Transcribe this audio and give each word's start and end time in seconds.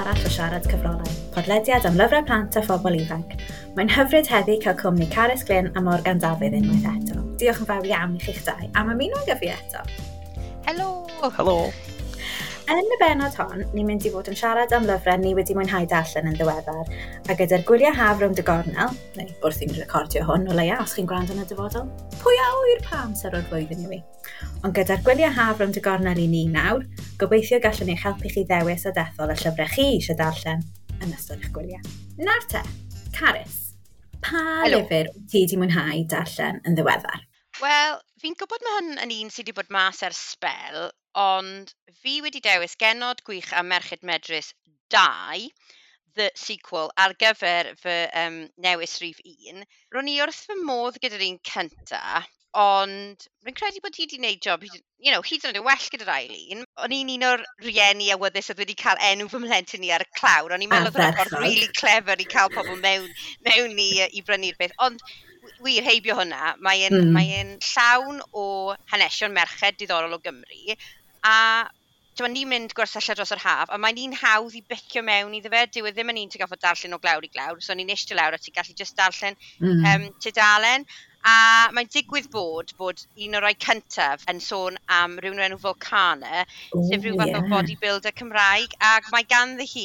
arall 0.00 0.24
o 0.24 0.30
siarad 0.32 0.66
cyfrolau, 0.70 1.12
podlediad 1.34 1.86
am 1.88 1.98
lyfrau 2.00 2.24
plant 2.28 2.56
a 2.56 2.62
phobl 2.64 2.96
ifanc. 2.96 3.36
Mae'n 3.76 3.92
hyfryd 3.92 4.30
heddi 4.32 4.56
cael 4.64 4.78
cwmni 4.80 5.08
Carys 5.12 5.44
Glyn 5.46 5.70
a 5.76 5.84
Morgan 5.84 6.22
Dafydd 6.22 6.56
unwaith 6.56 6.88
eto. 6.94 7.20
Diolch 7.40 7.62
yn 7.64 7.70
fawr 7.70 7.92
iawn 7.92 8.16
i 8.16 8.24
chi'ch 8.24 8.42
dau 8.48 8.72
am 8.80 8.92
ymuno 8.96 9.22
gyfi 9.28 9.52
eto. 9.52 9.84
Helo! 10.68 10.90
Helo! 11.36 11.56
Yn 12.70 12.86
y 12.86 12.96
benod 13.00 13.34
hon, 13.34 13.64
ni'n 13.74 13.86
mynd 13.88 14.04
i 14.06 14.10
fod 14.14 14.28
yn 14.30 14.36
siarad 14.38 14.70
am 14.76 14.84
lyfrau 14.86 15.18
ni 15.18 15.32
wedi 15.34 15.56
mwynhau 15.58 15.88
darllen 15.90 16.28
yn 16.30 16.36
ddiweddar, 16.38 16.90
a 17.26 17.34
gyda'r 17.34 17.64
gwyliau 17.66 17.96
haf 17.98 18.20
rhwng 18.20 18.36
dy 18.38 18.44
gornel, 18.46 18.92
neu 19.16 19.32
wrth 19.42 19.64
i'n 19.66 19.72
recordio 19.74 20.22
hwn 20.28 20.46
o 20.46 20.54
leia 20.54 20.76
os 20.78 20.94
chi'n 20.94 21.08
gwrando 21.10 21.34
yn 21.34 21.42
y 21.42 21.46
dyfodol, 21.50 21.88
pwy 22.20 22.38
a 22.38 22.44
wy'r 22.60 22.84
pa 22.84 23.00
amser 23.08 23.34
o'r 23.34 23.42
flwyddyn 23.48 23.82
i 23.82 23.90
mi. 23.90 23.98
Ond 24.62 24.76
gyda'r 24.76 25.02
gwyliau 25.08 25.34
haf 25.34 25.58
rhwng 25.58 25.74
dy 25.74 25.82
gornel 25.82 26.20
i 26.22 26.28
ni 26.30 26.44
nawr, 26.52 26.86
gobeithio 27.18 27.58
gallwn 27.64 27.90
eich 27.90 28.06
helpu 28.06 28.30
chi 28.36 28.46
ddewis 28.46 28.86
a 28.86 28.94
dethol 29.00 29.34
y 29.34 29.38
llyfrau 29.42 29.74
chi 29.74 29.88
eisiau 29.96 30.20
darllen 30.22 30.62
yn 31.00 31.18
ystod 31.18 31.42
eich 31.42 31.50
gwyliau. 31.58 31.82
Nawr 32.22 32.46
te, 32.54 32.62
Carys, 33.18 33.58
pa 34.22 34.44
Hello. 34.62 34.84
lyfr 34.84 35.10
ti 35.26 35.42
wedi 35.42 35.58
mwynhau 35.58 36.06
darllen 36.14 36.62
yn 36.62 36.78
ddiweddar? 36.78 37.26
Wel, 37.58 37.98
fi'n 38.22 38.38
gwybod 38.38 38.62
mae 38.62 38.78
hwn 38.78 38.96
yn 39.08 39.18
un 39.18 39.34
sydd 39.34 39.50
wedi 39.50 39.58
bod 39.58 39.74
mas 39.74 40.06
ers 40.06 40.22
spel, 40.36 40.92
Ond 41.18 41.72
fi 42.02 42.20
wedi 42.22 42.40
dewis 42.40 42.76
genod 42.78 43.22
gwych 43.26 43.52
a 43.52 43.62
Merched 43.62 44.02
Medrus 44.02 44.52
2, 44.90 45.50
The 46.14 46.30
Sequel, 46.34 46.90
ar 46.96 47.14
gyfer 47.14 47.74
fy 47.78 47.96
um, 48.24 48.36
newis 48.56 48.98
rhif 49.00 49.18
1. 49.24 49.64
Ro'n 49.94 50.10
i 50.10 50.20
wrth 50.22 50.44
fy 50.46 50.56
modd 50.62 50.98
gyda'r 51.02 51.24
un 51.26 51.38
cynta, 51.50 52.02
ond 52.60 53.26
rwy'n 53.44 53.56
credu 53.58 53.82
bod 53.82 53.94
hi 53.94 54.06
wedi 54.06 54.18
gwneud 54.18 54.42
job 54.46 54.66
hyd... 54.66 54.82
you 54.98 55.12
know, 55.14 55.22
hyd 55.22 55.44
yn 55.46 55.50
oed 55.50 55.60
yn 55.60 55.66
well 55.66 55.88
gyda'r 55.94 56.12
ail 56.16 56.36
un. 56.54 56.62
O'n 56.84 56.94
i'n 56.94 57.12
un 57.16 57.26
o'r 57.30 57.44
rieni 57.66 58.10
awyddus 58.14 58.50
oedd 58.52 58.62
wedi 58.62 58.78
cael 58.78 59.02
enw 59.10 59.26
fy 59.32 59.42
mhlentyn 59.42 59.82
ni 59.82 59.90
ar 59.94 60.06
y 60.06 60.08
clawr. 60.18 60.54
O'n 60.54 60.66
i'n 60.66 60.70
meddwl 60.70 60.92
oedd 60.92 61.02
o'n 61.08 61.18
ffordd 61.18 61.42
rili 61.42 61.70
clever 61.80 62.22
i 62.22 62.28
cael 62.36 62.54
pobl 62.54 62.78
mewn, 62.82 63.10
mewn 63.46 63.78
i, 63.78 63.90
i 64.10 64.22
brynu'r 64.26 64.58
beth. 64.62 64.78
Ond 64.86 65.02
wir 65.64 65.86
heibio 65.86 66.16
hwnna, 66.18 66.54
mae'n 66.64 66.96
mm. 66.96 67.12
mae 67.14 67.30
hmm. 67.32 67.54
llawn 67.70 68.20
o 68.36 68.46
hanesion 68.92 69.34
merched 69.36 69.78
diddorol 69.80 70.16
o 70.16 70.20
Gymru, 70.24 70.76
A 71.26 71.68
t'mod 72.16 72.34
ni'n 72.34 72.48
mynd 72.50 72.74
gwersylla 72.76 73.14
dros 73.16 73.32
yr 73.34 73.42
haf, 73.44 73.70
a 73.72 73.78
mae'n 73.80 74.00
un 74.04 74.16
hawdd 74.22 74.56
i 74.58 74.62
bicio 74.72 75.02
mewn 75.06 75.36
iddo 75.38 75.52
fe. 75.52 75.62
Dyw 75.76 75.88
e 75.88 75.92
ddim 75.94 76.12
yn 76.12 76.22
un 76.22 76.32
ti'n 76.32 76.42
gorfod 76.42 76.62
darllen 76.64 76.96
o 76.96 77.00
glawr 77.02 77.26
i 77.26 77.30
glawr, 77.32 77.60
so 77.64 77.76
ni'n 77.76 77.88
i'n 77.88 77.94
eistedd 77.96 78.18
lawr 78.20 78.36
a 78.36 78.40
ti'n 78.40 78.56
gallu 78.56 78.76
just 78.82 78.96
darllen 78.98 79.38
mm. 79.60 79.86
um, 79.92 80.08
tudalen. 80.24 80.86
A 81.28 81.68
mae'n 81.76 81.88
digwydd 81.92 82.30
bod 82.32 82.70
bod 82.78 83.00
un 83.24 83.36
o'r 83.36 83.44
rai 83.44 83.52
cyntaf 83.64 84.22
yn 84.32 84.38
sôn 84.40 84.78
am 84.98 85.18
rhywun 85.20 85.40
o'r 85.40 85.46
enw 85.50 85.58
Volcana, 85.60 86.44
sef 86.72 87.02
rhyw 87.02 87.18
fath 87.18 87.32
yeah. 87.32 87.42
o 87.44 87.50
bodybuilder 87.50 88.14
Cymraeg, 88.16 88.76
ac 88.90 89.10
mae 89.12 89.26
ganddi 89.28 89.66
hi 89.68 89.84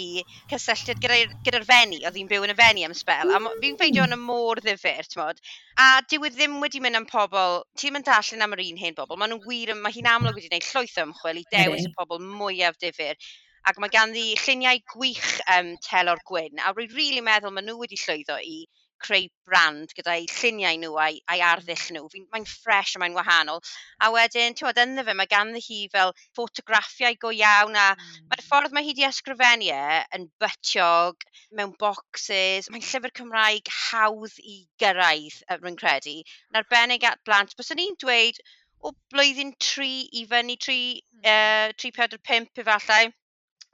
cysylltiad 0.53 1.01
gyda'r 1.03 1.33
gyda, 1.47 1.61
fenni, 1.67 1.99
oedd 2.07 2.19
hi'n 2.21 2.29
byw 2.31 2.47
yn 2.47 2.53
y 2.53 2.57
fenni 2.61 2.85
am 2.87 2.95
spel, 2.95 3.33
mm. 3.33 3.49
a 3.51 3.59
fi'n 3.65 3.75
ffeindio 3.81 4.05
yn 4.07 4.15
y 4.15 4.19
môr 4.21 4.63
ddifur, 4.63 5.09
ti'n 5.11 5.23
modd. 5.23 5.41
A 5.75 5.89
dyw 6.07 6.29
e 6.29 6.31
ddim 6.37 6.55
wedi 6.63 6.83
mynd 6.85 7.01
am 7.01 7.09
pobl, 7.09 7.65
ti'n 7.75 7.97
mynd 7.97 8.07
darllen 8.07 8.45
am 8.47 8.55
yr 8.55 8.63
un 8.69 8.79
hen 8.85 8.95
bobl, 9.01 9.19
maen 9.19 9.35
nhw'n 9.35 9.43
wir, 9.49 9.73
mae 9.81 9.97
hi'n 9.97 10.07
amlwg 10.13 10.39
wedi 10.39 10.53
gwneud 10.53 10.69
llwyth 10.69 11.01
ymchwil 11.03 11.43
i 11.43 11.45
dewis 11.51 11.83
mm. 11.83 11.91
y 11.91 11.99
pobl 11.99 12.23
mwyaf 12.23 12.79
difur 12.79 13.19
ac 13.65 13.79
mae 13.81 13.89
ganddi 13.89 14.23
lluniau 14.37 14.79
gwych 14.93 15.29
um, 15.51 15.75
telor 15.83 16.19
gwyn, 16.29 16.61
a 16.61 16.71
rwy'n 16.71 16.91
rili 16.91 16.99
really 16.99 17.27
meddwl 17.27 17.51
maen 17.51 17.65
nhw 17.65 17.79
wedi 17.81 17.97
llwyddo 17.97 18.37
i 18.45 18.59
creu 19.05 19.27
brand 19.45 19.91
gyda'i 19.97 20.25
lluniau 20.31 20.79
nhw 20.81 20.97
a'i, 21.03 21.19
ai 21.31 21.41
arddull 21.45 21.85
nhw. 21.95 22.23
Mae'n 22.33 22.47
ffres 22.49 22.95
a 22.95 23.01
mae'n 23.01 23.17
wahanol. 23.17 23.61
A 24.01 24.09
wedyn, 24.15 24.55
ti'n 24.57 24.67
bod, 24.67 24.81
ynddo 24.83 25.05
fe, 25.07 25.15
mae 25.19 25.31
ganddi 25.31 25.61
hi 25.65 25.79
fel 25.93 26.13
ffotograffiau 26.37 27.17
go 27.21 27.33
iawn 27.35 27.77
a 27.79 27.87
mm. 27.93 28.27
mae'r 28.31 28.45
ffordd 28.47 28.75
mae 28.75 28.87
hi 28.87 28.93
wedi 28.93 29.07
ysgrifennu 29.09 29.71
e 29.75 30.01
yn 30.17 30.27
bytiog, 30.41 31.25
mewn 31.59 31.75
boxes. 31.81 32.71
Mae'n 32.73 32.85
llyfr 32.89 33.15
Cymraeg 33.21 33.73
hawdd 33.79 34.39
i 34.43 34.59
gyrraedd, 34.81 35.41
rwy'n 35.59 35.79
credu. 35.81 36.19
Yn 36.51 36.61
arbennig 36.61 37.05
at 37.07 37.23
blant, 37.27 37.57
bys 37.59 37.73
ni'n 37.77 37.99
dweud 38.01 38.41
o 38.85 38.93
blwyddyn 39.13 39.53
3 39.67 39.91
i 40.21 40.25
fyny 40.31 40.57
3, 40.61 40.79
uh, 41.25 41.69
3, 41.83 41.93
4, 42.01 42.19
5 42.31 42.65
efallai 42.65 43.05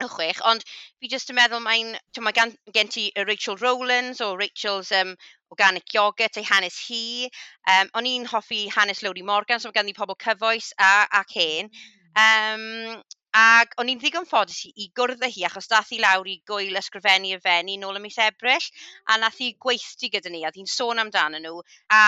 y 0.05 0.09
chwech, 0.11 0.41
ond 0.51 0.65
fi 0.67 1.11
jyst 1.11 1.31
yn 1.33 1.37
meddwl 1.39 1.63
mae'n, 1.65 1.93
ti'n 2.15 2.25
mae 2.25 2.35
gan, 2.37 2.53
gen 2.75 2.91
ti 2.91 3.07
Rachel 3.27 3.59
Rowlands 3.61 4.21
o 4.25 4.33
Rachel's 4.39 4.91
um, 4.97 5.15
Organic 5.53 5.95
Yoghurt, 5.95 6.37
ei 6.39 6.47
hanes 6.47 6.77
hi. 6.87 7.29
Um, 7.75 7.89
o'n 7.99 8.11
i'n 8.11 8.27
hoffi 8.31 8.65
hanes 8.75 9.03
Lowry 9.05 9.25
Morgan, 9.27 9.59
so 9.59 9.69
mae 9.69 9.79
gan 9.79 9.91
i 9.91 9.97
pobl 9.97 10.19
cyfoes 10.25 10.71
a, 10.79 10.93
ac 11.21 11.35
hen. 11.39 11.71
Hmm. 12.15 12.93
Um, 12.95 13.01
ac 13.37 13.77
o'n 13.79 13.87
i'n 13.91 13.99
ddigon 13.99 14.27
ffodus 14.27 14.57
i, 14.67 14.73
i 14.83 14.89
gwrdd 14.95 15.23
â 15.23 15.29
hi, 15.31 15.45
achos 15.47 15.69
dath 15.71 15.93
i 15.95 15.99
lawr 16.03 16.27
i 16.27 16.41
gwyl 16.47 16.79
ysgrifennu 16.79 17.31
y 17.37 17.39
fenni 17.43 17.77
nôl 17.79 17.99
y 17.99 18.01
mis 18.03 18.19
Ebrill, 18.19 18.67
a 19.07 19.17
nath 19.21 19.39
hi 19.39 19.53
gweithdi 19.65 20.11
gyda 20.11 20.33
ni, 20.33 20.43
a 20.43 20.49
oedd 20.49 20.59
hi'n 20.59 20.71
sôn 20.71 20.99
amdano 21.03 21.39
nhw, 21.39 21.61
a 21.95 22.01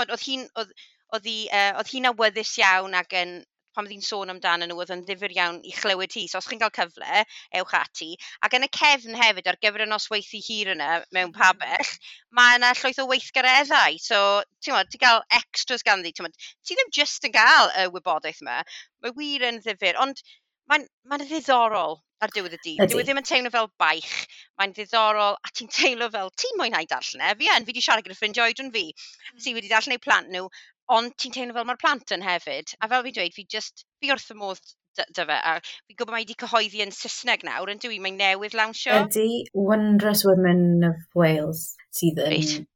oedd 0.00 0.24
hi'n, 0.24 0.46
oedd 0.56 1.28
hi 1.28 1.36
uh, 1.52 1.72
oedd 1.76 1.92
hi'n 1.92 2.08
awyddus 2.12 2.54
iawn 2.62 2.96
ac 2.96 3.12
yn 3.20 3.34
pan 3.74 3.86
oedd 3.86 3.94
hi'n 3.94 4.04
sôn 4.06 4.32
amdano 4.32 4.68
nhw, 4.68 4.78
oedd 4.82 4.92
yn 4.94 5.04
ddifur 5.06 5.34
iawn 5.36 5.60
i 5.68 5.74
chlywed 5.76 6.16
hi. 6.18 6.26
So 6.30 6.40
os 6.40 6.48
chi'n 6.50 6.60
cael 6.62 6.74
cyfle, 6.76 7.24
ewch 7.60 7.74
ati. 7.78 8.10
Ac 8.46 8.56
yn 8.58 8.66
y 8.66 8.70
cefn 8.78 9.18
hefyd, 9.20 9.50
ar 9.52 9.60
gyfer 9.64 9.86
y 9.86 9.88
nosweithi 9.90 10.42
hir 10.46 10.72
yna, 10.74 10.90
mewn 11.14 11.32
hmm. 11.32 11.38
pabell, 11.38 11.94
mae 12.38 12.58
yna 12.60 12.74
llwyth 12.78 13.02
o 13.02 13.08
weithgareddau. 13.10 13.98
So, 14.02 14.20
ti'n 14.64 14.76
modd, 14.76 14.92
ti'n 14.92 15.04
cael 15.06 15.24
extras 15.40 15.86
ganddi. 15.86 16.14
Ti'n 16.16 16.30
ti 16.32 16.78
ddim 16.78 16.94
just 17.00 17.28
yn 17.28 17.34
cael 17.36 17.72
y 17.82 17.88
wybodaeth 17.94 18.44
yma. 18.44 18.62
Mae 19.02 19.16
wir 19.18 19.48
yn 19.50 19.60
ddifur. 19.64 20.00
Ond 20.04 20.24
mae'n 20.70 20.84
mae, 21.10 21.20
ddiddorol 21.20 21.98
ar 22.22 22.32
diwedd 22.34 22.54
y 22.56 22.58
dydd. 22.64 22.82
Dyw 22.90 23.00
e 23.00 23.04
ddim 23.06 23.18
yn 23.20 23.26
teimlo 23.26 23.50
fel 23.52 23.68
baich, 23.82 24.12
mae'n 24.60 24.74
ddiddorol, 24.76 25.34
a 25.34 25.50
ti'n 25.50 25.70
teimlo 25.74 26.08
fel, 26.14 26.30
ti'n 26.38 26.60
mwynhau 26.60 26.86
darllen 26.90 27.24
e, 27.26 27.32
fi 27.40 27.50
yn, 27.50 27.66
fi 27.66 27.74
wedi 27.74 27.82
siarad 27.84 28.06
gyda 28.06 28.18
ffrindiau 28.18 28.46
oedran 28.46 28.70
fi, 28.74 28.84
mm. 28.92 29.48
wedi 29.56 29.72
darllen 29.72 29.96
eu 29.96 30.02
plant 30.04 30.30
nhw, 30.30 30.46
Ond 30.92 31.14
ti'n 31.16 31.34
teimlo 31.34 31.56
fel 31.56 31.68
mae'r 31.68 31.80
plant 31.80 32.14
yn 32.14 32.24
hefyd. 32.26 32.74
A 32.80 32.88
fel 32.92 33.04
fi'n 33.06 33.18
dweud, 33.18 33.36
fi 33.36 33.46
just, 33.56 33.84
fi 34.00 34.12
wrth 34.12 34.32
y 34.34 34.38
modd 34.38 34.60
dy 34.98 35.24
fe. 35.28 35.38
A 35.38 35.54
fi'n 35.62 35.96
gwybod 35.96 36.12
mae 36.12 36.24
wedi 36.24 36.36
cyhoeddi 36.42 36.82
yn 36.84 36.92
Saesneg 36.96 37.46
nawr, 37.48 37.72
yn 37.72 37.80
dwi, 37.82 38.00
mae'n 38.02 38.18
newydd 38.20 38.56
lawnsio. 38.58 38.98
Ydy 39.06 39.46
Wondrous 39.56 40.26
Women 40.28 40.84
of 40.90 41.00
Wales 41.16 41.70
sydd 41.96 42.20
yn 42.26 42.34
Reit. 42.34 42.68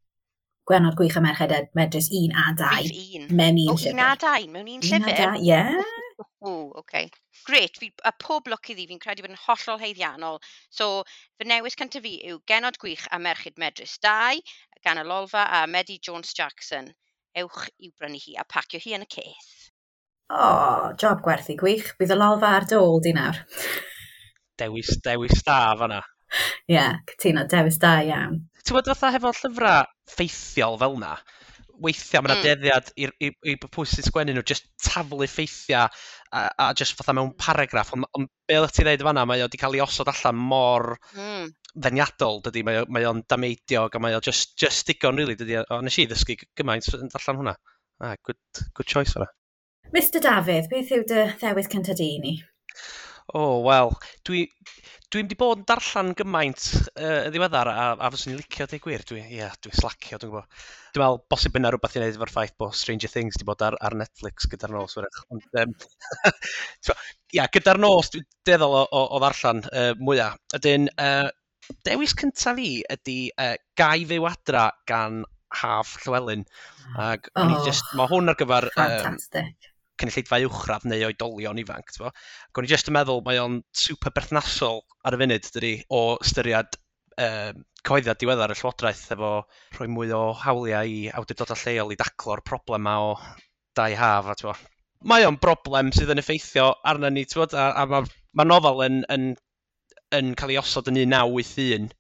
Gwenod 0.66 0.97
Gwych 0.99 1.15
a 1.15 1.21
Merched 1.22 1.76
Medrys 1.78 2.09
1 2.10 2.32
a 2.34 2.49
2. 2.59 2.88
Un. 3.21 3.28
Mewn 3.38 3.60
un 3.62 3.69
o, 3.71 3.76
llyfr. 3.76 3.93
Un 3.93 4.03
a 4.03 4.09
dau, 4.19 4.49
mewn 4.50 4.72
un 4.72 4.82
llyfr? 4.82 5.12
dau, 5.21 5.37
Ie. 5.38 6.25
O, 6.47 6.72
okay. 6.81 7.10
Gret, 7.47 7.78
fi, 7.78 7.93
a 8.09 8.12
pob 8.22 8.49
lwc 8.50 8.72
iddi, 8.72 8.88
fi'n 8.91 9.00
credu 9.03 9.22
bod 9.22 9.34
yn 9.34 9.41
hollol 9.44 9.81
heiddiannol. 9.82 10.41
So, 10.75 11.05
fy 11.38 11.47
newis 11.50 11.78
cyntaf 11.78 12.03
fi 12.06 12.16
yw 12.32 12.41
Genod 12.50 12.81
Gwych 12.82 13.06
a 13.12 13.21
Merched 13.22 13.60
Medrys 13.62 13.94
2, 14.03 14.43
gan 14.87 15.03
y 15.03 15.05
Lolfa 15.06 15.47
a 15.60 15.66
Medi 15.71 16.00
Jones 16.03 16.34
Jackson 16.34 16.91
ewch 17.42 17.66
i'w 17.69 17.92
brynu 17.98 18.20
hi 18.22 18.36
a 18.41 18.44
pacio 18.48 18.80
hi 18.82 18.97
yn 18.97 19.04
y 19.04 19.08
ceth. 19.12 19.52
O, 20.32 20.36
oh, 20.42 20.86
job 20.98 21.22
gwerthu 21.22 21.54
gwych. 21.60 21.92
Bydd 22.00 22.14
y 22.14 22.19
lolfa 22.19 22.52
ar 22.58 22.66
dôl 22.70 23.00
di 23.04 23.12
nawr. 23.16 23.38
Dewis, 24.58 24.97
dewis 25.04 25.42
da 25.46 25.60
fanna. 25.78 26.00
Ie, 26.66 26.75
yeah, 26.75 26.96
cytuno, 27.10 27.44
dewis 27.50 27.78
da 27.82 27.98
iawn. 28.02 28.41
Ti'n 28.64 28.75
bod 28.75 28.88
fatha 28.91 29.12
hefo 29.14 29.30
llyfrau 29.36 29.86
ffeithiol 30.10 30.80
fel 30.80 30.96
yna? 30.98 31.12
Weithiau 31.84 32.25
mae 32.25 32.32
yna 32.32 32.38
mm. 32.41 32.46
deddiad 32.48 32.91
i, 32.96 33.10
i, 33.20 33.30
i 33.52 33.54
pwy 33.60 33.84
sy'n 33.86 34.08
sgwennu 34.08 34.34
nhw, 34.34 34.46
just 34.48 34.66
taflu 34.82 35.28
ffeithiau 35.28 35.92
a, 36.36 36.42
a 36.58 36.74
just 36.74 36.97
fatha 36.98 37.14
mewn 37.16 37.32
paragraff, 37.38 37.92
ond 37.97 38.08
on, 38.19 38.26
be 38.48 38.58
oedd 38.60 38.74
ti'n 38.74 38.88
dweud 38.88 39.04
fanna, 39.08 39.24
mae 39.28 39.44
o 39.44 39.47
wedi 39.48 39.60
cael 39.60 39.76
ei 39.78 39.84
osod 39.84 40.10
allan 40.12 40.38
mor 40.50 40.92
mm. 41.14 41.48
ddeniadol, 41.74 42.43
dydy, 42.46 42.64
mae 42.66 42.82
o'n 42.82 42.93
mae 42.96 43.08
o 43.08 43.14
dameidiog, 43.32 43.96
a 43.96 44.02
mae 44.02 44.19
o 44.19 44.22
just, 44.28 44.55
just 44.61 44.87
digon, 44.90 45.19
really, 45.20 45.38
dydy, 45.38 45.61
o, 45.62 45.81
nes 45.84 45.99
i 46.02 46.06
ddysgu 46.11 46.38
gymaint 46.58 46.90
yn 46.99 47.12
allan 47.20 47.40
hwnna. 47.43 47.56
Ah, 48.05 48.16
good, 48.28 48.40
good 48.76 48.90
choice 48.93 49.16
hwnna. 49.16 49.31
Mr 49.94 50.22
Dafydd, 50.22 50.69
beth 50.72 50.93
yw 50.93 51.06
dy 51.08 51.25
ddewis 51.40 51.70
cyntaf 51.72 51.99
di 51.99 52.11
ni? 52.22 52.37
O, 53.34 53.40
oh, 53.40 53.55
wel, 53.66 53.94
dwi, 54.28 54.44
Dwi'n 55.14 55.29
'di 55.31 55.37
bod 55.38 55.61
yn 55.61 55.67
darllen 55.69 56.08
gymaint 56.19 56.64
uh, 56.99 57.26
yn 57.29 57.31
ddiweddar 57.31 57.69
a, 57.70 57.82
a 57.94 58.08
fyswn 58.11 58.32
i'n 58.32 58.41
licio 58.41 58.67
dweud 58.67 58.82
gwir. 58.82 59.05
Dwi, 59.06 59.20
ia, 59.37 59.53
dwi'n 59.62 59.76
slacio, 59.79 60.19
dwi'n 60.19 60.32
gwybod. 60.32 60.64
Dwi'n 60.97 61.05
meddwl, 61.05 61.20
bosib 61.31 61.58
yna 61.61 61.70
rhywbeth 61.70 61.94
i 61.94 62.00
wneud 62.00 62.19
efo'r 62.19 62.32
ffaith 62.32 62.56
bod 62.58 62.75
Stranger 62.75 63.12
Things 63.12 63.38
wedi 63.38 63.47
bod 63.47 63.62
ar, 63.62 63.76
ar 63.87 63.94
Netflix 64.00 64.49
gyda'r 64.50 64.75
nos. 64.75 64.97
Wyrach. 64.99 65.20
Ond, 65.31 65.47
um, 65.62 65.76
ia, 67.38 67.47
gyda'r 67.55 67.81
nos, 67.85 68.11
dwi'n 68.17 68.26
deddol 68.50 68.75
o, 68.81 68.82
o, 68.82 69.05
o 69.06 69.23
ddarllen 69.23 69.62
uh, 69.70 69.93
mwyaf. 70.03 70.43
Ydyn, 70.58 70.91
uh, 70.99 71.31
dewis 71.87 72.17
cyntaf 72.19 72.59
fi 72.59 72.73
ydy 72.97 73.17
uh, 73.38 73.55
Gai 73.79 74.02
Fyw 74.11 74.26
Adra 74.32 74.67
gan 74.91 75.23
Haf 75.55 75.94
Llywelyn. 76.02 76.43
Ag, 76.99 77.31
oh, 77.38 77.56
just, 77.69 77.94
mae 77.94 78.11
hwn 78.11 78.35
ar 78.35 78.43
gyfer... 78.43 78.73
Fantastic. 78.75 79.55
Uh, 79.55 79.75
cynulleidfa 80.00 80.40
uwchradd 80.46 80.87
neu 80.90 81.06
oedolion 81.08 81.60
ifanc. 81.62 81.94
Ac 82.08 82.60
o'n 82.60 82.69
i 82.69 82.72
jyst 82.72 82.90
yn 82.90 82.96
meddwl 82.98 83.22
mae 83.26 83.40
o'n 83.43 83.60
super 83.84 84.14
berthnasol 84.16 84.82
ar 85.06 85.16
y 85.16 85.20
funud 85.22 85.48
dydy 85.56 85.72
o 85.98 86.02
ystyried 86.25 86.78
um, 87.22 87.64
cyhoeddiad 87.87 88.20
diweddar 88.20 88.52
y 88.52 88.58
Llywodraeth 88.58 89.04
efo 89.16 89.32
rhoi 89.76 89.88
mwy 89.93 90.12
o 90.16 90.22
hawliau 90.43 90.93
i 90.93 91.02
awdurdodau 91.20 91.60
lleol 91.62 91.94
i 91.94 91.98
daclo'r 92.00 92.44
problem 92.46 92.88
o 92.93 93.16
dau 93.78 93.98
haf. 94.00 94.31
A, 94.32 94.38
tywa. 94.38 94.56
mae 95.06 95.26
o'n 95.28 95.40
broblem 95.40 95.93
sydd 95.94 96.12
yn 96.14 96.22
effeithio 96.22 96.70
arna 96.92 97.10
ni, 97.12 97.26
tywa, 97.28 97.49
a, 97.52 97.69
a 97.82 97.87
mae 97.90 98.08
ma 98.37 98.46
nofel 98.49 98.82
yn, 98.87 99.02
yn, 99.12 99.28
yn 100.19 100.34
cael 100.38 100.54
ei 100.54 100.60
osod 100.60 100.90
yn 100.92 101.00
1981 101.04 101.92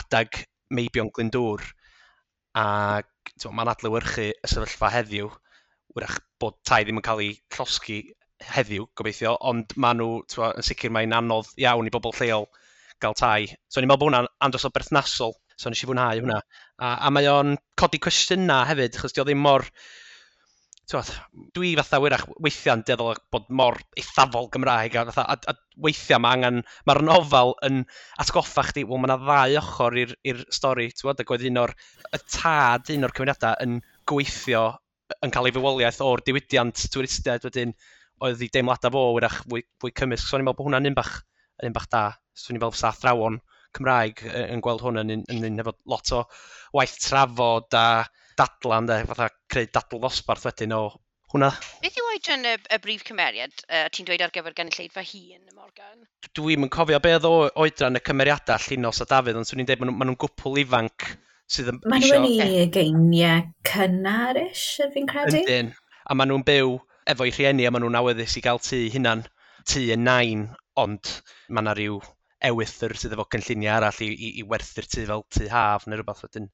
adag 0.00 0.44
Meibion 0.76 1.10
Glyndŵr. 1.14 1.64
Ac 2.56 3.34
mae'n 3.44 3.68
adlywyrchu 3.72 4.30
y 4.32 4.48
sefyllfa 4.48 4.88
heddiw 4.94 5.28
wrach 5.96 6.20
bod 6.40 6.58
tai 6.68 6.84
ddim 6.84 7.00
yn 7.00 7.06
cael 7.06 7.24
ei 7.24 7.34
llosgu 7.56 8.00
heddiw, 8.44 8.86
gobeithio, 8.98 9.34
ond 9.50 9.72
maen 9.80 10.00
nhw, 10.00 10.22
twa, 10.32 10.52
yn 10.58 10.66
sicr 10.66 10.92
mae'n 10.92 11.14
anodd 11.16 11.52
iawn 11.62 11.88
i 11.88 11.92
bobl 11.92 12.14
lleol 12.18 12.48
gael 13.02 13.16
tai. 13.18 13.46
So 13.68 13.80
ni'n 13.80 13.90
meddwl 13.90 14.06
bod 14.06 14.10
hwnna'n 14.10 14.32
andros 14.46 14.66
o 14.68 14.72
berthnasol, 14.72 15.36
so 15.56 15.72
nes 15.72 15.82
i 15.82 15.88
fwynhau 15.88 16.24
hwnna. 16.24 16.40
A, 16.80 16.96
a 17.06 17.12
mae 17.12 17.28
o'n 17.32 17.56
codi 17.80 18.00
cwestiynau 18.02 18.68
hefyd, 18.68 18.98
achos 18.98 19.16
di 19.16 19.24
o 19.24 19.28
ddim 19.28 19.42
mor... 19.46 19.68
Tywad, 20.86 21.08
dwi 21.56 21.72
fatha 21.74 21.98
wyrach 21.98 22.28
weithiau'n 22.44 22.84
deddol 22.86 23.16
bod 23.34 23.48
mor 23.58 23.74
eithafol 23.98 24.46
Gymraeg 24.54 24.94
a, 25.00 25.02
fatha, 25.08 25.24
a, 25.34 25.50
a 25.50 25.82
weithiau 25.82 26.22
mae 26.22 26.36
angen, 26.36 26.60
mae'r 26.86 27.00
nofel 27.08 27.56
yn 27.66 27.80
atgoffa 28.22 28.68
chdi, 28.68 28.84
wel 28.86 29.00
mae 29.02 29.10
yna 29.10 29.16
ddau 29.24 29.56
ochr 29.64 29.98
i'r 29.98 30.44
stori, 30.54 30.86
twa, 30.94 31.16
ac 31.18 31.32
oedd 31.34 31.48
un 31.50 31.58
o'r 31.64 31.74
y 31.74 32.20
tad, 32.22 32.92
un 32.94 33.08
o'r 33.08 33.16
cymunedau 33.16 33.58
yn 33.66 33.80
gweithio 34.06 34.62
yn 35.22 35.34
cael 35.34 35.48
ei 35.48 35.54
fywoliaeth 35.56 36.02
o'r 36.04 36.22
diwydiant 36.26 36.86
twristiaid 36.92 37.46
wedyn 37.46 37.74
oedd 38.26 38.42
ei 38.42 38.52
deimladau 38.52 38.94
fo 38.94 39.04
wyrach 39.16 39.42
fwy, 39.44 39.62
fwy 39.82 39.92
cymysg. 40.00 40.28
So 40.28 40.38
ni'n 40.38 40.46
meddwl 40.48 40.58
bod 40.60 40.70
hwnna'n 40.70 40.90
un 40.90 40.96
bach, 40.96 41.12
yn 41.60 41.70
un 41.70 41.76
bach 41.76 41.88
da. 41.92 42.06
So 42.36 42.52
ni'n 42.52 42.60
meddwl 42.60 42.78
sa 42.78 42.92
athrawon 42.92 43.40
Cymraeg 43.76 44.22
yn 44.26 44.62
gweld 44.64 44.84
hwn 44.84 45.02
yn 45.02 45.26
un 45.36 45.62
efo 45.62 45.74
lot 45.90 46.12
o 46.16 46.22
waith 46.76 46.96
trafod 47.02 47.76
a 47.76 48.06
dadlan, 48.38 48.88
de, 48.88 49.02
fatha 49.10 49.28
creu 49.52 49.68
dadl 49.72 50.00
ddosbarth 50.00 50.46
wedyn 50.48 50.74
o 50.76 50.80
hwnna. 51.32 51.50
Beth 51.82 51.98
yw 52.00 52.08
oedran 52.12 52.48
y, 52.48 52.54
y 52.56 52.78
brif 52.84 53.04
cymeriad 53.08 53.52
uh, 53.66 53.86
ti'n 53.92 54.08
dweud 54.08 54.24
ar 54.24 54.32
gyfer 54.34 54.56
gynulleidfa 54.56 55.04
hun, 55.10 55.44
Morgan? 55.56 56.04
Dwi'n 56.36 56.66
yn 56.66 56.72
cofio 56.72 57.00
beth 57.04 57.28
o 57.28 57.34
oedran 57.64 57.98
y 57.98 58.04
cymeriadau 58.06 58.62
Llinos 58.68 59.02
a 59.02 59.08
Dafydd, 59.10 59.40
ond 59.40 59.48
swn 59.48 59.64
i'n 59.64 59.70
dweud 59.70 59.84
maen 59.84 59.96
nhw'n 60.04 60.20
gwpl 60.24 60.60
ifanc 60.62 61.10
sydd 61.50 61.70
yn 61.72 61.80
Maen 61.86 62.04
nhw'n 62.04 62.26
i 62.28 62.66
geiniau 62.74 63.46
cynnarish, 63.68 64.66
fi'n 64.94 65.08
credu. 65.10 65.42
Ydyn. 65.44 65.72
A 66.06 66.16
maen 66.18 66.32
nhw'n 66.32 66.44
byw 66.46 66.76
efo'i 67.12 67.32
rhieni 67.34 67.66
a 67.66 67.72
maen 67.72 67.86
nhw'n 67.86 67.98
awyddus 68.00 68.36
i 68.38 68.44
gael 68.44 68.62
tŷ 68.62 68.82
hunan. 68.96 69.24
Tŷ 69.66 69.82
yn 69.96 70.06
nain, 70.06 70.44
ond 70.78 71.16
mae 71.48 71.64
yna 71.64 71.74
rhyw 71.74 71.98
ewythr 72.46 72.94
sydd 72.98 73.16
efo 73.16 73.26
cynlluniau 73.32 73.78
arall 73.78 74.04
i, 74.04 74.12
i, 74.12 74.30
i 74.40 74.46
werthu'r 74.46 74.86
tŷ 74.92 75.06
fel 75.08 75.26
tŷ 75.34 75.50
haf 75.50 75.86
neu 75.86 75.98
rhywbeth 75.98 76.22
wedyn. 76.26 76.50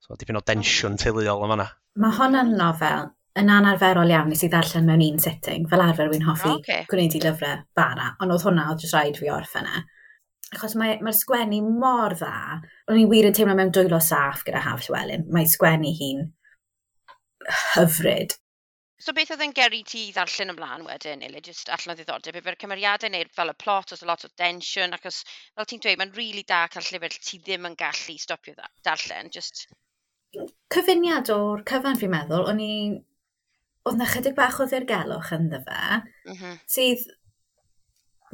So, 0.00 0.16
dipyn 0.18 0.38
o 0.40 0.44
densiwn 0.46 0.98
teuluol 0.98 1.44
yma 1.44 1.54
fanna. 1.54 1.68
Mae 2.00 2.16
hwnna'n 2.16 2.54
nofel 2.58 3.10
yn 3.38 3.50
anarferol 3.52 4.10
iawn 4.10 4.30
nes 4.32 4.42
i 4.46 4.50
ddarllen 4.50 4.86
mewn 4.88 5.04
un 5.04 5.22
sitting. 5.22 5.66
Fel 5.70 5.84
arfer 5.84 6.10
wy'n 6.10 6.26
hoffi 6.26 6.50
oh, 6.50 6.58
okay. 6.58 6.86
gwneud 6.90 7.16
i 7.18 7.22
lyfrau 7.22 7.62
bara, 7.78 8.14
ond 8.22 8.34
oedd 8.34 8.46
hwnna 8.46 8.70
oedd 8.72 8.84
jyst 8.84 8.96
rhaid 8.96 9.20
fi 9.20 9.30
orffen 9.34 9.68
e 9.68 9.82
achos 10.54 10.74
mae'r 10.78 11.02
mae 11.06 11.14
sgwennu 11.14 11.62
mor 11.80 12.16
dda. 12.18 12.60
O'n 12.90 13.00
i 13.00 13.06
wir 13.10 13.28
yn 13.28 13.36
teimlo 13.36 13.56
mewn 13.58 13.72
dwylo 13.74 14.00
saff 14.02 14.44
gyda 14.46 14.62
Haf 14.66 14.86
Llywelyn. 14.86 15.26
Mae 15.34 15.48
sgwennu 15.50 15.92
hi'n 15.96 16.28
hyfryd. 17.74 18.36
So 19.00 19.14
beth 19.16 19.30
oedd 19.32 19.42
yn 19.46 19.54
geri 19.56 19.78
ti 19.88 20.02
ddarllen 20.12 20.52
ymlaen 20.52 20.82
wedyn, 20.84 21.22
ili, 21.24 21.40
jyst 21.44 21.70
allan 21.72 21.94
o 21.94 21.96
ddiddordeb, 21.96 22.36
efo'r 22.36 22.58
cymeriadau 22.60 23.08
neu 23.12 23.28
fel 23.32 23.52
y 23.52 23.54
plot, 23.62 23.94
os 23.96 24.02
e 24.04 24.08
lot 24.08 24.26
o 24.26 24.28
densiwn, 24.36 24.92
acos 24.92 25.22
fel 25.24 25.68
ti'n 25.70 25.80
dweud, 25.86 26.00
mae'n 26.02 26.12
rili 26.12 26.26
really 26.26 26.44
da 26.50 26.66
cael 26.68 26.84
llyfr 26.84 27.16
ti 27.16 27.40
ddim 27.40 27.70
yn 27.70 27.78
gallu 27.80 28.18
stopio 28.20 28.52
darllen, 28.84 29.30
just... 29.32 29.64
Cyfuniad 30.74 31.32
o'r 31.32 31.64
cyfan 31.70 31.96
fi'n 32.02 32.12
meddwl, 32.12 32.44
o'n 32.52 32.60
i... 32.60 32.74
Oedd 33.88 33.96
na 33.96 34.10
chydig 34.10 34.36
bach 34.36 34.60
o 34.60 34.66
ddirgelwch 34.68 35.32
ynddo 35.32 35.62
fe, 35.64 35.80
mm 36.28 36.34
-hmm. 36.36 36.60
sydd 36.68 37.06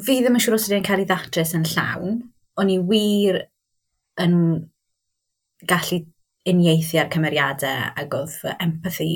fi 0.05 0.19
ddim 0.21 0.37
yn 0.37 0.43
siŵr 0.45 0.57
os 0.59 0.67
ydy'n 0.69 0.85
cael 0.87 1.03
ei 1.03 1.09
ddatrys 1.09 1.55
yn 1.57 1.65
llawn. 1.71 2.19
O'n 2.61 2.73
i 2.73 2.77
wir 2.91 3.41
yn 4.23 4.37
gallu 5.69 6.03
uniaethu 6.47 7.01
ar 7.01 7.11
cymeriadau 7.13 7.89
ac 8.03 8.17
oedd 8.19 8.37
fy 8.43 8.53
empathy 8.63 9.11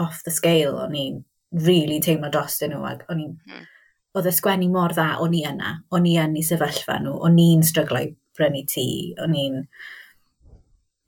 off 0.00 0.22
the 0.24 0.32
scale. 0.34 0.78
O'n 0.86 0.96
i'n 0.96 1.20
really 1.66 2.00
teimlo 2.04 2.32
dros 2.32 2.60
nhw 2.64 2.80
ac 2.92 3.04
o'n 3.12 3.22
i'n... 3.26 3.36
Mm. 3.50 3.68
Oedd 4.18 4.26
y 4.26 4.32
sgwennu 4.34 4.66
mor 4.72 4.90
dda, 4.96 5.20
o'n 5.22 5.36
i 5.38 5.44
yna. 5.46 5.76
O'n 5.94 6.08
i 6.08 6.16
yn 6.18 6.32
ei 6.38 6.42
sefyllfa 6.42 6.96
nhw. 7.04 7.14
O'n 7.28 7.38
i'n 7.38 7.62
stryglau 7.66 8.10
brynu 8.38 8.64
tŷ. 8.72 8.86
O'n 9.26 9.36
i'n... 9.38 9.62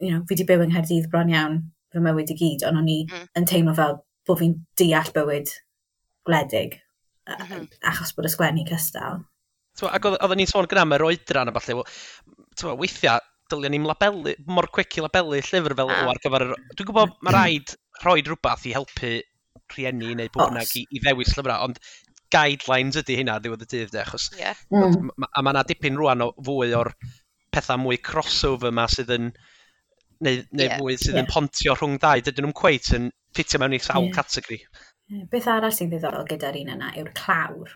You 0.03 0.13
know, 0.13 0.23
fi 0.27 0.35
wedi 0.35 0.47
byw 0.47 0.65
yng 0.65 0.73
Nghaerdydd 0.75 1.11
bron 1.11 1.31
iawn 1.31 1.61
fy 1.93 2.01
mywyd 2.03 2.33
i 2.33 2.37
gyd, 2.39 2.65
ond 2.67 2.81
o'n 2.81 2.89
i 2.91 3.03
mm. 3.07 3.27
yn 3.39 3.47
teimlo 3.47 3.75
fel 3.79 4.01
bod 4.27 4.41
fi'n 4.41 4.57
deall 4.79 5.11
bywyd 5.15 5.51
gwledig 6.27 6.82
mm 7.29 7.45
-hmm. 7.49 7.69
achos 7.93 8.15
bod 8.17 8.29
y 8.29 8.33
sgwennu 8.33 8.65
cystal. 8.69 9.23
Ac 9.89 10.09
oedden 10.09 10.41
ni'n 10.41 10.51
sôn 10.51 10.69
gyda 10.69 10.85
yr 10.99 11.07
oedran 11.09 11.49
a 11.49 11.55
falle, 11.57 11.85
tywa, 12.59 12.75
weithiau 12.81 13.21
dylia 13.53 13.73
ni'n 13.73 13.89
labelu, 13.89 14.35
mor 14.49 14.69
cwic 14.75 14.99
i 14.99 15.05
labelu 15.05 15.41
llyfr 15.41 15.77
fel 15.79 15.93
o 15.93 15.99
ar 16.13 16.21
gyfer... 16.25 16.47
Dwi'n 16.77 16.89
gwybod 16.89 17.15
mae 17.25 17.35
rhaid 17.37 17.75
rhoi 18.05 18.23
rhywbeth 18.25 18.67
i 18.69 18.75
helpu 18.77 19.13
rhieni 19.73 20.15
neu 20.19 20.31
bwyd 20.33 20.61
i, 20.63 20.85
i 20.89 21.03
ddewis 21.03 21.33
llyfrau, 21.37 21.69
ond 21.69 21.81
guidelines 22.33 22.99
ydy 23.01 23.19
hynna 23.21 23.39
ddiwedd 23.41 23.65
y 23.67 23.71
dydd, 23.73 23.93
de, 23.95 24.05
achos... 24.05 24.29
Yeah. 24.39 24.61
Mm. 24.73 25.11
A 25.29 25.43
mae 25.45 25.55
yna 25.55 25.65
dipyn 25.69 25.99
rwan 26.01 26.25
o 26.25 26.31
fwy 26.45 26.73
o'r 26.77 26.93
pethau 27.53 27.81
mwy 27.83 28.01
crossover 28.05 28.73
yma 28.73 28.87
sydd 28.93 29.13
yn... 29.17 29.33
neu, 30.25 30.41
neu 30.53 30.69
yeah. 30.69 30.79
fwy 30.81 30.97
sydd 30.97 31.17
yeah. 31.17 31.25
yn 31.25 31.33
pontio 31.33 31.77
rhwng 31.77 31.99
ddau, 32.01 32.25
dydyn 32.25 32.49
nhw'n 32.49 32.57
cweith 32.57 32.93
yn 32.99 33.11
ffitio 33.37 33.61
mewn 33.61 33.77
i 33.77 33.83
sawl 33.83 34.09
yeah. 34.09 34.17
categori. 34.17 34.61
Beth 35.33 35.49
arall 35.51 35.75
sy'n 35.77 35.91
ddiddorol 35.93 36.29
gyda'r 36.29 36.59
un 36.63 36.75
yna 36.77 36.93
yw'r 37.01 37.13
clawr. 37.17 37.73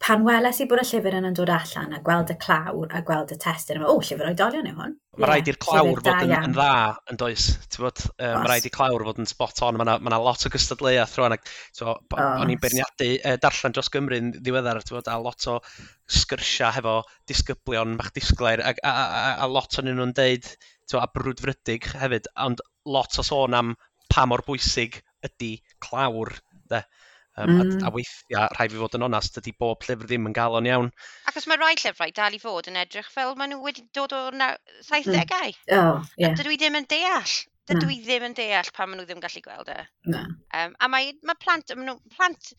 Pan 0.00 0.22
weles 0.24 0.56
i 0.62 0.64
bod 0.64 0.80
y 0.80 0.84
llyfr 0.88 1.14
yna'n 1.18 1.34
dod 1.36 1.50
allan 1.52 1.90
a 1.92 1.98
gweld 2.04 2.30
y 2.32 2.36
clawr 2.40 2.94
a 2.96 3.02
gweld 3.04 3.34
y 3.34 3.36
testyn, 3.42 3.82
o, 3.84 3.98
llyfr 4.00 4.30
oedolion 4.30 4.70
yw 4.70 4.78
hwn. 4.78 4.94
Mae 5.20 5.28
rhaid 5.28 5.50
i'r 5.52 5.58
clawr 5.60 6.00
fod 6.00 6.08
yn, 6.24 6.32
yn, 6.38 6.54
dda, 6.56 6.68
yn 7.12 7.20
does. 7.20 7.50
Bod, 7.76 8.00
um, 8.14 8.38
mae 8.38 8.48
rhaid 8.48 8.70
i'r 8.70 8.74
clawr 8.78 9.04
fod 9.10 9.20
yn 9.20 9.28
spot 9.28 9.60
on. 9.66 9.76
Mae 9.76 10.00
yna 10.00 10.22
lot 10.24 10.46
o 10.48 10.52
gystadleuaeth 10.54 11.18
rwan. 11.20 11.36
O'n 12.16 12.54
i'n 12.54 12.62
berniadu 12.64 13.10
e, 13.18 13.36
darllen 13.44 13.76
dros 13.76 13.92
Gymru 13.92 14.16
yn 14.22 14.32
ddiweddar, 14.38 14.80
bod, 14.88 15.12
a 15.12 15.20
lot 15.20 15.48
o 15.52 15.58
sgyrsiau 16.08 16.72
hefo 16.78 16.96
disgyblion, 17.28 17.98
ma'ch 18.00 18.14
disglair, 18.16 18.64
a, 18.64 18.72
a, 18.80 18.94
a, 18.94 19.30
a 19.44 19.50
lot 19.52 19.76
o'n 19.82 19.92
nhw'n 19.92 20.16
deud, 20.16 20.48
a 20.96 21.06
brwdfrydig 21.12 21.92
hefyd, 22.00 22.32
ond 22.40 22.64
lot 22.88 23.20
o 23.20 23.26
sôn 23.26 23.52
am 23.58 23.76
pa 24.10 24.24
mor 24.26 24.40
bwysig 24.48 25.02
ydy 25.28 25.58
clawr 25.84 26.32
de. 26.72 26.82
Um, 27.38 27.50
mm. 27.50 27.60
a, 27.60 27.86
a 27.86 27.92
weithiau, 27.94 28.48
rhai 28.56 28.66
fi 28.68 28.80
fod 28.80 28.96
yn 28.98 29.06
onast, 29.06 29.38
ydy 29.38 29.52
bob 29.62 29.84
llyfr 29.86 30.08
ddim 30.08 30.26
yn 30.28 30.34
galon 30.36 30.66
iawn. 30.66 30.90
Ac 31.30 31.38
os 31.38 31.46
mae 31.48 31.60
rai 31.60 31.76
llyfrau 31.78 32.10
dal 32.16 32.36
i 32.36 32.40
fod 32.42 32.68
yn 32.72 32.80
edrych 32.80 33.08
fel 33.14 33.36
maen 33.38 33.54
nhw 33.54 33.62
wedi 33.64 33.86
dod 33.96 34.14
o'r 34.16 34.36
70au. 34.36 35.54
Mm. 35.70 35.78
Oh, 35.78 36.02
yeah. 36.18 36.34
Dydw 36.36 36.56
i 36.56 36.58
ddim 36.60 36.80
yn 36.80 36.90
deall. 36.90 37.36
Dydw 37.70 37.94
i 37.94 38.00
ddim 38.02 38.26
yn 38.30 38.36
deall 38.36 38.74
pan 38.74 38.90
maen 38.90 39.00
nhw 39.00 39.06
ddim 39.06 39.20
yn 39.20 39.24
gallu 39.24 39.44
gweld 39.46 39.70
e. 39.72 39.78
No. 40.10 40.24
Um, 40.58 40.74
a 40.74 40.90
mae, 40.90 41.14
mae 41.22 41.38
plant, 41.44 41.70
maen 41.76 41.92
nhw, 41.92 41.98
plant 42.16 42.52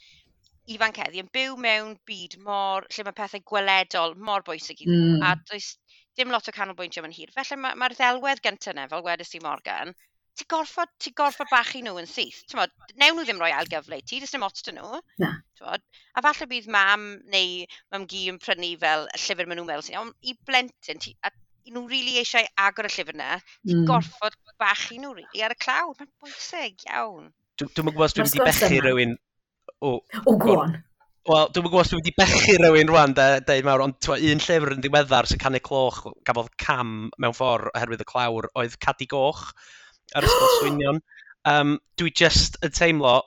ifanc 0.72 1.01
heddi 1.03 1.20
yn 1.20 1.32
byw 1.36 1.58
mewn 1.60 1.98
byd 2.08 2.38
mor, 2.46 2.88
lle 2.96 3.06
mae 3.08 3.18
pethau 3.18 3.44
gweledol 3.51 4.15
mor 4.30 4.46
bwysig 4.48 4.86
i 4.86 4.88
nhw. 4.88 5.18
Mm. 5.18 5.25
A 5.27 5.36
does 5.51 5.74
dim 6.18 6.32
lot 6.32 6.48
o 6.48 6.56
canolbwyntio 6.56 7.03
mewn 7.03 7.15
hir. 7.15 7.32
Felly 7.36 7.58
mae'r 7.58 7.75
ma, 7.75 7.88
ma 7.88 7.91
ddelwedd 7.91 8.44
gyntaf 8.46 8.74
yna, 8.74 8.88
fel 8.91 9.03
wedys 9.06 9.36
i 9.36 9.44
Morgan, 9.44 9.94
ti 10.38 10.48
gorfod, 10.50 10.90
ti 11.02 11.12
gorfod 11.18 11.50
bachu 11.52 11.82
nhw 11.84 11.98
yn 12.02 12.10
syth. 12.10 12.42
Tymod, 12.52 12.74
newn 13.02 13.18
nhw 13.18 13.26
ddim 13.28 13.42
rhoi 13.42 13.52
algyfle 13.56 14.00
i 14.00 14.06
ti, 14.06 14.22
dys 14.22 14.34
dim 14.36 14.46
ots 14.48 14.66
dyn 14.68 14.80
nhw. 14.80 15.02
Na. 15.22 15.32
Tymod, 15.60 15.84
a 16.16 16.24
falle 16.26 16.48
bydd 16.52 16.70
mam 16.72 17.08
neu 17.34 17.66
mam 17.94 18.08
gi 18.12 18.28
yn 18.32 18.40
prynu 18.42 18.74
fel 18.82 19.08
y 19.12 19.22
llyfr 19.26 19.50
maen 19.50 19.62
nhw'n 19.62 19.72
meddwl 19.72 19.88
sy'n 19.88 19.98
iawn, 19.98 20.14
i 20.24 20.36
blentyn, 20.48 21.02
ti, 21.04 21.16
a 21.22 21.34
nhw 21.72 21.84
rili 21.86 21.92
really 21.92 22.22
eisiau 22.22 22.48
agor 22.68 22.88
y 22.90 22.94
llyfr 22.94 23.18
yna, 23.18 23.34
ti 23.66 23.76
mm. 23.76 23.84
gorfod 23.90 24.38
bachu 24.62 24.98
nhw 25.02 25.12
rili 25.18 25.44
ar 25.46 25.54
y 25.54 25.60
clawr. 25.62 25.98
Mae'n 26.00 26.14
bwysig 26.24 26.88
iawn. 26.88 27.28
Dwi'n 27.62 27.92
gwybod 27.92 28.08
os 28.08 28.16
dwi'n 28.18 28.30
wedi 28.30 28.48
bechu 28.48 28.80
rhywun... 28.86 29.20
O, 29.82 29.98
o 30.26 30.34
gwon. 30.42 30.74
Wel, 31.30 31.52
dwi'n 31.54 31.68
gwybod 31.68 31.84
os 31.84 31.92
dwi 31.92 32.00
wedi 32.00 32.16
bechu 32.18 32.56
rhywun 32.58 32.90
rwan, 32.90 33.14
dweud 33.18 33.68
mawr, 33.68 33.84
ond 33.86 34.00
twa, 34.02 34.18
un 34.18 34.42
llyfr 34.42 34.74
yn 34.76 34.82
ddiweddar 34.82 35.30
sy'n 35.30 35.42
canu 35.44 35.62
cloch 35.64 36.02
gafodd 36.28 36.50
cam 36.62 37.12
mewn 37.22 37.38
ffordd 37.38 37.70
oherwydd 37.76 38.02
y 38.02 38.10
clawr 38.10 38.50
oedd 38.58 38.80
Cadi 38.82 39.10
Goch 39.12 39.52
ar 40.18 40.27
ysgol 40.27 40.56
swynion. 40.60 41.01
Um, 41.50 41.77
dwi 41.98 42.13
just 42.13 42.60
yn 42.65 42.74
teimlo 42.77 43.20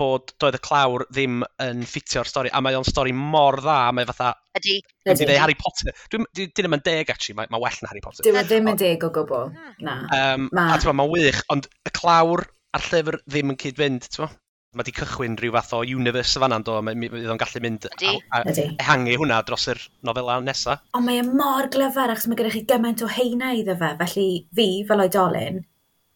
bod 0.00 0.32
doedd 0.40 0.56
y 0.56 0.60
clawr 0.64 1.04
ddim 1.12 1.42
yn 1.60 1.82
ffitio'r 1.88 2.28
stori, 2.28 2.50
a 2.56 2.62
mae 2.64 2.76
o'n 2.78 2.86
stori 2.88 3.12
mor 3.16 3.60
dda, 3.60 3.78
mae 3.96 4.08
fatha... 4.08 4.32
Ydy. 4.56 4.78
Ydy. 5.04 5.26
Ydy. 5.26 5.38
Harry 5.38 5.56
Potter. 5.60 5.92
Dwi'n 6.12 6.24
dwi, 6.36 6.46
ddim 6.56 6.76
yn 6.78 6.84
deg, 6.86 7.12
actually, 7.12 7.36
mae, 7.38 7.50
mae 7.52 7.62
well 7.62 7.82
na 7.82 7.90
Harry 7.92 8.02
Potter. 8.04 8.24
Dwi'n 8.24 8.40
e 8.40 8.44
ddim 8.48 8.70
yn 8.72 8.80
deg 8.80 9.04
o 9.06 9.10
gwbl, 9.14 9.50
na. 9.84 9.98
Um, 10.16 10.48
ma. 10.56 10.70
A 10.74 10.78
ti'n 10.80 10.96
mae'n 10.96 11.12
wych, 11.12 11.42
ond 11.52 11.68
y 11.68 11.92
clawr 11.96 12.46
a'r 12.76 12.86
llyfr 12.88 13.20
ddim 13.26 13.52
yn 13.52 13.60
cyd-fynd, 13.60 14.08
ti'n 14.14 14.38
Mae 14.78 14.86
di 14.86 14.92
cychwyn 14.94 15.32
rhyw 15.34 15.50
fath 15.56 15.72
o 15.74 15.80
universe 15.82 16.38
y 16.38 16.40
fanna'n 16.44 16.62
do, 16.62 16.76
mae 16.86 17.08
o'n 17.26 17.40
gallu 17.40 17.58
mynd 17.64 17.88
a, 17.88 18.12
a 18.38 18.42
ehangu 18.54 19.16
hwnna 19.18 19.40
dros 19.48 19.64
yr 19.72 19.80
nofela 20.06 20.36
nesaf. 20.46 20.84
Ond 20.94 21.08
mae 21.08 21.18
e 21.18 21.24
mor 21.26 21.66
glyfar, 21.74 22.12
achos 22.14 22.28
mae 22.30 22.38
gennych 22.38 22.54
chi 22.54 22.62
gymaint 22.70 23.02
o 23.02 23.08
heina 23.10 23.48
iddo 23.58 23.74
fe, 23.80 23.88
felly 24.04 24.26
fi, 24.54 24.68
fel 24.86 25.02
oedolyn, 25.02 25.58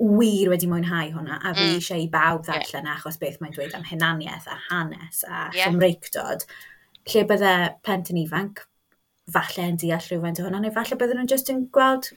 wir 0.02 0.50
wedi 0.50 0.68
mwynhau 0.68 1.12
hwnna 1.14 1.38
a 1.38 1.54
fi 1.54 1.64
mm. 1.64 1.78
eisiau 1.78 2.02
i 2.02 2.10
bawb 2.10 2.44
ddarllen 2.46 2.88
yeah. 2.88 2.98
achos 2.98 3.18
beth 3.20 3.40
mae'n 3.40 3.54
dweud 3.54 3.74
am 3.78 3.86
hunaniaeth 3.88 4.48
a 4.50 4.58
hanes 4.68 5.22
a 5.28 5.48
yeah. 5.54 5.68
chymreictod 5.68 6.46
lle 7.12 7.24
bydde 7.30 7.54
plentyn 7.86 8.18
ifanc 8.24 8.64
falle 9.34 9.68
yn 9.70 9.78
deall 9.80 10.04
rhywfaint 10.08 10.40
o 10.40 10.46
hwnna 10.46 10.60
neu 10.64 10.74
falle 10.74 10.98
bydden 11.00 11.20
nhw'n 11.20 11.30
just 11.30 11.52
yn 11.52 11.66
gweld 11.76 12.10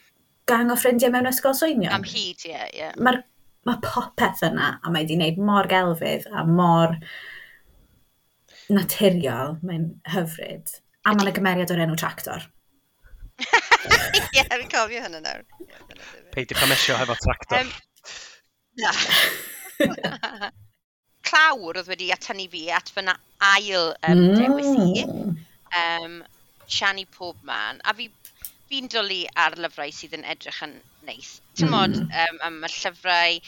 gang 0.50 0.72
o 0.72 0.77
ffrindiau 0.79 1.12
mewn 1.13 1.29
ysgol 1.29 1.55
swynion. 1.57 1.93
Am 1.93 2.05
hyd, 2.07 2.43
ie. 2.46 2.51
Yeah, 2.51 2.67
yeah. 2.74 2.93
Mae'r 3.03 3.22
ma 3.67 3.77
popeth 3.84 4.43
yna 4.48 4.77
a 4.79 4.91
mae 4.91 5.03
wedi 5.03 5.17
gwneud 5.17 5.41
mor 5.50 5.67
gelfydd 5.72 6.27
a 6.31 6.46
mor 6.48 6.96
naturiol, 8.72 9.57
mae'n 9.67 9.89
hyfryd. 10.13 10.77
A 11.07 11.15
mae'n 11.15 11.31
y 11.31 11.36
gymeriad 11.36 11.74
o'r 11.75 11.84
enw 11.86 11.98
tractor. 12.00 12.48
Ie, 13.38 14.44
fi'n 14.44 14.72
cofio 14.72 15.03
hynny 15.03 15.22
nawr. 15.24 15.44
Peidiwch 16.34 16.63
am 16.65 16.74
esio 16.75 16.98
hefo 17.00 17.17
tractor. 17.22 17.62
Yym, 17.62 17.75
Na. 18.77 18.91
Clawr 21.27 21.79
oedd 21.82 21.89
wedi 21.91 22.12
atynnu 22.13 22.48
fi 22.51 22.63
at 22.74 22.91
fyna 22.94 23.17
ail 23.44 23.94
um, 24.08 24.24
dewis 24.38 24.70
i. 24.84 25.06
Um, 25.82 26.20
Siani 26.67 27.06
pob 27.17 27.39
man. 27.48 27.82
A 27.86 27.94
fi 27.98 28.10
fi'n 28.70 28.89
dwlu 28.91 29.24
ar 29.39 29.56
lyfrau 29.60 29.91
sydd 29.96 30.15
yn 30.17 30.27
edrych 30.27 30.62
yn 30.65 30.75
neis. 31.08 31.38
Ti'n 31.58 31.72
mod, 31.72 31.96
um, 32.03 32.39
um, 32.48 32.60
y 32.67 32.72
llyfrau 32.74 33.39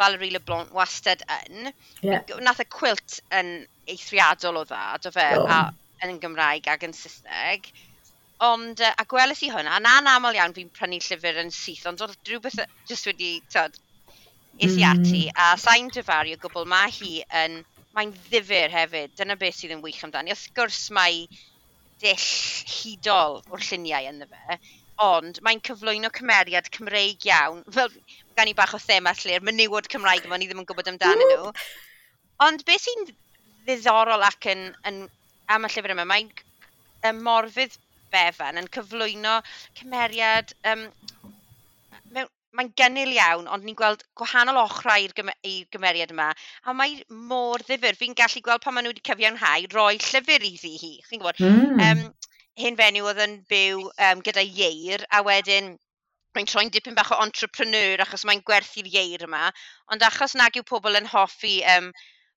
Valerie 0.00 0.32
Leblanc 0.34 0.72
wastad 0.74 1.22
yn. 1.40 1.70
Ie. 2.06 2.18
Nath 2.46 2.62
y 2.64 2.68
quilt 2.72 3.20
yn 3.36 3.52
eithriadol 3.90 4.62
o 4.62 4.64
dda, 4.68 4.84
do 5.04 5.12
fe, 5.14 5.26
a, 5.44 5.60
yn 6.06 6.20
Gymraeg 6.22 6.70
ac 6.72 6.86
yn 6.88 6.96
Saesneg. 6.96 7.68
Ond, 8.46 8.80
uh, 8.80 8.94
a 8.96 9.04
gwelais 9.04 9.42
i 9.44 9.50
hwnna, 9.52 9.78
na'n 9.84 10.08
aml 10.08 10.36
iawn 10.38 10.56
fi'n 10.56 10.70
prynu 10.76 11.00
llyfr 11.04 11.42
yn 11.42 11.52
syth, 11.52 11.84
ond 11.90 12.00
oedd 12.06 12.16
rhywbeth 12.28 12.62
jyst 12.88 13.08
wedi, 13.10 13.34
tyd, 13.52 13.76
is 14.56 14.72
hmm. 14.72 14.80
i 14.80 14.86
ati, 14.88 15.22
a 15.36 15.52
sa'n 15.60 15.90
dyfaru 15.92 16.32
o 16.36 16.40
gwbl, 16.40 16.68
mae 16.68 16.92
hi 16.94 17.20
yn, 17.42 17.60
mae'n 17.96 18.14
ddifur 18.28 18.72
hefyd, 18.72 19.12
dyna 19.18 19.36
beth 19.40 19.58
sydd 19.58 19.74
yn 19.76 19.82
wych 19.84 20.00
amdani. 20.06 20.32
Wrth 20.32 20.48
gwrs 20.56 20.86
mae 20.96 21.26
dill 22.00 22.28
hudol 22.74 23.40
o'r 23.52 23.66
lluniau 23.66 24.08
ynddo 24.08 24.28
fe, 24.30 24.58
ond 25.04 25.40
mae'n 25.44 25.60
cyflwyno 25.64 26.10
cymeriad 26.16 26.68
Cymreig 26.72 27.28
iawn. 27.28 27.60
Fel, 27.76 27.92
gan 28.36 28.48
i 28.48 28.56
bach 28.56 28.72
o 28.76 28.80
thema 28.80 29.12
lle'r 29.20 29.44
menywod 29.44 29.88
Cymraeg 29.92 30.28
yma, 30.28 30.40
ni 30.40 30.48
ddim 30.48 30.62
yn 30.62 30.68
gwybod 30.68 30.88
amdanyn 30.92 31.32
nhw. 31.34 31.52
Ond 32.46 32.64
beth 32.68 32.86
sy'n 32.86 33.06
ddiddorol 33.10 34.24
ac 34.28 34.48
yn, 34.52 34.66
yn 34.88 35.04
am 35.52 35.68
y 35.68 35.72
llyfr 35.72 35.96
yma, 35.96 36.08
mae'n 36.08 36.32
y 37.04 37.14
morfydd 37.20 37.76
Befan 38.14 38.60
yn 38.60 38.70
cyflwyno 38.76 39.40
cymeriad 39.80 40.54
um, 40.72 40.88
mae'n 42.58 42.70
gynnil 42.78 43.12
iawn, 43.14 43.46
ond 43.54 43.64
ni'n 43.66 43.76
gweld 43.78 44.02
gwahanol 44.18 44.58
ochrau 44.64 45.04
i'r 45.04 45.14
gymer 45.16 45.36
gymeriad 45.74 46.14
yma. 46.14 46.30
A 46.66 46.74
mae 46.74 46.96
mor 47.30 47.62
ddifur. 47.66 47.98
Fi'n 48.00 48.16
gallu 48.18 48.42
gweld 48.46 48.64
pan 48.64 48.74
maen 48.74 48.88
nhw 48.88 48.94
wedi 48.94 49.04
cyfiawnhau 49.06 49.68
roi 49.74 50.00
llyfr 50.02 50.48
iddi 50.48 50.72
hi. 50.82 50.92
Chi'n 51.06 51.22
gwybod? 51.22 51.42
Mm. 51.46 51.84
Um, 51.86 52.02
hyn 52.60 52.78
fenyw 52.80 53.06
oedd 53.06 53.22
yn 53.26 53.36
byw 53.52 53.86
um, 54.08 54.24
gyda 54.26 54.44
ieir, 54.44 55.06
a 55.14 55.22
wedyn 55.26 55.76
mae'n 56.36 56.50
troi'n 56.50 56.72
dipyn 56.74 56.98
bach 56.98 57.12
o 57.14 57.20
entrepreneur 57.22 58.02
achos 58.04 58.26
mae'n 58.26 58.42
gwerthu'r 58.46 58.90
ieir 58.90 59.26
yma. 59.26 59.50
Ond 59.94 60.06
achos 60.06 60.36
nag 60.38 60.58
yw 60.58 60.66
pobl 60.66 60.98
yn 60.98 61.08
hoffi 61.14 61.60
um, 61.76 61.90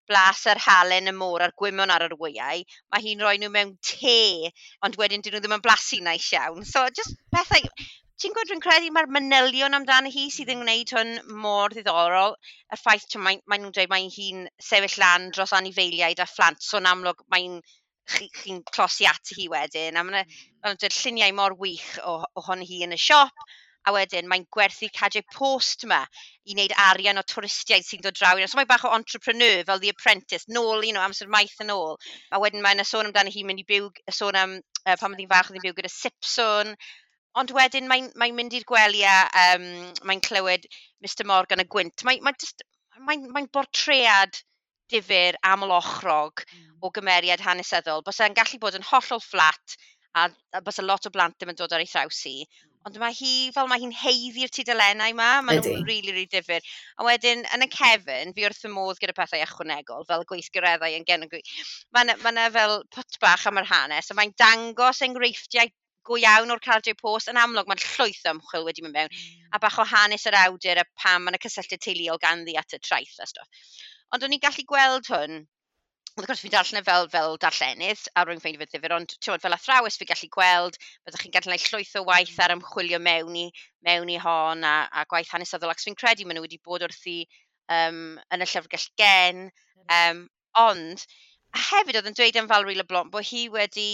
blas 0.10 0.44
yr 0.52 0.62
halen 0.66 1.12
y 1.12 1.16
môr 1.18 1.46
a'r 1.46 1.56
gwymon 1.60 1.94
ar 1.94 2.06
yr 2.08 2.16
wyau, 2.20 2.64
mae 2.94 3.04
hi'n 3.04 3.24
rhoi 3.24 3.36
nhw 3.42 3.52
mewn 3.54 3.76
te, 3.90 4.52
ond 4.86 4.98
wedyn 5.02 5.26
dyn 5.26 5.36
nhw 5.36 5.44
ddim 5.44 5.58
yn 5.58 5.66
blasu 5.66 6.00
naill 6.06 6.32
iawn. 6.38 6.64
So, 6.76 6.88
just 7.02 7.20
pethau... 7.36 7.68
Ti'n 8.22 8.32
gwybod, 8.32 8.48
dwi'n 8.52 8.62
credu 8.64 8.92
mae'r 8.94 9.10
manylion 9.12 9.74
amdano 9.76 10.08
hi 10.14 10.28
sydd 10.32 10.52
yn 10.54 10.62
gwneud 10.62 10.92
hwn 10.96 11.10
mor 11.44 11.74
ddiddorol. 11.74 12.36
Y 12.72 12.78
ffaith, 12.80 13.18
mae, 13.20 13.40
mae 13.50 13.60
nhw'n 13.60 13.74
dweud 13.76 13.90
mae 13.92 14.06
hi'n 14.14 14.46
sefyll 14.62 15.00
lan 15.02 15.26
dros 15.34 15.52
anifeiliaid 15.58 16.22
a 16.24 16.28
phlant, 16.30 16.62
so 16.64 16.78
yn 16.80 16.88
amlwg 16.92 17.26
mae'n 17.34 17.58
chi'n 18.14 18.30
chi 18.38 18.56
closi 18.70 19.10
at 19.10 19.34
hi 19.36 19.50
wedyn. 19.52 19.98
A 19.98 20.06
mae'n 20.06 20.30
mm. 20.30 20.88
lluniau 21.00 21.36
mor 21.40 21.58
wych 21.60 21.90
o, 22.06 22.20
o 22.24 22.46
hi 22.62 22.84
yn 22.86 22.96
y 22.96 23.02
siop, 23.02 23.44
A 23.88 23.94
wedyn 23.96 24.30
mae'n 24.32 24.46
gwerthu 24.56 24.88
cadw 24.96 25.22
post 25.36 25.84
yma 25.88 26.02
i 26.48 26.56
wneud 26.56 26.76
arian 26.86 27.20
o 27.20 27.24
twristiaid 27.28 27.86
sy'n 27.88 28.04
dod 28.06 28.18
draw. 28.20 28.40
So 28.48 28.60
mae 28.60 28.70
bach 28.70 28.86
o 28.88 28.94
entrepreneur 28.96 29.64
fel 29.68 29.82
The 29.84 29.92
Apprentice 29.94 30.48
nôl 30.58 30.86
you 30.88 30.94
know, 30.96 31.04
amser 31.04 31.28
maith 31.28 31.60
yn 31.64 31.74
ôl. 31.76 31.98
A 32.32 32.40
wedyn 32.44 32.64
mae'n 32.64 32.84
y 32.84 32.88
sôn 32.88 33.10
amdano 33.10 33.34
hi 33.34 33.44
mynd 33.48 33.64
i 33.64 33.68
byw, 33.68 33.90
y 33.92 34.16
sôn 34.16 34.40
am 34.40 34.58
uh, 34.60 34.96
pan 34.96 35.12
oedd 35.12 35.24
hi'n 35.24 35.32
fach 35.34 35.52
oedd 35.52 35.60
hi'n 35.60 35.68
byw 35.68 35.78
gyda 35.82 35.92
Sipson. 35.92 36.76
Ond 37.42 37.52
wedyn 37.58 37.90
mae'n 37.90 38.12
mae, 38.22 38.32
mynd 38.38 38.56
i'r 38.56 38.68
gwelia, 38.70 39.14
um, 39.44 39.70
mae'n 40.08 40.24
clywed 40.24 40.68
Mr 41.04 41.28
Morgan 41.28 41.64
y 41.64 41.68
Gwynt. 41.76 42.06
Mae'n 42.08 42.24
mae 42.24 42.38
just, 42.40 42.64
mae 43.08 43.20
mae 43.36 43.50
bortread 43.52 44.44
difyr 44.94 45.40
amlochrog 45.50 46.44
mm. 46.44 46.76
o 46.84 46.92
gymeriad 46.94 47.42
hanesyddol. 47.44 48.04
Bys 48.06 48.22
e'n 48.24 48.38
gallu 48.38 48.60
bod 48.62 48.78
yn 48.78 48.86
hollol 48.92 49.24
fflat 49.24 49.78
a, 50.14 50.28
a 50.54 50.62
bys 50.62 50.80
y 50.82 50.86
lot 50.86 51.10
o 51.10 51.12
blant 51.14 51.38
ddim 51.40 51.54
yn 51.54 51.60
dod 51.60 51.74
ar 51.74 51.84
ei 51.84 51.90
thraws 51.90 52.22
i. 52.30 52.36
Ond 52.84 52.98
mae 53.00 53.16
hi, 53.16 53.34
fel 53.56 53.70
mae 53.72 53.80
hi'n 53.80 53.94
heiddi'r 53.96 54.52
tudalenau 54.52 55.14
yma, 55.14 55.28
maen 55.48 55.62
nhw'n 55.62 55.86
rili, 55.86 55.86
really, 55.88 56.12
really 56.12 56.28
difyr. 56.32 56.66
A 57.00 57.06
wedyn, 57.08 57.46
yn 57.56 57.64
y 57.64 57.68
cefn, 57.72 58.34
fi 58.36 58.44
wrth 58.50 58.66
y 58.68 58.72
modd 58.74 59.00
gyda 59.00 59.16
pethau 59.16 59.40
ychwanegol, 59.46 60.04
fel 60.10 60.26
gweithgareddau 60.28 60.98
yn 60.98 61.08
genw 61.08 61.30
gwy. 61.32 61.40
Mae 61.96 62.04
yna 62.04 62.18
ma 62.26 62.34
'na 62.36 62.50
fel 62.58 62.76
pwt 62.92 63.22
bach 63.24 63.48
am 63.48 63.62
yr 63.62 63.70
hanes, 63.70 64.12
a 64.12 64.18
mae'n 64.20 64.36
dangos 64.44 65.00
enghreifftiau 65.08 65.72
go 66.04 66.20
iawn 66.20 66.52
o'r 66.52 66.64
cardiau 66.68 67.00
post. 67.00 67.32
Yn 67.32 67.40
amlwg, 67.40 67.72
mae'n 67.72 67.84
llwyth 67.86 68.28
o 68.28 68.36
ymchwil 68.36 68.68
wedi 68.68 68.84
mynd 68.84 68.98
mewn, 69.00 69.16
a 69.16 69.16
hmm. 69.16 69.64
bach 69.64 69.80
o 69.80 69.88
hanes 69.88 70.28
yr 70.28 70.42
awdur 70.42 70.84
a 70.84 70.88
pam 71.00 71.24
mae'n 71.24 71.40
y 71.40 71.44
cysylltu 71.48 71.80
teuluol 71.88 72.20
ganddi 72.26 72.60
at 72.60 72.76
y 72.76 72.84
traeth 72.84 73.16
a 73.24 73.30
stwff. 73.32 73.64
Ond 74.14 74.28
o'n 74.28 74.36
i'n 74.36 74.44
gallu 74.44 74.68
gweld 74.70 75.08
hwn 75.10 75.46
wrth 76.14 76.28
gwrs 76.30 76.42
fi'n 76.44 76.52
darllen 76.54 76.80
e 76.80 76.86
fel 76.88 77.08
fel 77.14 77.38
darllenydd 77.44 78.02
a 78.14 78.24
rwy'n 78.24 78.42
ffeindio 78.42 78.62
fe 78.62 78.68
ddifur, 78.70 78.94
ond 78.98 79.14
ti'n 79.16 79.42
fel 79.42 79.56
athrawes 79.56 79.96
fi 79.98 80.06
gallu 80.10 80.28
gweld 80.36 80.76
byddwch 80.78 81.24
chi'n 81.24 81.34
gallu 81.34 81.50
gwneud 81.50 81.66
llwyth 81.72 81.96
o 81.98 82.04
waith 82.10 82.36
ar 82.46 82.54
ymchwilio 82.54 83.00
mewn 83.08 83.40
i 83.40 83.46
mewn 83.88 84.12
i 84.14 84.20
hon 84.26 84.62
a, 84.70 84.76
a 85.02 85.06
gwaith 85.10 85.34
hanesyddol, 85.34 85.74
ac 85.74 85.82
fi'n 85.82 85.98
credu 85.98 86.28
maen 86.28 86.38
nhw 86.38 86.46
wedi 86.46 86.62
bod 86.70 86.86
wrthi 86.86 87.18
um, 87.78 88.04
yn 88.36 88.46
y 88.46 88.50
llyfrgell 88.52 88.90
gen. 89.02 89.48
Um, 89.98 90.28
ond 90.60 91.08
hefyd 91.64 91.98
oedd 91.98 92.08
yn 92.10 92.16
dweud 92.18 92.38
am 92.42 92.48
Valerie 92.50 92.78
Leblanc 92.78 93.10
bod 93.14 93.26
hi 93.30 93.44
wedi 93.54 93.90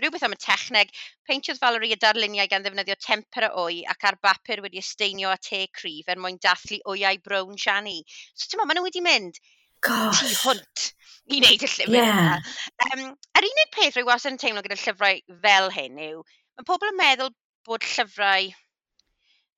rhywbeth 0.00 0.24
am 0.24 0.36
y 0.36 0.40
techneg. 0.44 0.90
Peintiodd 1.28 1.60
Valerie 1.60 1.96
y 1.96 2.00
darluniau 2.00 2.48
gan 2.48 2.64
ddefnyddio 2.64 2.96
temper 2.96 3.48
tempera 3.48 3.52
wy 3.60 3.82
ac 3.92 4.08
ar 4.08 4.18
bapur 4.24 4.64
wedi 4.64 4.80
ysteinio 4.80 5.32
a 5.32 5.38
te 5.50 5.62
cryf 5.80 6.08
er 6.08 6.20
mwyn 6.20 6.40
dathlu 6.48 6.80
wyau 6.84 7.22
brown 7.28 7.56
siani. 7.60 8.00
So 8.32 8.48
ti'n 8.48 8.64
maen 8.64 8.80
nhw 8.80 8.88
wedi 8.88 9.04
mynd 9.04 9.40
Gosh. 9.84 10.22
tu 10.22 10.30
hwnt 10.44 10.86
i 11.28 11.40
wneud 11.40 11.64
y 11.64 11.68
llyfr 11.68 11.92
yeah. 11.94 12.38
yna. 12.38 12.86
Um, 12.88 13.02
yr 13.38 13.48
unig 13.50 13.74
peth 13.74 13.98
rwy 13.98 14.06
wastad 14.08 14.34
yn 14.34 14.40
teimlo 14.40 14.64
gyda 14.64 14.78
llyfrau 14.80 15.20
fel 15.44 15.68
hyn 15.74 16.00
yw, 16.08 16.22
mae 16.58 16.68
pobl 16.68 16.90
yn 16.90 16.98
meddwl 16.98 17.34
bod 17.68 17.84
llyfrau 17.84 18.48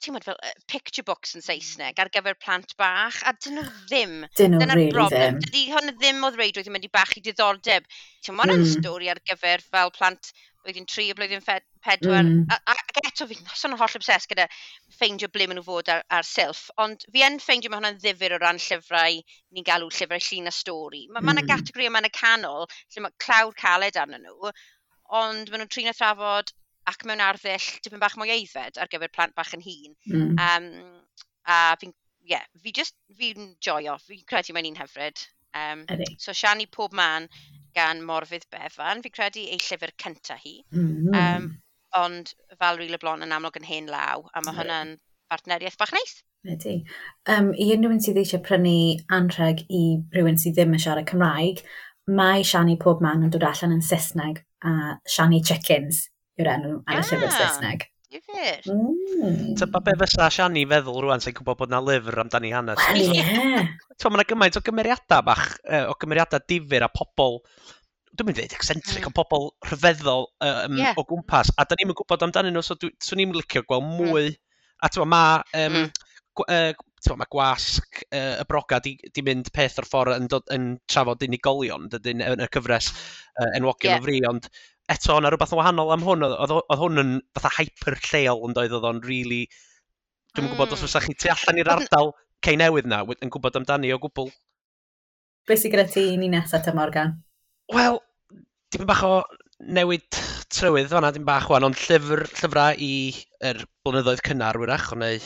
ti'n 0.01 0.17
meddwl, 0.17 0.37
fel 0.41 0.67
picture 0.71 1.05
books 1.07 1.35
yn 1.37 1.45
Saesneg 1.45 1.99
ar 2.01 2.11
gyfer 2.13 2.37
plant 2.41 2.73
bach, 2.81 3.21
a 3.29 3.35
dyn 3.37 3.59
nhw 3.59 3.67
ddim. 3.91 4.15
Dyn 4.39 4.57
nhw 4.57 4.69
really 4.73 4.95
broblem. 4.95 5.37
ddim. 5.37 5.41
Dydy 5.45 5.65
hwn 5.75 5.93
ddim 5.99 6.25
o 6.25 6.31
ddreudwydd 6.35 6.71
yn 6.71 6.77
mynd 6.77 6.89
i 6.89 6.93
bach 6.95 7.13
i 7.19 7.25
diddordeb. 7.25 7.89
Ti'n 8.25 8.39
meddwl, 8.39 8.63
mm. 8.63 8.71
stori 8.79 9.11
ar 9.13 9.21
gyfer 9.29 9.65
fel 9.69 9.93
plant 9.97 10.33
blwyddyn 10.65 10.89
3 10.91 11.07
a 11.11 11.17
blwyddyn 11.19 11.45
pedwar. 11.47 12.25
Mm. 12.27 12.45
A, 12.53 12.75
Ac 12.75 13.01
eto 13.03 13.27
fi'n 13.31 13.51
son 13.57 13.77
holl 13.81 13.99
obses 13.99 14.29
gyda 14.31 14.47
ffeindio 14.97 15.31
ble 15.33 15.47
maen 15.49 15.61
nhw 15.61 15.67
fod 15.67 15.91
ar, 15.93 16.05
ar 16.19 16.27
silff, 16.27 16.69
ond 16.85 17.07
fi 17.15 17.25
yn 17.27 17.41
ffeindio 17.43 17.73
mae 17.73 17.81
hwnna'n 17.81 18.01
ddifur 18.03 18.37
o 18.37 18.41
ran 18.43 18.61
llyfrau 18.61 19.21
ni'n 19.21 19.67
galw 19.67 19.89
llyfrau 19.89 20.27
llun 20.27 20.51
a 20.51 20.55
stori. 20.55 21.07
Mae 21.09 21.23
mm. 21.23 21.33
yna 21.35 21.47
gategori 21.49 21.91
yma 21.91 22.05
yn 22.05 22.11
y 22.11 22.13
canol 22.17 22.69
lle 22.69 23.05
mae 23.07 23.17
clawr 23.25 23.57
caled 23.65 24.01
arnyn 24.03 24.27
nhw, 24.29 24.53
ond 25.23 25.51
maen 25.53 25.65
nhw'n 25.65 25.73
trin 25.73 25.91
a 25.91 25.97
thrafod 25.97 26.55
ac 26.91 27.05
mewn 27.09 27.23
arddull 27.25 27.71
dipyn 27.85 28.03
bach 28.03 28.17
mwy 28.19 28.33
eiddfed 28.35 28.81
ar 28.81 28.91
gyfer 28.93 29.13
plant 29.15 29.37
bach 29.39 29.53
yn 29.57 29.65
hun. 29.65 29.97
Mm. 30.13 30.39
Um, 30.47 30.71
a 31.47 31.59
fi'n, 31.81 31.93
ie, 32.25 32.35
yeah, 32.35 32.47
fi 32.63 32.73
just, 32.77 32.97
fi'n 33.19 33.55
joio, 33.65 33.97
fi'n 34.07 34.25
credu 34.29 34.57
mae'n 34.57 34.73
un 34.73 34.81
hyfryd. 34.81 35.29
Um, 35.51 35.83
Edy. 35.91 36.07
so 36.23 36.31
siani 36.31 36.69
pob 36.71 36.93
man 36.95 37.27
gan 37.77 38.03
Morfydd 38.07 38.49
Befan. 38.53 39.03
Fi'n 39.05 39.15
credu 39.15 39.45
ei 39.45 39.61
llyfr 39.61 39.95
cynta 40.03 40.39
hi. 40.41 40.61
Mm 40.75 40.89
-hmm. 40.89 41.21
um, 41.21 41.53
ond 42.01 42.35
Valerie 42.59 42.91
Leblon 42.91 43.25
yn 43.27 43.33
amlwg 43.35 43.59
yn 43.61 43.69
hen 43.69 43.89
law, 43.91 44.27
a 44.35 44.43
mae 44.43 44.53
mm. 44.53 44.59
hwnna'n 44.61 44.97
partneriaeth 45.31 45.79
bach 45.79 45.95
neis. 45.95 46.21
Ydy. 46.49 46.81
Um, 47.29 47.51
I 47.53 47.69
unrhyw 47.75 47.99
sydd 48.01 48.21
eisiau 48.21 48.41
prynu 48.45 48.77
anrheg 49.13 49.65
i 49.69 49.83
rhywun 50.15 50.39
sydd 50.41 50.57
ddim 50.57 50.77
yn 50.77 50.83
siarad 50.83 51.09
Cymraeg, 51.11 51.65
mae 52.11 52.45
Shani 52.47 52.79
pob 52.81 53.03
man 53.05 53.27
yn 53.27 53.33
dod 53.35 53.45
allan 53.47 53.77
yn 53.77 53.85
Saesneg 53.85 54.41
a 54.65 54.97
Shani 55.09 55.43
Chickens 55.45 56.07
yw'r 56.41 56.53
enw 56.55 56.77
ar 56.87 57.03
y 57.03 57.05
llyfr 57.05 57.29
ah. 57.29 57.37
Saesneg. 57.37 57.87
Difyr. 58.11 58.65
Mm. 58.67 59.55
Tyba 59.59 59.81
be 59.87 59.93
fysa 60.01 60.27
Siani 60.35 60.65
feddwl 60.67 61.05
rwan 61.05 61.23
sy'n 61.23 61.35
gwybod 61.37 61.61
bod 61.61 61.71
na 61.71 61.79
lyfr 61.85 62.19
amdani 62.25 62.51
hanes. 62.51 62.81
Wel, 62.91 63.15
ie. 63.15 63.23
Yeah. 63.23 63.69
Mae 64.03 64.19
yna 64.19 64.25
gymaint 64.27 64.59
o 64.59 64.63
gymeriadau 64.67 65.23
bach, 65.29 65.45
uh, 65.63 65.85
o 65.93 65.95
gymeriadau 66.01 66.43
difyr 66.51 66.89
a 66.89 66.91
pobl, 66.91 67.39
dwi'n 68.11 68.27
mynd 68.27 68.41
i 68.41 68.43
ddweud 68.43 68.57
eccentric, 68.59 69.07
mm. 69.07 69.13
o 69.13 69.15
pobl 69.15 69.47
rhyfeddol 69.69 70.27
um, 70.43 70.79
yeah. 70.81 70.99
o 70.99 71.07
gwmpas. 71.07 71.53
A 71.55 71.69
da 71.71 71.79
ni'n 71.79 71.95
gwybod 71.95 72.27
amdanyn 72.27 72.57
nhw, 72.59 72.65
so 72.67 72.75
swn 72.81 73.23
i'n 73.23 73.37
licio 73.37 73.63
gweld 73.69 73.87
mwy. 73.87 74.33
Mm. 74.33 74.39
A 74.81 74.91
ti'n 74.91 75.13
ma, 75.13 75.25
um, 75.63 75.79
mm. 75.85 75.95
uh, 76.49 77.15
ma 77.21 77.31
gwasg 77.31 78.03
uh, 78.09 78.41
y 78.43 78.49
broga 78.51 78.83
di, 78.83 78.97
di 79.15 79.23
mynd 79.23 79.53
peth 79.55 79.79
o'r 79.79 79.87
ffordd 79.87 80.19
yn, 80.19 80.27
dod, 80.35 80.51
yn 80.57 80.73
trafod 80.91 81.23
unigolion 81.29 81.87
dydyn, 81.95 82.27
yn 82.27 82.43
y 82.43 82.51
cyfres 82.51 82.91
uh, 82.91 83.53
enwogion 83.55 83.95
yeah. 83.95 84.03
o 84.03 84.09
fri, 84.09 84.19
ond 84.27 84.51
eto, 84.95 85.17
yna 85.21 85.31
rhywbeth 85.33 85.55
yn 85.55 85.61
wahanol 85.61 85.93
am 85.95 86.05
hwn. 86.07 86.27
Oedd, 86.27 86.55
oedd 86.61 86.83
hwn 86.83 87.03
yn 87.03 87.13
fatha 87.39 87.53
hyper 87.59 87.99
lleol 88.09 88.47
yn 88.49 88.57
doedd, 88.57 88.77
oedd 88.79 88.89
o'n 88.91 89.03
really... 89.07 89.45
Dwi'n 90.35 90.47
mm. 90.47 90.53
gwybod 90.53 90.77
os 90.77 90.85
fysa 90.85 91.03
chi 91.03 91.17
tu 91.19 91.31
allan 91.33 91.59
i'r 91.59 91.73
ardal 91.75 92.13
cei 92.47 92.59
newydd 92.59 92.89
na, 92.91 93.03
yn 93.19 93.33
gwybod 93.35 93.59
amdani 93.59 93.91
o 93.95 93.99
gwbl. 94.03 94.31
Be 95.49 95.57
sy'n 95.59 95.73
gyda 95.73 95.89
ti 95.91 96.05
ni 96.21 96.29
nesaf 96.31 96.63
ta 96.67 96.75
Morgan? 96.77 97.17
Wel, 97.75 97.99
dim 98.71 98.87
bach 98.87 99.03
o 99.07 99.15
newid 99.61 100.07
trywydd 100.55 100.91
fanna, 100.93 101.11
dim 101.15 101.27
bach 101.27 101.49
wan, 101.51 101.67
ond 101.67 101.79
llyfr, 101.79 102.25
llyfrau 102.39 102.79
i 102.79 102.93
er 103.51 103.65
blynyddoedd 103.85 104.23
cynnar 104.27 104.59
wyrach, 104.61 104.93
neu 104.99 105.19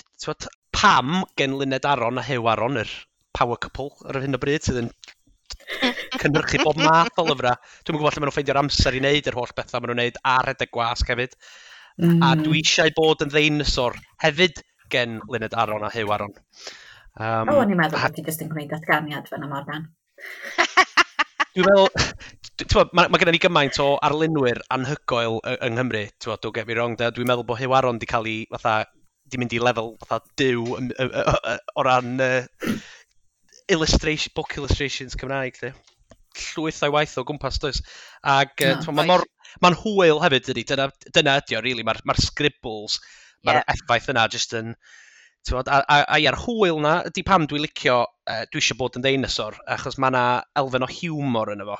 pam 0.74 1.22
gen 1.38 1.58
Luned 1.58 1.86
Aron 1.88 2.20
a 2.20 2.24
Hew 2.26 2.48
Aron, 2.50 2.80
yr 2.82 2.90
power 3.36 3.60
couple 3.60 3.92
ar 4.08 4.20
hyn 4.22 4.36
o 4.36 4.40
bryd, 4.40 4.64
sydd 4.64 4.82
yn 4.82 4.90
cynhyrchu 6.22 6.62
bob 6.64 6.80
math 6.80 7.20
o 7.20 7.26
lyfrau. 7.28 7.58
Dwi'n 7.84 7.98
gwybod 7.98 8.14
lle 8.14 8.22
maen 8.22 8.28
nhw'n 8.28 8.36
ffeindio'r 8.36 8.60
amser 8.62 8.96
i 8.96 9.02
wneud 9.02 9.30
yr 9.30 9.38
holl 9.38 9.54
bethau 9.56 9.80
maen 9.82 9.92
nhw'n 9.92 10.02
wneud 10.02 10.20
a 10.30 10.36
redeg 10.46 10.72
gwasg 10.74 11.12
hefyd. 11.12 11.36
Mm. 12.02 12.22
A 12.26 12.32
dwi 12.40 12.62
eisiau 12.62 12.94
bod 12.96 13.22
yn 13.24 13.30
ddeinosor 13.32 13.98
hefyd 14.24 14.62
gen 14.94 15.20
Luned 15.30 15.54
Aron 15.54 15.86
a 15.86 15.92
Hew 15.94 16.10
Aron. 16.14 16.34
Um, 17.20 17.52
o, 17.52 17.60
ni'n 17.62 17.78
meddwl 17.78 18.02
bod 18.02 18.16
ti 18.16 18.24
jyst 18.26 18.42
yn 18.42 18.50
gwneud 18.50 18.72
datganiad 18.72 19.30
fan 19.30 19.46
yma, 19.46 19.62
Dan. 19.68 19.86
Dwi'n 21.54 21.68
meddwl, 21.68 21.86
mae 22.74 22.90
ma, 22.98 23.06
ma 23.06 23.20
gennym 23.20 23.36
ni 23.36 23.42
gymaint 23.42 23.78
o 23.82 23.92
arlunwyr 24.02 24.58
anhygoel 24.74 25.38
yng 25.54 25.78
Nghymru, 25.78 26.02
ti'n 26.18 26.34
don't 26.42 26.54
get 26.56 26.66
me 26.66 26.74
wrong, 26.74 26.98
dwi'n 26.98 27.30
meddwl 27.30 27.46
bod 27.46 27.60
Hew 27.62 27.76
Aron 27.78 28.00
di 28.02 28.10
cael 28.10 28.26
ei, 28.30 28.42
fatha, 28.56 28.82
di 29.30 29.40
mynd 29.40 29.54
i 29.56 29.60
lefel 29.62 29.94
fatha 30.02 30.20
dyw 30.38 30.64
o 30.74 31.84
ran 31.86 32.18
uh, 32.20 32.42
illustration, 33.68 34.32
book 34.34 34.56
illustrations 34.58 35.16
Cymraeg, 35.18 35.60
di. 35.60 35.72
Llwyth 36.34 36.82
o'i 36.82 36.92
waith 36.92 37.14
o 37.20 37.24
gwmpas, 37.26 37.60
does. 37.62 37.80
Ac 38.26 38.64
no, 38.64 38.92
mae'n 38.96 39.10
mor... 39.12 39.24
Mae'n 39.62 39.76
hwyl 39.84 40.18
hefyd, 40.24 40.48
dydy. 40.48 40.64
Dyna, 40.66 40.88
dyna 41.14 41.36
ydy 41.38 41.56
o, 41.58 41.62
really. 41.62 41.84
Mae'r 41.86 42.00
ma 42.08 42.16
scribbles, 42.18 42.98
mae'r 43.46 43.60
yeah. 43.60 43.74
effaith 43.76 44.10
yna 44.10 44.26
jyst 44.32 44.56
yn... 44.58 44.74
Tywod, 45.44 45.68
a, 45.68 45.82
a, 45.84 45.98
a 46.16 46.18
ia'r 46.24 46.38
hwyl 46.40 46.78
na, 46.80 46.94
ydy 47.10 47.22
pam 47.28 47.44
dwi'n 47.46 47.62
licio, 47.66 47.98
uh, 48.32 48.44
dwi 48.48 48.62
eisiau 48.62 48.78
bod 48.80 48.94
yn 48.96 49.04
ddeinasor, 49.04 49.58
achos 49.74 49.98
mae 50.00 50.08
yna 50.14 50.22
elfen 50.56 50.86
o 50.86 50.88
hiwmor 50.88 51.52
yn 51.52 51.60
efo. 51.66 51.76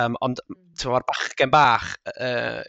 Um, 0.00 0.16
ond, 0.24 0.40
ti'n 0.80 0.90
mae'r 0.90 1.04
bachgen 1.10 1.52
bach 1.52 1.90
uh, 2.16 2.62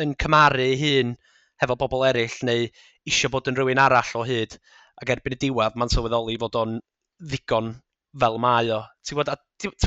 yn 0.00 0.16
cymaru 0.18 0.70
hun 0.80 1.12
hefo 1.60 1.76
bobl 1.82 2.06
eraill 2.08 2.38
neu 2.48 2.64
eisiau 3.04 3.34
bod 3.34 3.52
yn 3.52 3.58
rhywun 3.60 3.82
arall 3.84 4.16
o 4.16 4.24
hyd. 4.26 4.56
Ac 5.04 5.12
erbyn 5.12 5.36
y 5.36 5.40
diwedd, 5.44 5.76
mae'n 5.76 5.92
sylweddoli 5.92 6.40
fod 6.40 6.56
o'n 6.62 6.80
ddigon 7.20 7.74
fel 8.20 8.40
mae 8.42 8.72
o. 8.74 8.80
Ti'n 9.06 9.20
bod, 9.20 9.30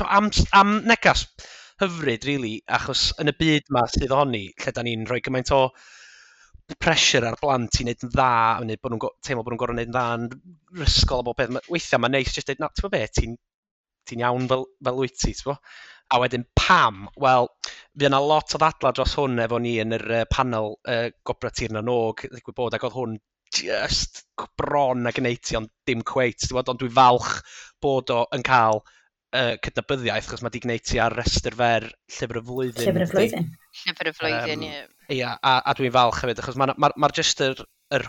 am, 0.06 0.30
am 0.60 0.78
negas 0.88 1.26
hyfryd, 1.82 2.26
really, 2.28 2.54
achos 2.78 3.08
yn 3.20 3.32
y 3.32 3.36
byd 3.38 3.70
yma 3.72 3.84
sydd 3.90 4.14
ohoni, 4.14 4.46
lle 4.62 4.74
da 4.74 4.84
ni'n 4.86 5.06
rhoi 5.08 5.20
gymaint 5.24 5.50
o 5.54 5.64
pressure 6.80 7.28
ar 7.28 7.36
blant 7.40 7.80
i 7.80 7.84
wneud 7.84 8.06
yn 8.06 8.12
dda, 8.14 8.28
a 8.54 8.60
wneud 8.62 8.80
bod 8.80 8.94
nhw'n 8.94 9.16
teimlo 9.26 9.42
bod 9.44 9.52
nhw'n 9.52 9.62
gorau 9.62 9.76
wneud 9.76 9.90
yn 9.90 9.96
dda 9.96 10.04
yn 10.18 10.28
rysgol 10.80 11.24
a 11.24 11.26
bob 11.26 11.40
peth. 11.40 11.58
Weithiau 11.72 12.00
mae'n 12.00 12.16
neis 12.16 12.32
jyst 12.32 12.48
dweud, 12.48 12.62
na, 12.62 12.70
ti'n 12.72 12.94
beth, 12.94 13.18
ti'n 13.18 13.34
ti 14.08 14.20
iawn 14.20 14.48
fel, 14.48 14.64
fel 14.86 15.02
wyt 15.02 15.18
ti, 15.18 15.34
ti'n 15.34 15.58
A 16.12 16.18
wedyn 16.20 16.44
pam? 16.54 17.06
Wel, 17.20 17.48
fi 17.98 18.06
yna 18.06 18.20
lot 18.20 18.54
o 18.54 18.58
ddadla 18.60 18.90
dros 18.94 19.14
hwn 19.18 19.40
efo 19.44 19.58
ni 19.62 19.78
yn 19.82 19.96
yr 19.96 20.04
uh, 20.12 20.24
panel 20.30 20.74
uh, 20.92 21.06
Gobra 21.26 21.50
Tir 21.50 21.72
na 21.72 21.80
Nog, 21.84 22.26
ddigwyd 22.28 22.56
bod, 22.58 22.76
ac 22.76 22.84
oedd 22.84 22.98
hwn 22.98 23.14
just 23.54 24.24
bron 24.58 25.06
a 25.06 25.12
gwneud 25.14 25.42
ti, 25.44 25.56
ond 25.58 25.70
dim 25.86 26.02
cweit. 26.06 26.46
Ond 26.54 26.80
dwi 26.80 26.90
falch 26.92 27.38
bod 27.84 28.12
o 28.14 28.24
yn 28.34 28.44
cael 28.46 28.82
uh, 29.34 29.54
cydnabyddiaeth, 29.64 30.28
chos 30.30 30.44
mae 30.44 30.54
di 30.54 30.62
gwneud 30.64 30.84
ti 30.86 31.00
ar 31.02 31.14
restr 31.18 31.56
fer 31.58 31.88
llyfr 32.16 32.40
y 32.40 32.44
flwyddyn. 32.48 32.84
Llyfr 32.88 33.06
y 33.06 33.08
flwyddyn. 33.12 33.48
Llyfr 33.80 34.10
y 34.10 34.14
flwyddyn, 34.18 34.66
ie. 34.66 34.74
Um, 34.82 34.92
ia, 35.16 35.32
a, 35.38 35.56
a 35.60 35.74
dwi'n 35.78 35.94
falch 35.94 36.20
hefyd, 36.22 36.42
achos 36.42 36.60
mae'r 36.60 36.74
ma, 36.74 36.88
ma, 36.88 36.92
ma 37.04 37.10
just 37.14 37.42
yr, 37.44 37.64
yr, 37.94 38.06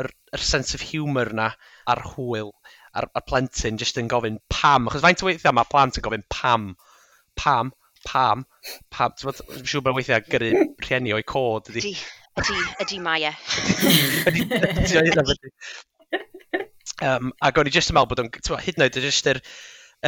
yr, 0.00 0.10
yr, 0.32 0.46
sense 0.52 0.78
of 0.78 0.86
humour 0.88 1.32
na 1.36 1.50
a'r 1.92 2.02
hwyl, 2.14 2.50
a'r, 2.96 3.08
ar 3.12 3.26
plentyn 3.28 3.80
just 3.80 4.00
yn 4.00 4.10
gofyn 4.12 4.40
pam, 4.52 4.88
achos 4.90 5.04
faint 5.04 5.22
o 5.22 5.28
weithiau 5.28 5.56
mae 5.56 5.70
plant 5.70 6.00
yn 6.00 6.06
gofyn 6.06 6.26
pam, 6.32 6.72
pam, 7.38 7.72
pam, 8.08 8.46
pam, 8.90 9.14
ti'n 9.18 9.62
siŵr 9.68 9.84
bod 9.86 9.98
weithiau 9.98 10.24
gyrru 10.28 10.66
rhieni 10.82 11.14
o'i 11.16 11.26
cod 11.28 11.70
ydy. 11.72 11.94
Ydy, 12.40 12.62
ydy 12.80 12.98
mae 13.04 13.26
e. 13.28 13.32
Um, 17.02 17.32
ac 17.44 17.58
o'n 17.58 17.68
i 17.68 17.72
jyst 17.74 17.90
yn 17.92 17.96
meddwl 17.98 18.08
bod 18.12 18.22
o'n, 18.22 18.30
hyd 18.62 18.78
yn 18.78 18.84
oed, 18.86 18.96
jyst 19.04 19.28
yr, 19.28 19.40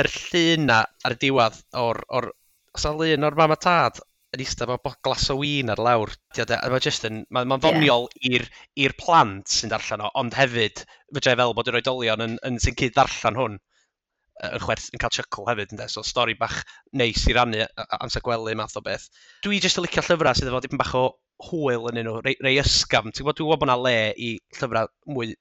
yr 0.00 0.08
llun 0.14 0.68
na 0.70 0.78
ar 1.04 1.14
y 1.16 1.18
diwedd 1.20 1.58
o'r, 1.80 2.00
o'r 2.16 2.28
os 2.74 2.86
o'n 2.88 2.98
lun 3.00 3.26
o'r 3.28 3.36
mam 3.38 3.54
a 3.54 3.58
tad 3.60 4.00
yn 4.34 4.42
eistedd 4.42 4.72
efo 4.72 4.92
glas 5.06 5.28
o 5.30 5.36
win 5.38 5.72
ar 5.74 5.82
lawr. 5.82 6.14
Mae 6.38 6.82
jyst 6.82 7.06
yn, 7.08 7.22
mae'n 7.34 7.50
ma 7.50 7.58
ddoniol 7.60 8.08
yeah. 8.22 8.48
i'r 8.86 8.96
plant 8.98 9.50
sy'n 9.50 9.72
darllen 9.72 10.06
o, 10.06 10.10
ond 10.20 10.34
hefyd, 10.38 10.82
fydra 11.14 11.36
i 11.36 11.40
fel 11.42 11.54
bod 11.58 11.70
yr 11.70 11.78
oedolion 11.80 12.24
yn, 12.24 12.38
yn 12.48 12.58
sy'n 12.62 12.78
cyd 12.80 12.96
ddarllen 12.96 13.38
hwn 13.40 13.58
yn, 13.58 14.62
chwerth, 14.64 14.88
yn 14.94 15.02
cael 15.02 15.14
chycl 15.14 15.50
hefyd, 15.52 15.74
ynddo? 15.76 15.86
So, 15.92 16.02
stori 16.06 16.34
bach 16.40 16.62
neis 16.98 17.22
i 17.30 17.36
rannu 17.36 17.62
amser 18.00 18.24
gwely 18.24 18.56
math 18.58 18.78
o 18.80 18.82
beth. 18.86 19.06
Dwi 19.46 19.60
jyst 19.62 19.78
yn 19.78 19.86
licio 19.86 20.02
llyfrau 20.02 20.34
sydd 20.34 20.50
efo 20.50 20.62
dipyn 20.64 20.80
bach 20.80 20.96
o 20.98 21.04
hwyl 21.42 21.88
yn 21.90 22.00
un 22.00 22.06
nhw, 22.08 22.18
rei, 22.24 22.36
rei 22.44 22.58
ysgafn. 22.62 23.12
Ti'n 23.12 23.24
gwybod, 23.24 23.38
dwi'n 23.38 23.48
gwybod 23.48 23.62
bod 23.62 23.68
yna 23.68 23.78
le 23.80 23.96
i 24.14 24.34
llyfrau 24.58 24.90
mwy 25.16 25.32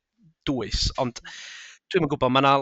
dwys, 0.50 0.88
ond 1.04 1.22
dwi'n 1.94 2.10
gwybod, 2.12 2.34
mae 2.34 2.46
yna... 2.46 2.56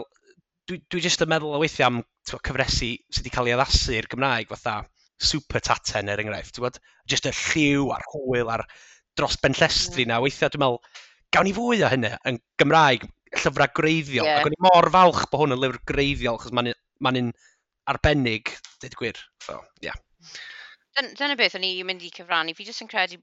Dwi, 0.70 0.78
dwi 0.94 1.00
jyst 1.02 1.24
yn 1.24 1.30
meddwl 1.32 1.56
o 1.56 1.58
weithiau 1.58 1.88
am 1.88 2.02
twa, 2.28 2.38
cyfresu 2.46 2.92
sydd 3.10 3.24
wedi 3.24 3.32
cael 3.34 3.48
ei 3.50 3.54
addasu 3.56 3.96
i'r 3.96 4.06
Gymraeg, 4.12 4.52
fatha 4.52 4.76
super 5.18 5.62
taten 5.64 6.10
er 6.12 6.22
enghraifft, 6.22 6.54
ti'n 6.54 6.62
gwybod? 6.62 6.78
Jyst 7.10 7.26
y 7.26 7.32
lliw 7.34 7.88
a'r 7.96 8.06
hwyl 8.12 8.52
a'r 8.54 8.62
dros 9.18 9.34
benllestri 9.42 10.06
na, 10.06 10.20
Weithiau, 10.22 10.52
dwi'n 10.54 10.62
meddwl, 10.62 10.78
gawn 11.34 11.48
ni 11.48 11.54
fwy 11.56 11.82
o 11.82 11.90
hynny 11.90 12.12
yn 12.30 12.38
Gymraeg, 12.62 13.08
llyfrau 13.40 13.74
greiddiol. 13.74 14.28
Yeah. 14.28 14.38
Ac 14.38 14.48
o'n 14.48 14.56
i 14.56 14.62
mor 14.62 14.88
falch 14.94 15.24
bod 15.32 15.42
hwn 15.42 15.56
yn 15.56 15.62
lyfr 15.64 15.80
greiddiol, 15.88 16.38
achos 16.38 16.54
mae'n 16.54 16.72
ma 17.02 17.12
arbennig, 17.90 18.54
dweud 18.78 18.98
gwir. 18.98 19.18
So, 19.42 19.58
yeah. 19.82 19.98
Dyna 21.00 21.34
beth 21.40 21.54
o'n 21.58 21.64
i'n 21.66 21.86
mynd 21.88 22.02
i 22.04 22.10
cyfrannu. 22.16 22.52
Fi 22.56 22.64
jyst 22.68 22.82
yn 22.84 22.88
credu 22.92 23.18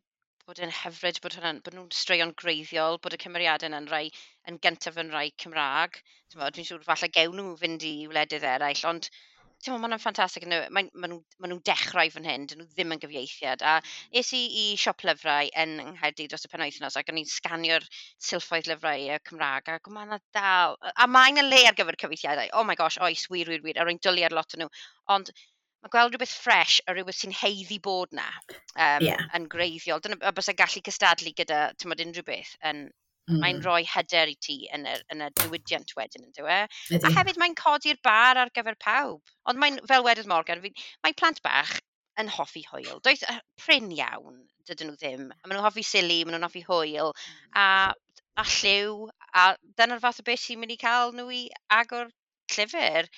bod 0.50 0.62
e'n 0.66 0.72
hyfryd 0.74 1.20
bod 1.26 1.36
hwnna'n... 1.38 1.60
bod 1.66 1.76
nhw'n 1.78 1.92
straeon 1.94 2.32
greiddiol, 2.42 2.98
bod 3.04 3.14
y 3.14 3.20
cymeriadau 3.24 3.70
yna'n 3.70 3.90
rhai, 3.92 4.08
yn 4.50 4.58
gyntaf 4.64 4.98
yn 5.04 5.12
rhai 5.14 5.28
Cymraeg. 5.44 6.00
Dwi'n 6.34 6.70
siŵr 6.70 6.88
falle 6.88 7.10
gewn 7.18 7.38
nhw 7.38 7.52
fynd 7.60 7.86
i 7.86 7.92
wledydd 8.10 8.48
eraill, 8.54 8.82
ond 8.94 9.12
Ti'n 9.60 9.74
meddwl, 9.76 9.90
mae'n 9.92 10.00
ffantastig. 10.02 10.44
Yn 10.48 10.54
dyw 10.54 10.62
e? 10.64 10.68
Mae'n 10.76 10.90
maen 10.96 11.12
nhw, 11.12 11.18
maen 11.44 11.52
nhw'n 11.52 11.64
dechrau 11.68 12.12
fan 12.14 12.28
hyn, 12.30 12.46
'dyn 12.48 12.62
nhw 12.62 12.68
ddim 12.72 12.94
yn 12.96 13.02
gyfieithiad. 13.02 13.66
A 13.68 13.74
es 14.22 14.30
i 14.38 14.40
i 14.62 14.64
siop 14.80 15.04
lyfrau 15.04 15.50
yn 15.64 15.74
yng 15.84 15.90
Nghaerdydd 15.98 16.32
dros 16.32 16.48
y 16.48 16.52
penwythnos 16.54 16.96
ac 17.02 17.12
o'n 17.12 17.20
i'n 17.20 17.28
sganio'r 17.28 17.88
silffoedd 18.30 18.70
lyfrau 18.72 19.04
y 19.18 19.20
Cymraeg 19.28 19.74
ac 19.76 19.92
ma' 19.92 20.06
'na 20.08 20.22
dal... 20.38 20.78
A 20.96 21.10
mae'n 21.12 21.44
y 21.44 21.46
le 21.50 21.60
ar 21.68 21.76
gyfer 21.82 22.00
cyfieithiadau. 22.06 22.54
Oh 22.56 22.64
my 22.70 22.80
gosh, 22.80 23.02
oes, 23.04 23.28
wir, 23.34 23.52
wir, 23.52 23.66
wir. 23.68 23.76
A 23.76 23.84
rwy'n 23.90 24.00
dwlu 24.08 24.24
ar 24.30 24.38
lot 24.40 24.56
o 24.56 24.62
nhw. 24.64 24.72
Ond 25.18 25.34
mae 25.84 25.94
gweld 25.94 26.16
rhywbeth 26.16 26.38
ffres 26.44 26.80
a 26.86 26.96
rhywbeth 26.96 27.20
sy'n 27.20 27.36
heiddi 27.42 27.80
bod 27.84 28.16
na 28.16 28.28
um, 28.28 29.06
yeah. 29.06 29.22
yn 29.38 29.48
greiddiol. 29.52 30.02
Dyna 30.04 30.20
a 30.28 30.34
bys 30.36 30.52
gallu 30.60 30.84
cystadlu 30.86 31.36
gyda 31.38 31.70
tymod 31.80 32.04
unrhyw 32.06 32.28
beth 32.28 32.56
yn 32.72 32.90
Mm. 33.30 33.44
Mae'n 33.44 33.60
hmm. 33.60 33.66
rhoi 33.66 33.84
hyder 33.86 34.30
i 34.32 34.36
ti 34.42 34.56
yn 34.74 34.88
y, 34.90 34.96
yn 35.14 35.22
y 35.22 35.28
diwydiant 35.38 35.92
wedyn, 35.98 36.24
yn 36.26 36.48
e? 36.50 36.56
A 36.98 37.12
hefyd 37.14 37.38
mae'n 37.38 37.54
codi'r 37.60 38.00
bar 38.06 38.40
ar 38.42 38.50
gyfer 38.56 38.78
pawb. 38.82 39.22
Ond 39.46 39.62
mae'n, 39.62 39.78
fel 39.90 40.06
wedodd 40.06 40.30
Morgan, 40.32 40.64
mae 41.06 41.14
plant 41.20 41.42
bach 41.46 41.76
yn 42.20 42.32
hoffi 42.34 42.64
hwyl. 42.72 42.98
Doedd 43.06 43.22
pryn 43.62 43.92
iawn, 43.94 44.42
dydyn 44.66 44.90
nhw 44.90 44.98
ddim. 44.98 45.28
Maen 45.30 45.54
nhw'n 45.54 45.68
hoffi 45.68 45.86
sili, 45.86 46.24
maen 46.24 46.40
nhw'n 46.40 46.48
hoffi 46.48 46.66
hwyl. 46.66 47.14
Hmm. 47.14 47.62
A, 47.62 48.18
a 48.42 48.48
lliw, 48.56 49.06
a 49.38 49.46
dyna'r 49.78 50.02
fath 50.02 50.24
o 50.24 50.26
beth 50.26 50.48
sy'n 50.48 50.64
mynd 50.64 50.74
i 50.74 50.82
cael 50.82 51.14
nhw 51.14 51.30
i 51.36 51.44
agor 51.78 52.10
llyfr. 52.56 53.14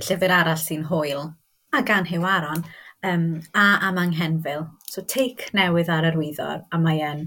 Llyfr 0.00 0.38
arall 0.38 0.60
sy'n 0.64 0.88
hwyl 0.88 1.28
a 1.72 1.82
gan 1.82 2.06
Hewaron 2.06 2.64
um, 3.02 3.42
a 3.54 3.78
am 3.82 3.96
Anghenfil. 3.96 4.68
So 4.88 5.02
teic 5.02 5.48
newydd 5.56 5.90
ar 5.92 6.06
yr 6.10 6.18
wyddor 6.18 6.64
a 6.70 6.78
mae 6.78 7.00
e'n 7.00 7.26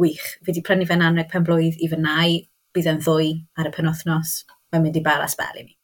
wych. 0.00 0.26
Fi 0.40 0.52
wedi 0.52 0.64
prynu 0.66 0.86
fe'n 0.88 1.04
anreg 1.04 1.30
pen 1.32 1.44
blwydd 1.46 1.80
i 1.82 1.90
fy 1.90 1.98
nau, 2.00 2.36
bydd 2.74 2.90
e'n 2.92 3.02
ddwy 3.02 3.32
ar 3.58 3.68
y 3.68 3.74
penwthnos, 3.74 4.36
mae'n 4.70 4.86
mynd 4.86 5.00
i 5.00 5.04
bala 5.04 5.28
sbel 5.30 5.60
i 5.60 5.66
mi. 5.66 5.76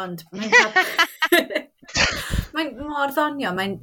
Ond 0.00 0.24
mae'n 0.32 0.54
mae 2.56 2.70
mor 2.78 3.12
ddonio, 3.12 3.52
mae'n 3.54 3.76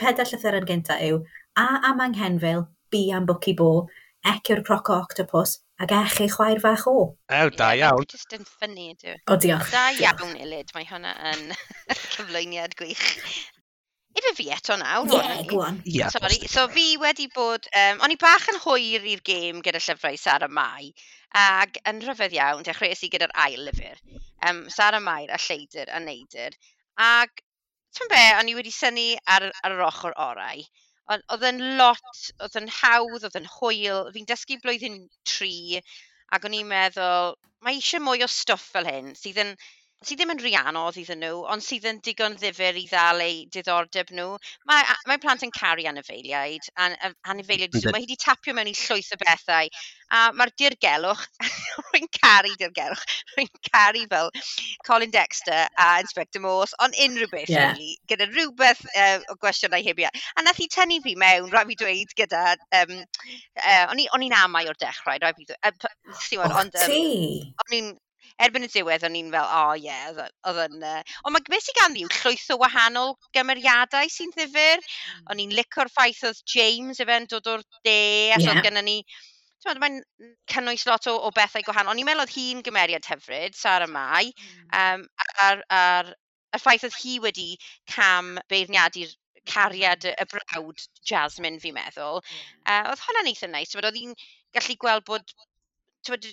pedal 0.00 0.28
llythyren 0.28 0.66
gyntaf 0.66 1.02
yw 1.04 1.20
a 1.60 1.68
am 1.90 2.00
anghenfil, 2.00 2.66
b 2.90 3.04
am 3.14 3.28
bwci 3.28 3.54
bo, 3.58 3.86
ec 4.26 4.48
yw'r 4.50 4.64
croco 4.66 4.96
octopus, 4.96 5.58
ac 5.82 5.92
eich 5.96 6.20
ei 6.22 6.30
chwaer 6.30 6.60
fach 6.62 6.84
o. 6.90 6.98
Ew, 7.34 7.50
da 7.58 7.72
iawn. 7.78 8.04
Ie, 8.04 8.10
just 8.12 8.34
yn 8.36 8.44
ffynnu, 8.46 8.92
dwi. 9.00 9.16
E? 9.16 9.22
O, 9.26 9.36
diolch. 9.42 9.72
Da 9.74 9.88
iawn, 9.96 10.36
Ilyd. 10.44 10.70
mae 10.76 10.86
hwnna 10.86 11.14
yn 11.32 11.48
cyflwyniad 12.14 12.76
gwych. 12.78 13.02
Ife 14.20 14.34
fi 14.36 14.50
eto 14.54 14.76
nawr? 14.78 15.08
Ie, 15.16 15.46
gwan. 15.50 15.80
Ie. 15.88 16.04
Sorry, 16.14 16.38
so 16.52 16.68
fi 16.70 16.84
wedi 17.00 17.26
bod... 17.34 17.66
Um, 17.82 18.02
o'n 18.04 18.14
i 18.14 18.18
bach 18.20 18.46
yn 18.52 18.60
hwyr 18.62 19.08
i'r 19.14 19.24
gêm 19.26 19.62
gyda 19.64 19.80
llyfrau 19.82 20.20
Sara 20.20 20.50
Mai, 20.52 20.92
ac 21.42 21.80
yn 21.88 22.02
rhyfedd 22.04 22.36
iawn, 22.36 22.62
dechreuais 22.66 23.02
i 23.02 23.10
gyda'r 23.14 23.34
ail 23.46 23.64
lyfr. 23.70 23.98
Um, 24.46 24.66
Sara 24.70 25.00
Mai, 25.00 25.24
a 25.32 25.40
Lleidyr 25.40 25.90
a 25.90 26.02
Neidr. 26.04 26.54
Ac, 27.00 27.42
ti'n 27.96 28.12
be, 28.12 28.22
o'n 28.38 28.52
i 28.52 28.56
wedi 28.58 28.74
syni 28.74 29.08
ar, 29.26 29.48
ar 29.64 29.78
yr 29.78 29.86
ochr 29.88 30.14
orau. 30.28 30.62
Ond 31.10 31.24
oedd 31.34 31.44
yn 31.48 31.60
lot, 31.80 32.18
oedd 32.46 32.58
yn 32.60 32.68
hawdd, 32.78 33.24
oedd 33.28 33.38
yn 33.40 33.48
hwyl. 33.56 34.02
Fi'n 34.16 34.28
dysgu 34.30 34.58
blwyddyn 34.62 34.98
tri 35.32 35.80
ac 36.36 36.46
o'n 36.48 36.56
i'n 36.58 36.68
meddwl, 36.70 37.34
mae 37.66 37.78
eisiau 37.80 38.04
mwy 38.06 38.22
o 38.26 38.28
stwff 38.30 38.68
fel 38.76 38.88
hyn 38.90 39.10
sydd 39.22 39.42
yn 39.44 39.50
sydd 40.08 40.18
ddim 40.20 40.32
yn 40.34 40.40
rhy 40.42 40.50
anodd 40.58 40.96
iddyn 41.00 41.20
nhw, 41.22 41.42
ond 41.54 41.62
sydd 41.64 41.84
yn 41.90 41.98
digon 42.06 42.34
ddifur 42.40 42.78
i 42.80 42.84
ddal 42.90 43.20
eu 43.24 43.34
diddordeb 43.54 44.10
nhw. 44.16 44.36
Mae, 44.70 44.82
a- 44.92 44.96
mae 45.10 45.20
plant 45.22 45.44
yn 45.46 45.52
caru 45.54 45.84
anifeiliaid, 45.90 46.68
an, 46.84 46.96
a- 47.08 47.12
anifeiliaid, 47.34 47.76
Yndyn. 47.78 47.92
mae 47.94 48.02
hi 48.02 48.08
wedi 48.08 48.18
tapio 48.24 48.54
mewn 48.58 48.70
i 48.70 48.74
llwyth 48.78 49.12
o 49.14 49.18
bethau, 49.22 49.70
a 50.12 50.22
mae'r 50.36 50.52
dirgelwch, 50.60 51.22
rwy'n 51.86 52.08
caru 52.18 52.52
dirgelwch, 52.60 53.04
rwy'n 53.36 53.50
caru 53.70 54.04
fel 54.12 54.30
Colin 54.88 55.14
Dexter 55.14 55.66
a 55.78 55.88
Inspector 56.04 56.42
Morse, 56.44 56.74
ond 56.84 56.98
unrhyw 57.06 57.30
beth, 57.32 57.48
Ie. 57.54 57.58
really, 57.62 57.90
gyda 58.10 58.28
rhywbeth 58.32 58.82
uh, 58.92 59.18
o 59.32 59.38
gwestiynau 59.44 59.82
hebia. 59.86 60.10
A 60.36 60.44
nath 60.46 60.58
hi 60.60 60.68
tynnu 60.74 60.98
fi 61.06 61.14
mewn, 61.22 61.50
rhaid 61.54 61.70
fi 61.72 61.78
dweud, 61.84 62.16
gyda, 62.22 62.44
um, 62.82 62.94
uh, 63.62 63.84
o'n 63.92 64.02
i- 64.04 64.10
o'n 64.18 64.26
i'n 64.28 64.36
amau 64.42 64.68
o'r 64.72 64.80
dechrau, 64.82 65.16
rhaid 65.22 65.38
fi 65.38 65.48
dweud, 65.52 65.60
uh, 65.62 65.76
p- 65.78 66.16
stiward, 66.26 66.52
Och 66.56 66.64
ond 66.66 66.80
um, 66.82 66.90
ti! 66.90 67.04
o'n 67.66 67.78
i'n 67.80 67.92
erbyn 68.46 68.66
y 68.66 68.70
diwedd, 68.72 69.04
o'n 69.06 69.18
i'n 69.18 69.32
fel, 69.32 69.48
o 69.48 69.64
oh, 69.70 69.74
ie, 69.78 69.88
yeah, 69.88 70.28
oedd 70.50 70.60
yn... 70.66 70.78
Uh... 70.84 71.16
Ond 71.24 71.36
mae 71.36 71.44
beth 71.48 71.66
sy'n 71.66 71.78
ganddi 71.78 72.04
yw 72.06 72.12
llwyth 72.12 72.48
o 72.54 72.58
wahanol 72.62 73.14
gymeriadau 73.36 74.10
sy'n 74.12 74.32
ddifur. 74.36 74.86
O'n 75.32 75.42
i'n 75.42 75.54
licio'r 75.58 75.92
ffaith 75.92 76.24
oedd 76.30 76.42
James 76.54 77.02
efo'n 77.04 77.28
dod 77.30 77.52
o'r 77.54 77.62
de, 77.84 77.98
a 78.32 78.40
yeah. 78.40 78.48
oedd 78.54 78.66
gennym 78.68 78.88
ni... 78.88 78.98
Mae'n 79.62 80.00
cynnwys 80.50 80.88
lot 80.88 81.06
o, 81.06 81.14
o 81.28 81.30
bethau 81.34 81.62
gwahanol. 81.62 81.94
O'n 81.94 82.02
i'n 82.02 82.08
meddwl 82.08 82.24
oedd 82.24 82.34
hi'n 82.34 82.64
gymeriad 82.66 83.06
hyfryd, 83.06 83.54
Sara 83.54 83.86
Mai, 83.86 84.32
um, 84.74 85.04
a'r, 85.44 85.62
ar, 85.76 86.10
ar 86.50 86.62
ffaith 86.62 86.88
oedd 86.88 86.98
hi 86.98 87.18
wedi 87.22 87.52
cam 87.92 88.34
beirniadu'r 88.50 89.12
cariad 89.46 90.08
y 90.10 90.26
brawd 90.30 90.82
Jasmine, 91.06 91.60
fi'n 91.62 91.78
meddwl. 91.78 92.20
Uh, 92.66 92.82
oedd 92.90 93.06
hwnna'n 93.06 93.30
eitha 93.30 93.50
neis. 93.50 93.74
Oedd 93.78 93.98
hi'n 93.98 94.18
gallu 94.56 94.76
gweld 94.82 95.06
bod 95.06 95.30
tywed, 96.06 96.26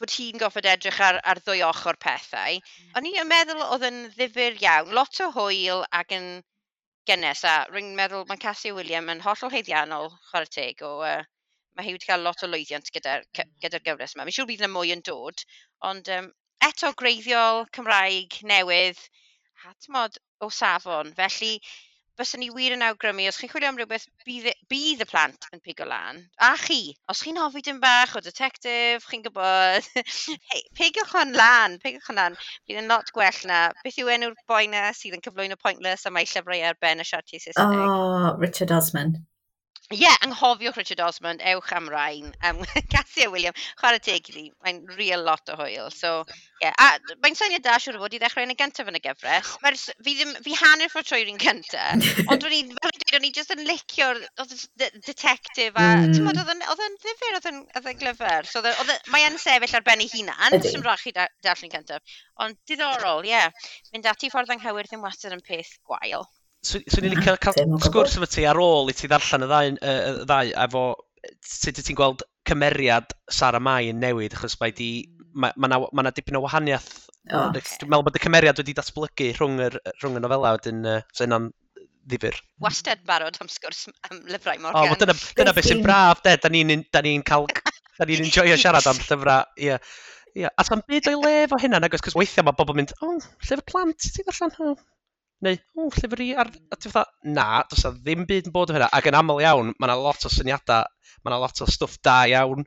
bod 0.00 0.14
hi'n 0.14 0.40
goffod 0.40 0.68
edrych 0.72 1.00
ar, 1.04 1.18
ar 1.32 1.40
ddwy 1.44 1.62
ochr 1.66 1.98
pethau. 2.04 2.60
Hmm. 2.60 2.92
O'n 2.98 3.08
i'n 3.10 3.30
meddwl 3.30 3.64
oedd 3.66 3.86
yn 3.88 3.98
ddifur 4.14 4.58
iawn, 4.64 4.92
lot 4.98 5.20
o 5.24 5.30
hwyl 5.34 5.84
ac 6.00 6.14
yn 6.18 6.28
gynnes. 7.10 7.44
A 7.48 7.56
rwy'n 7.70 7.94
meddwl 7.98 8.26
mae 8.28 8.40
Cassie 8.44 8.74
William 8.76 9.10
yn 9.12 9.24
hollol 9.24 9.54
heiddiannol, 9.54 10.10
chwarae 10.30 10.52
teg, 10.58 10.84
o 10.86 10.92
uh, 11.06 11.22
mae 11.76 11.86
hi 11.86 11.94
wedi 11.96 12.10
cael 12.10 12.26
lot 12.26 12.44
o 12.44 12.50
lwyddiant 12.50 12.90
hmm. 12.90 12.98
gyda'r 12.98 13.26
gyda 13.64 13.82
gyfres 13.88 14.16
yma. 14.16 14.28
Mi'n 14.28 14.38
siŵr 14.38 14.50
bydd 14.50 14.64
yna 14.64 14.72
mwy 14.74 14.94
yn 14.96 15.04
dod, 15.06 15.44
ond 15.90 16.12
um, 16.18 16.32
eto 16.68 16.92
greiddiol 17.02 17.64
Cymraeg 17.74 18.40
newydd, 18.52 19.02
a 19.66 19.74
tymod, 19.84 20.18
o 20.42 20.48
safon. 20.54 21.12
Felly, 21.18 21.56
byswn 22.18 22.42
ni 22.42 22.48
wir 22.54 22.74
yn 22.74 22.84
awgrymu, 22.86 23.26
os 23.30 23.38
chi'n 23.40 23.50
chwilio 23.52 23.70
am 23.70 23.78
rhywbeth, 23.78 24.06
bydd, 24.26 24.48
e- 24.50 24.56
bydd 24.72 25.04
y 25.04 25.08
plant 25.08 25.48
yn 25.54 25.62
pigo 25.64 25.86
lan, 25.88 26.20
a 26.42 26.50
chi, 26.60 26.80
os 27.12 27.22
chi'n 27.24 27.38
hoffi 27.40 27.62
dim 27.64 27.80
bach 27.82 28.16
o 28.18 28.22
detective, 28.24 29.06
chi'n 29.06 29.24
gwybod, 29.26 29.88
hey, 29.94 30.62
pigwch 30.78 31.14
hon 31.14 31.32
lan, 31.38 31.78
pigwch 31.84 32.10
hon 32.10 32.20
lan, 32.20 32.38
bydd 32.66 32.82
yn 32.82 32.92
lot 32.92 33.14
gwell 33.14 33.40
na. 33.50 33.62
Beth 33.84 34.02
yw 34.02 34.12
enw'r 34.16 34.36
boi 34.50 34.64
na 34.72 34.88
sydd 34.96 35.18
yn 35.18 35.24
cyflwyno 35.24 35.58
Pointless 35.62 36.06
a 36.08 36.14
mae 36.14 36.28
llyfrau 36.28 36.66
ar 36.68 36.78
ben 36.82 37.04
y 37.04 37.08
siartiau 37.08 37.42
Saesneg? 37.44 37.82
Oh, 37.86 38.34
Richard 38.42 38.74
Osman. 38.74 39.18
Ie, 39.88 39.96
yeah, 40.02 40.16
anghofiwch 40.20 40.76
Richard 40.76 41.00
Osmond, 41.00 41.40
ewch 41.48 41.70
am 41.72 41.86
rain. 41.88 42.26
Yym 42.44 42.58
Cassia 42.92 43.30
William, 43.32 43.54
chwarae 43.80 44.00
teg 44.04 44.26
i 44.28 44.32
fi, 44.34 44.42
mae'n 44.66 44.82
real 44.98 45.22
lot 45.24 45.48
o 45.48 45.54
hwyl. 45.56 45.86
So 45.96 46.10
ie, 46.60 46.68
a 46.68 46.88
mae'n 47.24 47.38
syniad 47.38 47.64
da 47.64 47.78
siwr 47.80 47.96
o 47.96 48.02
fod 48.02 48.12
i 48.12 48.20
ddechrau 48.20 48.44
yn 48.44 48.52
y 48.52 48.56
gyntaf 48.60 48.90
yn 48.92 48.98
y 48.98 49.00
gyfres. 49.06 49.54
Mae'r 49.64 49.78
s- 49.78 49.94
fi 50.04 50.12
ddim, 50.18 50.34
fi 50.44 50.58
hanner 50.60 50.92
ffordd 50.92 51.08
trwy'r 51.08 51.30
un 51.32 51.40
gyntaf, 51.40 52.04
ond 52.34 52.44
o'n 52.44 52.56
i, 52.58 52.60
fel 52.68 52.92
dwi'n 52.92 53.00
dweud, 53.06 53.16
o'n 53.22 53.26
i 53.30 53.32
jyst 53.38 53.54
yn 53.56 53.64
licio'r 53.70 54.20
oedd 54.44 54.52
y 54.52 54.60
s- 54.60 54.68
detective 55.08 55.72
a, 55.80 55.88
Mm. 56.02 56.12
ti'n 56.12 56.28
modd, 56.28 56.42
oedd 56.44 56.52
yn- 56.52 56.66
oedd 56.74 56.84
yn 56.90 56.98
ddifur, 57.06 57.38
oedd 57.40 57.48
yn- 57.54 57.64
oedd 57.80 57.88
yn 57.94 58.00
glyfar. 58.04 58.44
So 58.52 58.60
oedd 58.60 58.68
e- 58.74 58.76
oedd 58.84 58.92
e- 58.92 59.00
mae 59.16 59.24
yn 59.30 59.40
sefyll 59.40 59.78
ar 59.80 59.88
ben 59.88 60.04
ei 60.04 60.10
hunan, 60.12 60.58
Ydi. 60.58 60.74
sy'n 60.74 60.84
rach 60.84 61.08
i 61.08 61.16
da- 61.16 61.30
darllen 61.48 61.72
gyntaf. 61.72 62.18
Ond 62.44 62.60
diddorol, 62.68 63.24
ie. 63.24 63.32
Yeah. 63.32 63.72
Mynd 63.96 64.12
ati 64.12 64.28
ffordd 64.36 64.52
anghywir 64.52 64.84
ddim 64.92 65.00
wastad 65.08 65.32
yn 65.32 65.40
peth 65.48 65.78
gwael 65.88 66.28
swn 66.66 66.82
so, 66.84 66.96
so 66.96 67.02
i'n 67.02 67.14
licio 67.14 67.36
cael 67.42 67.76
sgwrs 67.84 68.16
efo 68.18 68.28
ti 68.30 68.46
ar 68.48 68.58
ôl 68.62 68.90
i 68.90 68.96
ti 68.96 69.10
ddarllen 69.10 69.46
y 69.46 69.50
ddau, 69.50 69.68
y, 69.74 69.92
y 69.94 70.24
ddau 70.24 70.54
efo 70.64 70.84
sut 71.46 71.78
ti'n 71.78 71.98
gweld 71.98 72.24
cymeriad 72.48 73.14
Sara 73.30 73.60
Mai 73.60 73.90
yn 73.92 74.00
newid, 74.02 74.34
achos 74.36 74.56
mae 74.60 74.74
di, 74.74 74.90
mae 75.34 75.54
yna 75.56 75.80
ma, 75.84 75.90
ma 76.02 76.12
dipyn 76.14 76.38
o 76.38 76.42
wahaniaeth. 76.44 76.90
Oh. 77.28 77.50
Dwi'n 77.52 77.90
meddwl 77.90 78.06
bod 78.06 78.16
y 78.16 78.22
cymeriad 78.24 78.60
wedi 78.62 78.74
datblygu 78.78 79.32
rhwng, 79.36 79.58
yr, 79.66 79.78
rhwng 80.00 80.18
y 80.18 80.22
nofela, 80.24 80.54
wedyn, 80.56 80.84
uh, 80.88 81.00
so 81.12 81.26
hynna'n 81.26 81.50
ddifur. 82.08 82.38
Wastad 82.64 83.02
barod 83.08 83.36
am 83.42 83.50
sgwrs 83.52 83.86
am 84.08 84.22
lyfrau 84.32 84.62
Morgan. 84.64 84.88
O, 84.88 84.94
oh, 84.94 85.00
dyna, 85.00 85.16
dyna 85.36 85.54
beth 85.56 85.68
sy'n 85.68 85.84
braf, 85.84 86.22
de, 86.24 86.36
da 86.40 86.52
ni'n 86.52 86.72
ni 86.72 87.16
cael, 87.28 87.48
da 87.98 88.08
ni'n 88.08 88.24
enjoyo 88.24 88.56
siarad 88.62 88.88
am 88.88 89.00
llyfrau, 89.02 89.50
ie. 89.58 89.72
Yeah. 89.72 89.90
Yeah. 90.36 90.52
A 90.60 90.64
sa'n 90.64 90.84
byd 90.88 91.08
o'i 91.10 91.18
lef 91.18 91.52
o 91.56 91.58
hynna, 91.60 91.80
nagos, 91.82 92.04
cos 92.04 92.16
weithiau 92.16 92.46
mae 92.46 92.56
bobl 92.56 92.76
mynd, 92.78 92.94
o, 93.02 93.14
oh, 93.16 93.28
llyfr 93.44 93.64
plant, 93.68 94.08
ti'n 94.14 94.26
gorffan? 94.28 94.54
Oh, 94.62 94.76
neu 95.46 95.58
o, 95.78 95.88
llyfr 95.94 96.24
i 96.24 96.28
ar... 96.44 96.50
A 96.72 96.78
ti'n 96.78 96.94
fatha, 96.94 97.30
na, 97.36 97.48
does 97.70 97.84
na 97.86 97.94
ddim 97.96 98.26
byd 98.28 98.50
yn 98.50 98.54
bod 98.54 98.72
o 98.72 98.76
hynna. 98.76 98.90
Ac 98.94 99.08
yn 99.10 99.18
aml 99.18 99.42
iawn, 99.44 99.72
mae 99.76 99.90
yna 99.90 99.98
lot 100.02 100.26
o 100.26 100.32
syniadau, 100.32 100.88
mae 101.22 101.32
yna 101.32 101.40
lot 101.44 101.64
o 101.64 101.68
stwff 101.70 101.98
da 102.04 102.20
iawn 102.30 102.66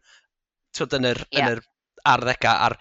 twyd, 0.77 0.99
yn 0.99 1.09
yr, 1.11 1.23
yeah. 1.31 1.41
yn 1.41 1.57
yr 1.57 1.65
arddegau 2.13 2.67
a'r 2.67 2.77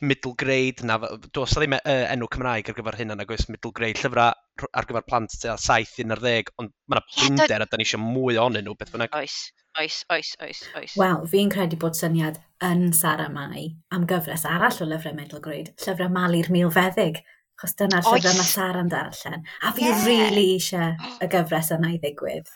middle 0.00 0.32
grade 0.34 0.84
na, 0.84 0.96
does 1.32 1.54
na 1.54 1.60
ddim 1.60 1.76
uh, 1.76 2.04
enw 2.08 2.28
Cymraeg 2.32 2.70
ar 2.72 2.76
gyfer 2.76 2.96
hynna, 3.00 3.16
nag 3.20 3.32
oes 3.32 3.48
middle 3.52 3.72
grade 3.76 4.00
llyfrau 4.00 4.68
ar 4.76 4.88
gyfer 4.88 5.04
plant 5.08 5.34
tua 5.42 5.56
7 5.60 6.04
un 6.04 6.14
ar 6.16 6.22
10, 6.24 6.52
ond 6.60 6.72
mae 6.88 7.00
yna 7.00 7.04
blinder 7.08 7.64
a 7.64 7.68
da 7.68 7.80
ni 7.80 7.86
eisiau 7.86 8.00
mwy 8.02 8.38
ohonyn 8.40 8.64
nhw, 8.64 8.76
beth 8.80 8.94
bynnag. 8.94 9.12
Oes, 9.16 9.36
oes, 9.80 9.98
oes, 10.16 10.30
oes, 10.46 10.62
oes. 10.80 10.96
Wel, 11.00 11.26
fi'n 11.32 11.52
credu 11.52 11.80
bod 11.80 11.98
syniad 11.98 12.40
yn 12.64 12.88
Sara 12.96 13.28
Mai 13.32 13.66
am 13.94 14.08
gyfres 14.08 14.46
arall 14.48 14.80
o 14.80 14.88
lyfrau 14.88 15.16
middle 15.16 15.42
grade, 15.44 15.76
llyfrau 15.84 16.12
Mali'r 16.16 16.48
Milfeddyg, 16.54 17.20
Chos 17.60 17.76
dyna'r 17.76 18.06
llyfrau 18.06 18.38
mae 18.38 18.48
Sara'n 18.48 18.88
darllen. 18.88 19.42
A 19.68 19.74
fi 19.76 19.84
yeah. 19.84 20.02
really 20.06 20.46
eisiau 20.56 20.94
y 21.20 21.30
gyfres 21.32 21.72
yna 21.76 21.92
i 21.92 21.98
ddigwydd. 22.00 22.48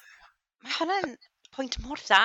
Mae 0.65 0.77
hwnna'n 0.79 1.17
pwynt 1.55 1.77
mor 1.85 2.01
dda. 2.01 2.21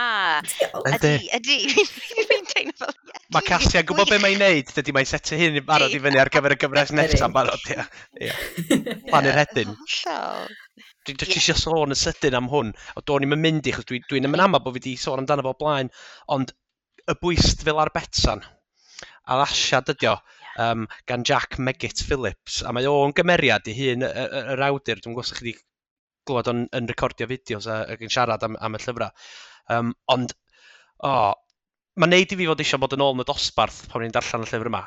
Ydy, 0.95 1.11
ydy. 1.37 1.57
Fi'n 2.29 2.47
teimlo 2.49 2.87
fel, 2.87 3.11
ie. 3.11 3.21
Mae 3.35 3.45
Cassia 3.45 3.83
yn 3.83 3.89
gwybod 3.89 4.09
beth 4.09 4.23
mae'n 4.23 4.39
neud, 4.41 4.71
dydy 4.77 4.95
mae'n 4.95 5.09
setu 5.09 5.37
hyn 5.37 5.59
i 5.59 5.63
barod 5.65 5.93
i 5.93 5.99
fyny 6.01 6.21
ar 6.21 6.31
gyfer 6.33 6.55
y 6.55 6.59
gyfres 6.63 6.93
nesaf 6.95 7.35
barod, 7.35 7.67
Ia. 7.69 7.85
ie. 8.25 8.31
Planu'r 9.09 9.41
hedyn. 9.41 9.75
Dwi'n 11.05 11.19
dwi 11.19 11.29
eisiau 11.35 11.59
sôn 11.59 11.93
yn 11.93 11.99
sydyn 11.99 12.37
am 12.39 12.49
hwn, 12.51 12.71
o 12.97 13.03
do'n 13.05 13.27
i'n 13.27 13.35
mynd 13.35 13.69
i, 13.69 13.75
chos 13.75 13.87
dwi'n 13.89 14.07
dwi 14.09 14.23
yn 14.23 14.45
aml 14.47 14.63
bod 14.63 14.77
fi 14.77 14.81
wedi 14.81 14.95
sôn 15.03 15.21
amdano 15.21 15.45
fo 15.45 15.53
blaen, 15.61 15.91
ond 16.35 16.55
y 17.09 17.17
bwyst 17.21 17.67
fel 17.67 17.83
ar 17.83 17.93
betsan, 17.93 18.41
a 19.29 19.37
ddasiad 19.37 19.93
ydi 19.93 20.09
o, 20.09 20.17
um, 20.59 20.85
gan 21.09 21.25
Jack 21.27 21.57
Meggitt 21.59 22.03
Phillips, 22.05 22.61
a 22.63 22.73
mae 22.75 22.87
o'n 22.89 23.15
gymeriad 23.17 23.67
i 23.71 23.75
hun, 23.77 24.05
yr 24.05 24.63
awdur, 24.69 25.01
dwi'n 25.01 25.15
gwybod 25.15 25.33
chi 25.33 25.45
wedi 25.45 25.57
glywed 26.29 26.51
o'n 26.51 26.65
yn 26.77 26.89
recordio 26.91 27.27
fideos 27.29 27.67
ac 27.71 28.03
yn 28.05 28.13
siarad 28.13 28.45
am, 28.45 28.57
am 28.61 28.77
y 28.77 28.81
llyfrau. 28.83 29.11
Um, 29.73 29.93
ond, 30.13 30.33
o, 31.03 31.11
oh, 31.11 31.33
mae'n 31.99 32.15
neud 32.15 32.33
i 32.33 32.39
fi 32.39 32.47
fod 32.49 32.63
eisiau 32.63 32.81
bod 32.81 32.95
yn 32.95 33.03
ôl 33.05 33.17
yn 33.17 33.23
y 33.25 33.27
dosbarth 33.27 33.83
pan 33.91 34.03
ni'n 34.03 34.15
darllen 34.15 34.45
y 34.45 34.49
llyfr 34.49 34.71
yma. 34.71 34.83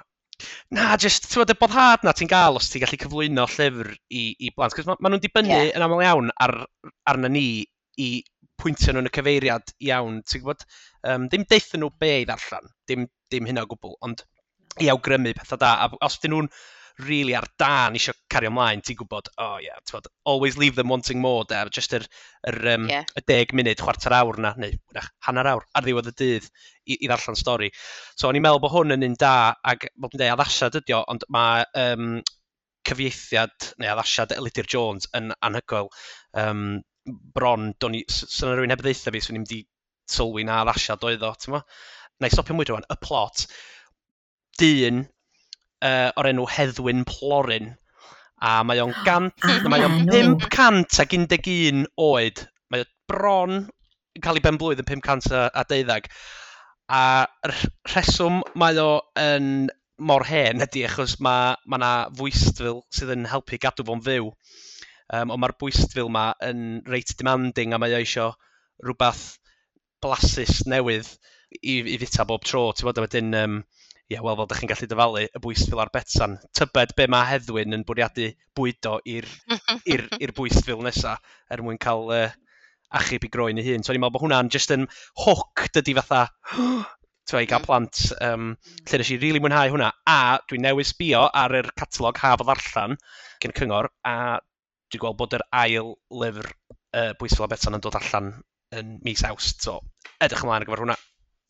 Na, 0.75 0.93
jyst, 0.99 1.29
ti'n 1.29 1.43
bod 1.43 1.55
y 1.55 1.59
boddhad 1.61 2.07
na 2.07 2.15
ti'n 2.17 2.31
gael 2.31 2.59
os 2.59 2.71
ti'n 2.73 2.83
gallu 2.83 2.99
cyflwyno 3.03 3.47
llyfr 3.53 3.93
i, 3.95 4.23
i 4.33 4.53
blant. 4.55 4.75
Cos 4.77 4.89
maen 4.89 5.01
ma 5.03 5.13
nhw'n 5.13 5.23
dibynnu 5.23 5.53
yeah. 5.53 5.73
yn 5.77 5.87
aml 5.87 6.03
iawn 6.03 6.33
ar, 6.47 6.57
arna 7.13 7.31
ni 7.31 7.47
i 8.01 8.09
pwyntio 8.63 8.95
nhw'n 8.95 9.11
y 9.11 9.15
cyfeiriad 9.15 9.75
iawn. 9.89 10.21
Ti'n 10.27 10.43
gwybod, 10.43 10.67
um, 11.13 11.29
dim 11.33 11.47
deithio 11.51 11.83
nhw 11.83 11.93
be 12.03 12.13
i 12.23 12.29
ddarllen, 12.29 12.73
dim, 12.91 13.07
dim 13.35 13.51
hynna 13.51 13.67
o 13.67 13.71
gwbl, 13.71 13.99
ond 14.07 14.25
i 14.81 14.89
awgrymu 14.93 15.35
pethau 15.37 15.61
da. 15.61 15.75
A 15.85 16.07
os 16.07 16.21
dyn 16.23 16.35
nhw'n 16.37 16.49
really 16.99 17.35
ar 17.35 17.47
dan 17.59 17.97
eisiau 17.97 18.17
cario 18.31 18.51
ymlaen, 18.53 18.83
ti'n 18.85 18.99
gwybod, 18.99 19.31
oh 19.43 19.57
yeah, 19.63 19.79
ti'n 19.81 19.95
gwybod, 19.95 20.11
always 20.29 20.59
leave 20.61 20.77
them 20.77 20.91
wanting 20.93 21.21
more, 21.21 21.45
da, 21.49 21.65
just 21.73 21.95
yr, 21.97 22.05
yr, 22.49 22.59
um, 22.75 22.89
yeah. 22.91 23.09
y 23.17 23.25
deg 23.29 23.55
munud, 23.57 23.81
chwarter 23.81 24.15
awr 24.17 24.39
na, 24.45 24.53
neu 24.61 24.77
wrach, 24.93 25.09
hanner 25.27 25.49
awr, 25.55 25.65
ar 25.75 25.87
ddiwedd 25.87 26.13
y 26.13 26.15
dydd 26.21 26.51
i, 26.51 26.99
i 26.99 27.09
ddarllen 27.09 27.39
stori. 27.39 27.71
So, 28.15 28.29
o'n 28.29 28.39
i'n 28.39 28.45
meddwl 28.45 28.63
bod 28.63 28.75
hwn 28.75 28.97
yn 28.99 29.09
un 29.09 29.19
da, 29.21 29.35
ac 29.73 29.89
bod 29.97 30.17
yn 30.17 30.23
dweud 30.23 30.37
addasiad 30.37 30.79
ydi 30.83 30.97
o, 30.99 31.03
ond 31.13 31.27
mae 31.33 31.67
um, 31.87 32.15
cyfieithiad 32.89 33.73
neu 33.81 33.93
addasiad 33.95 34.37
Elidir 34.37 34.69
Jones 34.69 35.09
yn 35.17 35.33
anhygoel. 35.41 35.91
Um, 36.39 36.81
bron, 37.35 37.73
do'n 37.83 37.99
i, 37.99 38.05
sy'n 38.11 38.53
rhywun 38.53 38.75
heb 38.75 38.83
ddeitha 38.85 39.15
fi, 39.15 39.23
swn 39.23 39.41
i'n 39.41 39.45
mynd 39.47 39.57
i 39.57 39.63
sylwi 40.13 40.45
na 40.47 40.61
addasiad 40.63 41.05
oedd 41.09 41.25
o, 41.27 41.33
ti'n 41.39 41.57
ma? 41.57 41.63
Na 42.21 42.29
i 42.29 42.35
stopio 42.35 42.55
mwy 42.55 42.69
rwan, 42.69 42.87
y 42.93 42.99
plot 43.03 43.47
dyn 44.61 45.05
uh, 45.05 46.11
o'r 46.17 46.31
enw 46.33 46.49
Heddwyn 46.57 47.07
Plorin. 47.09 47.73
A 48.43 48.59
mae 48.67 48.83
o'n 48.83 48.95
gant, 49.07 49.35
ah, 49.47 49.69
mae 49.71 49.85
o'n 49.87 50.09
500 50.11 51.03
ac 51.05 51.17
11 51.19 51.87
oed. 52.03 52.45
Mae 52.73 52.85
o 52.85 52.89
bron 53.11 53.61
yn 53.63 54.25
cael 54.25 54.39
ei 54.39 54.45
ben 54.45 54.59
blwydd 54.61 54.83
yn 54.83 54.89
500 54.89 55.37
a 55.37 55.45
a 55.61 55.65
deuddag. 55.69 56.09
A 56.93 57.05
rheswm 57.89 58.43
mae 58.59 58.81
o 58.83 58.91
yn 59.21 59.71
mor 60.03 60.25
hen 60.27 60.65
ydy 60.65 60.83
achos 60.89 61.19
mae 61.23 61.55
yna 61.69 61.79
ma 61.79 61.93
fwystfil 62.19 62.83
sydd 62.93 63.13
yn 63.15 63.29
helpu 63.31 63.61
gadw 63.63 63.87
fo'n 63.89 64.03
fyw. 64.05 64.33
Um, 65.13 65.33
ond 65.35 65.43
mae'r 65.43 65.55
bwystfil 65.61 66.09
yma 66.09 66.33
yn 66.45 66.81
reit 66.89 67.13
demanding 67.19 67.75
a 67.75 67.81
mae 67.81 67.95
o 67.95 68.01
eisiau 68.01 68.33
rhywbeth 68.83 69.25
blasus 70.03 70.63
newydd 70.73 71.09
i, 71.61 71.79
i 71.79 71.99
fita 72.01 72.27
bob 72.29 72.45
tro. 72.49 72.71
Ti'n 72.73 72.89
bod, 72.89 73.01
wedyn 73.05 73.37
um, 73.39 73.59
ie, 74.11 74.19
wel, 74.19 74.37
fel 74.37 74.47
ydych 74.47 74.63
chi'n 74.63 74.71
gallu 74.73 74.89
dyfalu, 74.91 75.25
y 75.29 75.43
bwysfil 75.45 75.83
a'r 75.83 75.93
betsan. 75.95 76.39
Tybed 76.59 76.95
be 76.99 77.07
mae 77.13 77.29
heddwyn 77.31 77.77
yn 77.77 77.85
bwriadu 77.89 78.31
bwydo 78.59 78.99
i'r 79.09 79.29
bwysfil 80.39 80.83
nesaf 80.85 81.37
er 81.53 81.63
mwyn 81.65 81.81
cael 81.83 82.11
uh, 82.13 82.33
achub 82.99 83.25
i 83.25 83.31
groen 83.33 83.61
ei 83.61 83.69
hun. 83.69 83.85
So, 83.85 83.95
ni'n 83.95 84.03
meddwl 84.03 84.17
bod 84.17 84.27
hwnna'n 84.27 84.51
just 84.53 84.73
yn 84.75 84.89
hook 85.25 85.65
dydy 85.77 85.95
fatha, 85.99 86.27
twa, 87.31 87.43
i 87.43 87.49
gael 87.49 87.63
mm. 87.63 87.69
plant. 87.69 88.03
Um, 88.25 88.53
lle 88.89 89.01
nes 89.01 89.13
i 89.13 89.17
rili 89.17 89.27
really 89.27 89.45
mwynhau 89.45 89.75
hwnna. 89.75 89.93
A 90.09 90.39
dwi'n 90.51 90.67
newydd 90.67 90.91
sbio 90.91 91.25
ar 91.43 91.57
yr 91.63 91.71
catalog 91.79 92.21
haf 92.23 92.45
o 92.45 92.49
ddarllan 92.49 92.99
gen 93.43 93.57
cyngor, 93.59 93.91
a 94.05 94.17
dwi'n 94.93 95.05
gweld 95.05 95.21
bod 95.21 95.39
yr 95.39 95.47
ail 95.63 95.95
lyfr 96.23 96.51
uh, 96.53 97.13
bwysfil 97.21 97.49
a 97.49 97.53
betsan 97.55 97.79
yn 97.79 97.85
dod 97.85 97.97
allan 98.01 98.35
yn 98.77 98.99
mis 99.07 99.25
awst. 99.29 99.65
So, 99.65 99.81
edrych 100.21 100.45
ymlaen 100.45 100.63
ar 100.63 100.69
gyfer 100.69 100.85
hwnna 100.85 100.99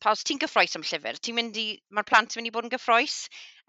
pa 0.03 0.12
os 0.15 0.25
ti'n 0.27 0.41
gyffroes 0.43 0.75
am 0.79 0.87
llyfr, 0.87 1.19
ti'n 1.23 1.37
mynd 1.38 1.59
i, 1.61 1.67
mae'r 1.95 2.09
plant 2.09 2.35
yn 2.35 2.43
mynd 2.43 2.51
i 2.51 2.55
bod 2.55 2.67
yn 2.67 2.75
gyffroes. 2.75 3.19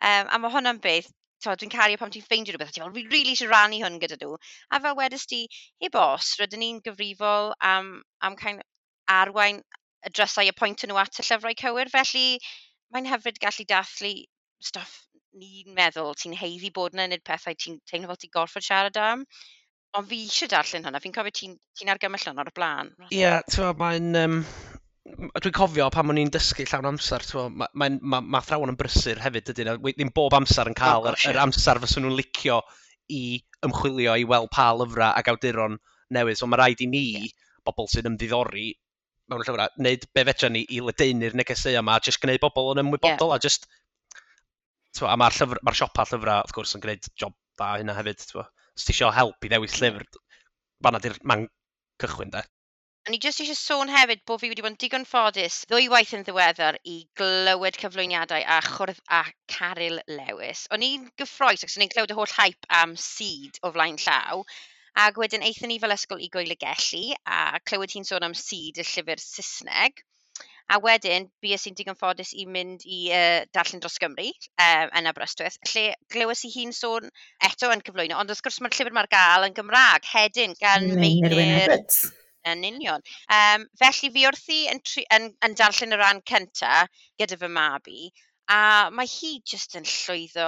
Um, 0.02 0.32
a 0.34 0.40
mae 0.42 0.54
hwnna'n 0.54 0.82
beth, 0.84 1.12
dwi'n 1.44 1.72
cario 1.74 2.00
pam 2.00 2.12
ti'n 2.14 2.26
ffeindio 2.26 2.56
rhywbeth, 2.56 2.74
ti'n 2.74 2.86
fel, 2.86 2.94
fi 2.96 3.06
rili 3.12 3.36
eisiau 3.36 3.52
rannu 3.52 3.82
hwn 3.84 4.00
gyda 4.02 4.18
nhw. 4.20 4.38
A 4.72 4.82
fel 4.84 4.98
wedys 5.00 5.28
ti, 5.30 5.44
heb 5.84 5.96
bos, 5.96 6.34
rydyn 6.40 6.64
ni'n 6.64 6.84
gyfrifol 6.86 7.54
am, 7.70 7.96
am 8.24 8.38
kind 8.40 8.64
arwain 9.12 9.62
y 10.04 10.12
drysau 10.12 10.50
y 10.50 10.56
pwynt 10.58 10.86
nhw 10.88 11.00
at 11.02 11.20
y 11.20 11.28
llyfrau 11.28 11.58
cywir, 11.64 11.92
felly 11.94 12.28
mae'n 12.94 13.10
hyfryd 13.12 13.42
gallu 13.44 13.68
dathlu 13.70 14.14
stuff 14.64 15.02
ni'n 15.40 15.74
meddwl 15.76 16.14
ti'n 16.20 16.38
heiddi 16.38 16.72
bod 16.74 16.96
yna 16.96 17.10
nid 17.12 17.26
pethau 17.28 17.58
ti'n 17.58 17.80
teimlo 17.90 18.14
fel 18.14 18.22
ti'n 18.22 18.34
gorfod 18.38 18.66
siarad 18.66 19.00
am. 19.02 19.26
Ond 19.98 20.10
fi 20.10 20.24
eisiau 20.26 20.50
darllen 20.50 20.88
hwnna, 20.88 21.02
fi'n 21.04 21.14
cofio 21.14 21.34
ti'n 21.40 21.58
ti, 21.78 21.90
argymell 21.94 22.24
hwnna 22.30 22.46
ar 22.46 22.50
y 22.50 22.56
blaen. 22.58 22.96
Ie, 23.10 23.26
yeah, 23.26 23.76
mae'n... 23.78 24.16
Um 24.24 24.40
dwi'n 25.04 25.56
cofio 25.56 25.90
pan 25.92 26.12
o'n 26.12 26.20
i'n 26.22 26.32
dysgu 26.32 26.64
llawn 26.70 26.88
amser, 26.94 27.24
mae 27.36 27.50
ma, 27.52 27.68
ma, 27.76 27.88
ma, 28.00 28.20
ma 28.22 28.40
athrawon 28.40 28.72
yn 28.72 28.78
brysur 28.80 29.20
hefyd 29.20 29.52
ydyn. 29.52 29.72
Ddim 29.84 30.14
bob 30.16 30.36
amser 30.38 30.70
yn 30.72 30.78
cael 30.80 31.10
yr, 31.12 31.18
yr 31.32 31.40
amser 31.44 31.82
fyswn 31.84 32.06
nhw'n 32.06 32.16
licio 32.20 32.62
i 33.12 33.24
ymchwilio 33.68 34.16
i 34.20 34.24
weld 34.30 34.52
pa 34.54 34.70
lyfrau 34.78 35.12
ac 35.12 35.32
awduron 35.34 35.76
newydd. 36.16 36.40
So 36.40 36.48
mae 36.48 36.62
rhaid 36.62 36.86
i 36.86 36.88
ni, 36.88 37.04
bobl 37.68 37.90
sy'n 37.92 38.08
ymddiddori 38.14 38.70
mewn 39.32 39.44
llyfrau, 39.44 39.76
wneud 39.80 40.08
be 40.16 40.26
fedra 40.30 40.52
ni 40.52 40.64
i 40.72 40.80
ledeinu'r 40.84 41.36
negesau 41.40 41.76
yma, 41.80 42.00
jyst 42.04 42.24
gwneud 42.24 42.44
bobl 42.44 42.74
yn 42.76 42.86
ymwybodol 42.86 43.34
yeah. 43.34 43.40
a 43.40 43.44
jyst... 43.44 43.68
Twa, 44.94 45.10
a 45.10 45.18
mae'r 45.18 45.36
llyfr, 45.36 45.60
ma 45.66 45.74
siopa 45.74 46.06
llyfrau, 46.06 46.44
wrth 46.46 46.56
gwrs, 46.56 46.76
yn 46.78 46.84
gwneud 46.84 47.08
job 47.20 47.36
da 47.60 47.74
hynna 47.80 47.96
hefyd. 47.98 48.24
Twa. 48.30 48.48
Os 48.78 48.86
ti 48.86 48.94
eisiau 48.94 49.12
help 49.16 49.44
i 49.44 49.52
ddewis 49.52 49.80
llyfr, 49.82 50.06
fanna 50.86 51.02
di'r 51.04 51.18
man 51.28 51.48
cychwyn, 52.04 52.32
de. 52.36 52.44
O'n 53.04 53.16
i 53.18 53.18
jyst 53.20 53.42
eisiau 53.44 53.58
sôn 53.60 53.90
hefyd 53.92 54.22
bod 54.30 54.40
fi 54.40 54.48
wedi 54.48 54.64
bod 54.64 54.72
yn 54.72 54.78
digon 54.80 55.06
ffodus 55.08 55.56
ddwywaith 55.68 56.14
yn 56.16 56.22
ddiweddar 56.24 56.78
i 56.88 56.94
glywed 57.20 57.76
cyflwyniadau 57.82 58.46
a 58.56 58.60
chwrdd 58.64 59.02
a 59.18 59.20
Caryl 59.52 60.00
Lewis. 60.08 60.62
O'n 60.72 60.86
i'n 60.88 61.10
gyffroes 61.20 61.66
ac 61.68 61.76
o'n 61.76 61.84
i'n 61.84 61.92
clywed 61.92 62.14
y 62.16 62.18
holl 62.20 62.36
hype 62.38 62.70
am 62.78 62.94
Seed 63.08 63.60
o 63.60 63.74
flaen 63.76 64.00
llaw, 64.06 64.46
ac 65.08 65.20
wedyn 65.20 65.44
eithon 65.50 65.74
ni 65.74 65.82
fel 65.84 65.96
ysgol 65.98 66.24
i 66.24 66.32
Gwyligelli 66.32 67.04
a 67.28 67.60
clywed 67.68 67.98
hi'n 67.98 68.08
sôn 68.08 68.30
am 68.30 68.38
Seed, 68.40 68.80
y 68.80 68.88
llyfr 68.94 69.26
Saesneg. 69.26 70.00
A 70.72 70.80
wedyn, 70.88 71.28
bues 71.44 71.68
i'n 71.68 71.76
digon 71.76 72.00
ffodus 72.00 72.32
i 72.40 72.48
mynd 72.48 72.88
i 72.88 73.04
uh, 73.12 73.44
darllen 73.52 73.84
dros 73.84 74.00
Gymru 74.00 74.32
um, 74.32 74.96
yn 74.96 75.12
Aberystwyth, 75.12 75.60
lle 75.74 75.90
glywys 76.08 76.48
i 76.48 76.56
hi'n 76.56 76.72
sôn 76.72 77.12
eto 77.52 77.76
yn 77.76 77.84
cyflwyno, 77.84 78.24
ond 78.24 78.32
wrth 78.32 78.48
gwrs 78.48 78.64
mae'r 78.64 78.80
llyfr 78.80 78.96
mae'r 78.96 79.12
gael 79.20 79.52
yn 79.52 79.60
Gymraeg, 79.60 80.14
hedyn 80.16 80.56
gan 80.56 80.94
Meinir... 80.96 81.42
Meinir 81.44 81.82
Yn 82.52 82.66
union. 82.68 83.04
Um, 83.32 83.66
felly 83.80 84.10
fi 84.16 84.28
wrthi 84.28 84.60
yn, 84.72 84.82
tri, 84.84 85.06
yn, 85.16 85.30
yn 85.48 85.58
darllen 85.60 85.96
y 85.96 86.00
ran 86.02 86.22
cynta 86.28 86.84
gyda 87.22 87.40
fy 87.40 87.50
mab 87.58 87.88
a 88.52 88.90
mae 88.92 89.08
hi 89.08 89.38
jyst 89.50 89.78
yn 89.80 89.86
llwyddo, 89.88 90.48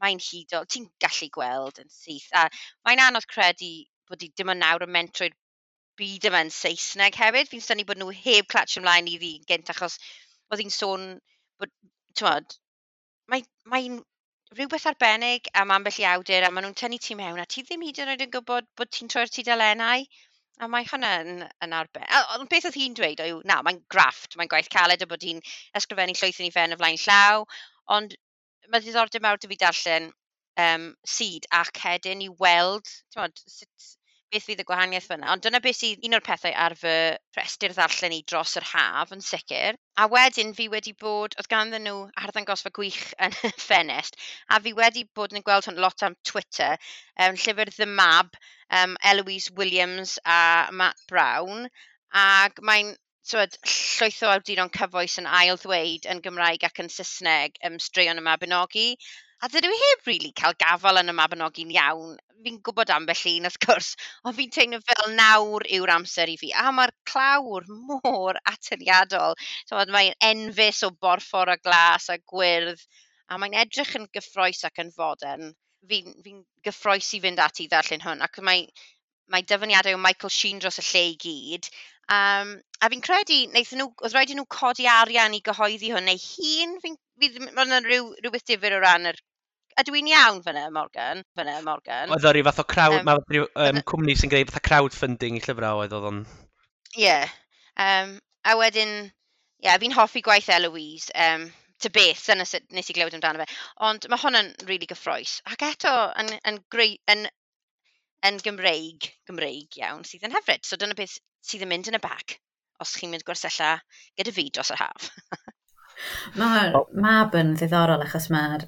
mae'n 0.00 0.20
hudo, 0.26 0.62
ti'n 0.64 0.86
gallu 1.04 1.28
gweld 1.34 1.80
yn 1.82 1.90
syth, 1.92 2.30
a 2.32 2.46
mae'n 2.88 3.02
anodd 3.06 3.28
credu 3.30 3.72
bod 4.08 4.24
hi 4.24 4.30
dim 4.36 4.52
ond 4.54 4.64
nawr 4.64 4.86
yn 4.86 4.94
mentroi'r 4.94 5.36
byd 6.00 6.26
yma 6.30 6.40
yn 6.44 6.52
Saesneg 6.54 7.18
hefyd. 7.20 7.50
Fi'n 7.50 7.64
synnu 7.66 7.86
bod 7.88 8.00
nhw 8.00 8.10
heb 8.24 8.48
clatch 8.50 8.78
ymlaen 8.80 9.10
i 9.12 9.18
fi 9.20 9.32
gynt, 9.50 9.70
achos 9.74 9.98
oedd 10.50 10.64
hi'n 10.64 10.74
sôn 10.78 11.06
bod, 11.60 11.72
ti'n 12.18 12.50
mae'n 13.32 13.46
mae 13.72 13.88
rhywbeth 14.56 14.88
arbennig 14.90 15.48
am 15.60 15.72
ambell 15.74 16.00
i 16.02 16.04
awdur 16.08 16.46
a 16.46 16.50
maen 16.54 16.66
nhw'n 16.66 16.78
tynnu 16.80 16.98
ti 17.04 17.16
mewn 17.18 17.40
a 17.42 17.46
ti 17.54 17.64
ddim 17.64 17.84
hyd 17.86 18.00
yn 18.04 18.12
oed 18.12 18.24
yn 18.26 18.32
gwybod 18.34 18.68
bod 18.80 18.92
ti'n 18.96 19.10
troi'r 19.14 19.32
tudalennau. 19.36 20.04
A 20.62 20.66
mae 20.72 20.84
hwnna 20.88 21.08
yn 21.20 21.30
yn 21.66 21.72
arbennig. 21.76 22.10
ond 22.34 22.48
beth 22.50 22.66
oedd 22.68 22.76
hi'n 22.80 22.92
dweud 22.98 23.22
yw, 23.24 23.40
"na, 23.50 23.56
mae'n 23.66 23.80
grafft, 23.94 24.36
mae'n 24.38 24.50
gwaith 24.52 24.70
caled 24.74 25.02
a 25.02 25.08
bod 25.12 25.26
hi'n 25.26 25.40
ysgrifennu 25.80 26.14
llwyth 26.20 26.38
yn 26.42 26.48
ei 26.48 26.54
fen 26.58 26.76
y 26.76 26.78
flaen 26.82 27.00
llaw". 27.06 27.42
Ond 27.96 28.14
mae 28.70 28.84
diddordeb 28.84 29.26
mawr 29.26 29.40
'da 29.42 29.50
fi 29.54 29.58
darllen 29.64 30.06
um, 30.66 30.86
Sul 31.16 31.50
ac 31.62 31.82
hedyn 31.86 32.22
i 32.28 32.30
weld 32.46 32.86
timod 33.10 33.42
sut 33.56 33.90
beth 34.34 34.46
fydd 34.48 34.62
y 34.62 34.66
gwahaniaeth 34.68 35.06
fyna. 35.10 35.30
Ond 35.32 35.44
dyna 35.44 35.60
beth 35.64 35.78
sydd 35.78 36.04
un 36.08 36.16
o'r 36.18 36.24
pethau 36.26 36.54
ar 36.64 36.74
fy 36.78 36.94
rhestr 37.36 37.74
ddarllen 37.76 38.16
i 38.16 38.22
dros 38.30 38.56
yr 38.60 38.66
haf 38.72 39.14
yn 39.14 39.22
sicr. 39.24 39.78
A 40.02 40.08
wedyn 40.10 40.52
fi 40.58 40.66
wedi 40.72 40.94
bod, 41.04 41.36
oedd 41.38 41.50
ganddyn 41.52 41.86
nhw 41.86 42.00
arddangosfa 42.24 42.72
gwych 42.78 43.04
yn 43.26 43.36
y 43.46 43.52
ffenest, 43.66 44.18
a 44.50 44.58
fi 44.64 44.74
wedi 44.80 45.06
bod 45.14 45.36
yn 45.36 45.46
gweld 45.46 45.70
hwn 45.70 45.80
lot 45.84 46.02
am 46.06 46.18
Twitter, 46.26 46.74
um, 47.20 47.38
llyfr 47.38 47.70
The 47.76 47.86
Mab, 47.86 48.34
um, 48.82 48.98
Eloise 49.12 49.54
Williams 49.54 50.18
a 50.24 50.68
Matt 50.72 51.06
Brown, 51.10 51.68
ac 52.24 52.58
mae'n 52.62 52.94
twyd, 53.30 53.54
llwyth 53.64 54.22
o 54.26 54.32
awduron 54.34 54.72
cyfoes 54.74 55.14
yn 55.22 55.28
ail 55.40 55.56
ddweud 55.60 56.08
yn 56.12 56.20
Gymraeg 56.24 56.66
ac 56.68 56.82
yn 56.82 56.90
Saesneg 56.92 57.56
um, 57.68 57.78
straeon 57.80 58.20
y 58.20 58.24
Mabinogi. 58.26 58.88
A 59.42 59.48
dydw 59.50 59.70
i 59.74 59.78
heb 59.80 60.06
rili 60.08 60.30
cael 60.40 60.54
gafel 60.62 60.98
yn 61.00 61.10
y 61.12 61.14
Mabinogi'n 61.18 61.72
iawn. 61.74 62.14
Fi'n 62.44 62.58
gwybod 62.66 62.90
ambell 62.94 63.22
un 63.30 63.48
wrth 63.48 63.58
gwrs, 63.64 63.88
ond 64.28 64.36
fi'n 64.38 64.52
teimlo 64.56 64.80
fel 64.90 65.14
nawr 65.18 65.64
yw'r 65.78 65.92
amser 65.94 66.30
i 66.32 66.36
fi. 66.40 66.50
A 66.62 66.70
mae'r 66.76 66.92
clawr 67.10 67.66
mor 67.90 68.38
atyniadol. 68.52 69.36
So, 69.70 69.80
mae'n 69.96 70.14
enfus 70.30 70.82
o 70.86 70.90
borffor 71.06 71.52
a 71.54 71.58
glas 71.66 72.08
a 72.14 72.18
gwyrdd, 72.32 72.82
a 73.32 73.38
mae'n 73.40 73.58
edrych 73.64 73.94
yn 74.00 74.08
gyffroes 74.18 74.62
ac 74.68 74.82
yn 74.84 74.92
fodern. 74.98 75.54
Fi'n 75.90 76.14
fi 76.26 76.36
gyffroes 76.68 77.10
i 77.18 77.22
fynd 77.26 77.42
ati 77.46 77.68
ddarllen 77.72 78.04
hwn, 78.06 78.24
ac 78.28 78.40
mae, 78.48 78.68
mae 79.32 79.44
dyfyniadau 79.50 79.96
o 79.98 80.02
Michael 80.06 80.32
Sheen 80.38 80.60
dros 80.62 80.80
y 80.80 80.86
lle 80.90 81.04
i 81.10 81.18
gyd. 81.26 81.70
Um, 82.12 82.56
a 82.80 82.90
fi'n 82.92 83.04
credu 83.04 83.38
wnaethon 83.48 83.80
nhw... 83.80 83.92
oedd 84.04 84.16
rhaid 84.16 84.32
i 84.34 84.38
nhw 84.38 84.46
codi 84.50 84.88
arian 84.90 85.36
i 85.36 85.40
gyhoeddi 85.44 85.92
hwn 85.94 86.10
neu 86.10 86.20
hun. 86.20 86.74
Fi'n... 86.82 86.98
fi 87.20 87.30
ddim... 87.30 87.48
ma' 87.56 87.64
'na 87.68 87.80
ryw 87.84 88.10
ryw 88.24 88.34
o 88.34 88.82
ran 88.82 89.12
yr... 89.12 89.20
A 89.74 89.82
dwi'n 89.82 90.06
iawn 90.06 90.42
fyna, 90.44 90.68
Morgan? 90.70 91.24
fyna, 91.34 91.56
Morgan? 91.66 92.12
Oedd 92.14 92.28
o'r 92.30 92.42
fath 92.46 92.62
o 92.62 92.66
crowd... 92.74 93.00
um, 93.00 93.08
Ma' 93.08 93.16
ryw 93.32 93.48
yym, 93.48 93.80
cwmni 93.90 94.14
sy'n 94.18 94.30
gwneud 94.30 94.52
fath 94.52 94.62
o 94.62 94.68
crowdfunding 94.68 95.40
i 95.40 95.42
llyfrau 95.42 95.82
oedd 95.82 95.96
oedd 95.96 96.08
o'n... 96.12 96.22
Ie. 97.00 97.16
Um, 97.82 98.14
a 98.46 98.54
wedyn 98.60 98.94
ie 99.64 99.66
yeah, 99.66 99.78
fi'n 99.80 99.96
hoffi 99.96 100.20
gwaith 100.22 100.50
Eloise 100.52 101.10
um, 101.26 101.48
ta 101.80 101.90
beth, 101.94 102.26
dyna 102.28 102.44
sut 102.48 102.66
nes 102.76 102.90
i 102.90 102.96
glywed 102.96 103.16
amdano 103.16 103.40
fe. 103.42 103.56
Ond 103.88 104.06
mae 104.12 104.20
hwn 104.20 104.38
yn 104.40 104.50
rili 104.68 104.88
gyffroes. 104.90 105.38
ac 105.50 105.64
eto 105.70 105.94
yn 106.20 106.30
yn 106.50 106.60
greu- 106.74 107.00
yn 107.14 107.24
yn 108.24 108.40
Gymreig, 108.44 109.10
Gymreig 109.28 109.78
iawn 109.80 110.04
sydd 110.08 110.24
yn 110.28 110.34
hyfryd. 110.36 110.64
So 110.66 110.78
dyna 110.80 110.96
beth 110.98 111.18
sydd 111.44 111.64
yn 111.66 111.72
mynd 111.72 111.90
yn 111.90 111.98
y 111.98 112.02
bag 112.02 112.38
os 112.82 112.94
chi'n 112.98 113.12
mynd 113.12 113.24
gwersella 113.26 113.76
gyda 114.18 114.32
fi 114.34 114.48
dros 114.50 114.72
yr 114.74 114.82
haf. 114.82 115.10
Mae'r 116.40 116.74
mab 117.00 117.36
yn 117.38 117.54
ddiddorol 117.58 118.02
achos 118.02 118.26
mae'r 118.34 118.66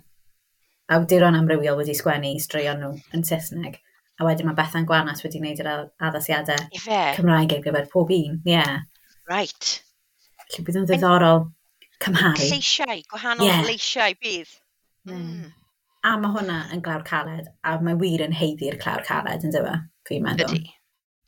awduron 0.94 1.38
amrywiol 1.38 1.80
wedi 1.80 1.96
sgwennu 1.98 2.36
straeon 2.42 2.82
nhw 2.82 2.92
yn 3.16 3.26
Saesneg. 3.26 3.80
A 4.16 4.24
wedyn 4.24 4.46
mae 4.48 4.56
Bethan 4.56 4.86
Gwanas 4.88 5.24
wedi 5.24 5.42
gwneud 5.42 5.60
yr 5.60 5.70
addasiadau 6.08 6.70
Cymraeg 6.78 7.56
ar 7.56 7.64
gyfer 7.66 7.90
pob 7.92 8.12
un. 8.14 8.38
Ie. 8.46 8.54
Yeah. 8.54 8.78
Right. 9.28 9.72
Felly 10.44 10.64
bydd 10.68 10.80
yn 10.80 10.88
ddiddorol 10.88 11.42
cymharu. 12.04 12.46
Lleisiau, 12.46 13.02
gwahanol 13.10 13.48
yeah. 13.50 13.64
lleisiau 13.66 14.16
bydd. 14.22 14.54
Mm. 15.10 15.50
A 16.06 16.14
mae 16.22 16.30
hwnna 16.36 16.56
yn 16.74 16.82
glawr 16.86 17.02
caled, 17.06 17.50
a 17.66 17.76
mae 17.82 17.98
wir 17.98 18.22
yn 18.22 18.34
heiddi'r 18.36 18.78
clawr 18.82 19.02
caled, 19.06 19.46
yn 19.46 19.54
dyfa, 19.54 19.72
e? 19.74 19.86
fi'n 20.08 20.22
meddwl. 20.22 20.52
Ydy. 20.54 20.74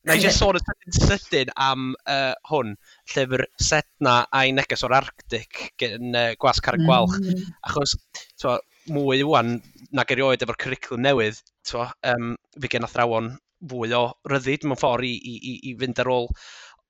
Na 0.06 0.14
i 0.14 0.22
just 0.22 0.38
sôn 0.40 0.56
yn 0.56 0.62
sydyn 0.62 1.18
sydyn 1.18 1.50
am 1.60 1.88
uh, 2.08 2.34
hwn, 2.48 2.76
llyfr 3.12 3.42
Setna 3.60 4.20
a'i 4.38 4.52
neges 4.54 4.84
o'r 4.86 4.94
Arctic 5.00 5.64
gen 5.82 6.14
uh, 6.14 6.30
Gwas 6.40 6.62
Carreg 6.64 6.84
Gwalch. 6.86 7.18
Mm. 7.18 7.42
Achos, 7.66 7.96
twa, 8.40 8.54
mwy 8.94 9.24
wan 9.26 9.58
nag 9.98 10.14
erioed 10.14 10.44
efo'r 10.46 10.60
cwricwlwm 10.62 11.02
newydd, 11.04 11.42
twa, 11.68 11.88
um, 12.12 12.30
fi 12.62 12.70
gen 12.72 12.86
athrawon 12.86 13.34
fwy 13.68 13.90
o 13.98 14.04
ryddid 14.30 14.64
mewn 14.68 14.78
ffordd 14.80 15.08
i, 15.10 15.12
i, 15.18 15.58
i, 15.58 15.74
fynd 15.82 16.00
ar 16.04 16.12
ôl. 16.14 16.30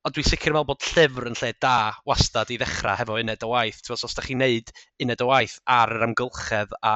Ond 0.07 0.15
dwi'n 0.15 0.29
sicr 0.29 0.55
meddwl 0.55 0.69
bod 0.69 0.87
llyfr 0.93 1.31
yn 1.33 1.41
lle 1.41 1.55
da 1.65 1.75
wastad 2.07 2.53
i 2.53 2.61
ddechrau 2.61 3.01
hefo 3.01 3.19
uned 3.19 3.49
o 3.49 3.51
waith. 3.57 3.81
Twa, 3.87 3.97
os 3.97 4.13
ydych 4.13 4.29
chi'n 4.31 4.45
neud 4.45 4.73
uned 5.03 5.25
o 5.25 5.33
waith 5.33 5.57
ar 5.81 5.97
yr 5.97 6.07
amgylchedd 6.11 6.77
a 6.85 6.95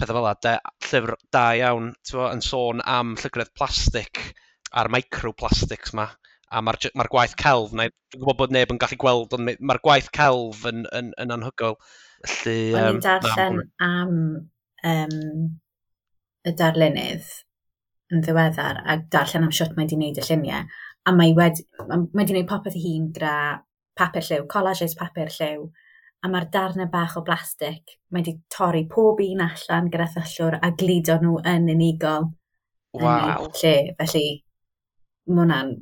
pethau 0.00 0.16
fel 0.16 0.30
yna, 0.30 0.54
llyfr 0.88 1.14
da 1.34 1.44
iawn 1.58 1.92
t'mo, 2.08 2.26
yn 2.32 2.42
sôn 2.44 2.82
am 2.88 3.14
llygredd 3.20 3.52
plastig 3.56 4.22
a'r 4.70 4.90
microplastics 4.92 5.94
'ma 5.96 6.08
a 6.50 6.62
mae'r 6.66 6.90
ma 6.98 7.06
gwaith 7.10 7.36
celf, 7.38 7.74
na, 7.76 7.86
dwi'n 8.10 8.22
gwybod 8.24 8.38
bod 8.40 8.54
neb 8.54 8.72
yn 8.74 8.80
gallu 8.82 8.98
gweld, 8.98 9.34
ond 9.36 9.46
mae'r 9.46 9.82
gwaith 9.84 10.08
celf 10.16 10.64
yn, 10.66 10.82
yn, 10.98 11.12
yn 11.22 11.34
anhygoel. 11.36 11.76
Felly, 12.26 12.72
O'n 12.74 12.88
um, 12.88 12.96
i'n 12.96 13.04
darllen 13.04 13.60
am 13.86 14.16
um, 14.90 15.44
y 16.46 16.54
darlunydd 16.58 17.30
yn 18.10 18.24
ddiweddar 18.26 18.82
a 18.82 18.98
darllen 19.14 19.46
am 19.46 19.54
siwt 19.54 19.76
mae 19.76 19.86
wedi 19.86 19.98
gwneud 19.98 20.18
y 20.18 20.26
lluniau 20.26 20.66
a 21.06 21.14
mae 21.14 21.36
wedi, 21.36 21.64
mae 21.86 22.02
wedi 22.18 22.34
wneud 22.34 22.50
popeth 22.50 22.76
ei 22.78 22.82
hun 22.88 23.06
gyda 23.14 23.34
papur 24.00 24.26
lliw, 24.26 24.46
collages 24.50 24.96
papur 24.98 25.30
lliw 25.36 25.68
a 26.20 26.28
mae'r 26.28 26.48
darnau 26.52 26.88
bach 26.92 27.16
o 27.16 27.22
blastig. 27.24 27.96
Mae 28.10 28.22
wedi 28.22 28.36
torri 28.52 28.84
pob 28.90 29.22
un 29.24 29.42
allan 29.46 29.88
gyda 29.92 30.08
thyllwr 30.14 30.58
a 30.60 30.70
glido 30.82 31.16
nhw 31.22 31.40
yn 31.54 31.68
unigol. 31.74 32.30
Waw. 33.00 33.48
Lle, 33.60 33.74
felly, 34.00 34.24
mae 35.30 35.44
hwnna'n 35.44 35.74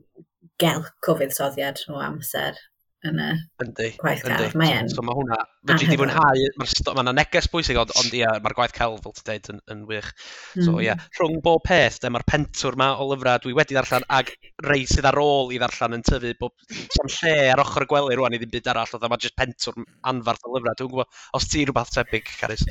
gelc 0.62 1.11
o 1.11 1.16
fuddsoddiad 1.18 1.83
o 1.92 2.03
amser 2.05 2.59
yn 3.07 3.21
y 3.23 3.29
yndi, 3.63 3.89
gwaith 4.01 4.25
celf. 4.27 4.55
Mae 4.59 4.73
en. 4.75 4.89
So, 4.91 4.99
so 4.99 5.05
mae 5.07 5.15
hwnna, 5.15 5.39
fe 5.69 5.77
di 5.79 5.99
fwynhau, 6.01 6.43
mae 6.59 6.95
ma 6.97 7.05
yna 7.05 7.15
neges 7.15 7.47
bwysig, 7.53 7.79
ond, 7.79 7.93
ond 8.01 8.17
ia, 8.19 8.33
mae'r 8.43 8.57
gwaith 8.59 8.75
celf, 8.75 9.05
fel 9.05 9.15
ti'n 9.15 9.29
dweud, 9.29 9.51
yn, 9.55 9.61
yn 9.75 9.85
wych. 9.91 10.11
So, 10.19 10.59
Mm. 10.59 10.67
So 10.69 10.83
ia, 10.85 10.95
rhwng 11.19 11.39
bob 11.45 11.63
peth, 11.67 12.01
mae'r 12.05 12.27
pentwr 12.29 12.77
ma 12.81 12.91
o 12.99 13.07
lyfrau 13.09 13.41
dwi 13.45 13.55
wedi 13.57 13.77
ddarllen, 13.77 14.07
ag 14.19 14.33
rei 14.67 14.87
sydd 14.91 15.09
ar 15.09 15.21
ôl 15.23 15.55
i 15.55 15.61
ddarllen 15.63 15.99
yn 15.99 16.07
tyfu, 16.07 16.35
bob 16.43 16.55
sam 16.97 17.11
lle 17.15 17.35
ar 17.55 17.63
ochr 17.63 17.87
y 17.87 17.91
gwely 17.91 18.19
rwan 18.19 18.37
i 18.37 18.41
ddim 18.43 18.53
byd 18.53 18.73
arall, 18.75 18.95
oedd 18.99 19.07
yma 19.09 19.21
jyst 19.23 19.39
pentwr 19.39 19.79
anfarth 20.13 20.47
o 20.47 20.55
lyfrau. 20.57 20.79
Dwi'n 20.79 20.93
gwybod, 20.95 21.21
os 21.39 21.49
ti 21.51 21.65
rhywbeth 21.65 21.95
tebyg, 21.95 22.33
Carys? 22.41 22.67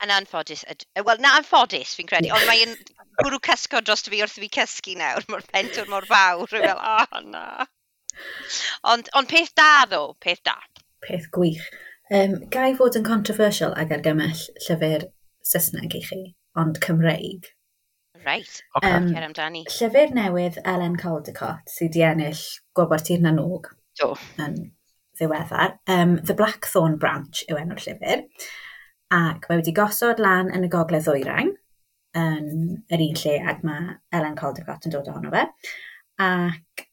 yn 0.00 0.12
anffodus, 0.14 0.62
wel 1.04 1.20
na 1.20 1.34
anffodus 1.36 1.92
fi'n 1.96 2.08
credu, 2.08 2.30
ond 2.32 2.46
mae'n 2.48 2.70
gwrw 3.20 3.40
cysgo 3.44 3.82
dros 3.84 4.06
fi 4.06 4.22
wrth 4.24 4.38
i 4.38 4.46
fi 4.46 4.48
cysgu 4.56 4.96
nawr, 4.96 5.26
mae'r 5.32 5.44
pentwr 5.52 5.90
mor 5.92 6.06
fawr, 6.08 6.46
rwy'n 6.48 6.64
fel, 6.64 6.80
oh, 6.80 7.20
na. 7.34 7.66
Ond, 8.90 9.08
ond 9.16 9.30
peth 9.30 9.54
da 9.58 9.86
ddo, 9.86 10.02
peth 10.20 10.42
da. 10.46 10.56
Peth 11.04 11.30
gwych. 11.34 11.62
Um, 12.10 12.36
gai 12.50 12.72
fod 12.74 12.98
yn 12.98 13.06
controversial 13.06 13.76
ag 13.78 13.92
argymell 13.94 14.44
llyfr 14.66 15.06
Saesneg 15.46 15.94
i 15.96 16.02
chi, 16.04 16.22
ond 16.58 16.80
Cymreig. 16.84 17.52
Right, 18.24 18.62
okay. 18.76 18.90
um, 18.90 19.06
cer 19.14 19.24
amdani. 19.24 19.62
Llyfr 19.70 20.10
newydd 20.16 20.58
Ellen 20.68 20.98
Caldecott 21.00 21.70
sydd 21.72 21.94
wedi 21.94 22.04
ennill 22.08 22.42
gwobr 22.76 23.00
tir 23.06 23.22
na 23.24 23.32
nog. 23.36 23.70
Do. 24.00 24.12
Yn 24.42 24.58
ddiweddar. 25.20 25.78
Um, 25.88 26.18
The 26.26 26.36
Blackthorn 26.36 26.98
Branch 27.00 27.44
yw 27.48 27.60
enw'r 27.62 27.80
llyfr. 27.86 28.26
Ac 29.14 29.48
mae 29.48 29.62
wedi 29.62 29.74
gosod 29.76 30.20
lan 30.22 30.52
yn 30.54 30.66
y 30.66 30.70
gogledd 30.72 31.08
ddwyrain 31.08 31.54
yn 32.20 32.46
yr 32.90 33.02
un 33.06 33.18
lle 33.22 33.34
ac 33.52 33.64
mae 33.66 33.96
Ellen 34.18 34.36
Caldecott 34.38 34.86
yn 34.86 34.94
dod 34.94 35.08
ohono 35.10 35.32
fe. 35.34 35.46
Ac 36.26 36.86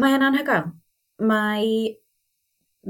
Mae 0.00 0.16
e'n 0.16 0.24
anhygoel. 0.24 0.70
Mae 1.28 1.72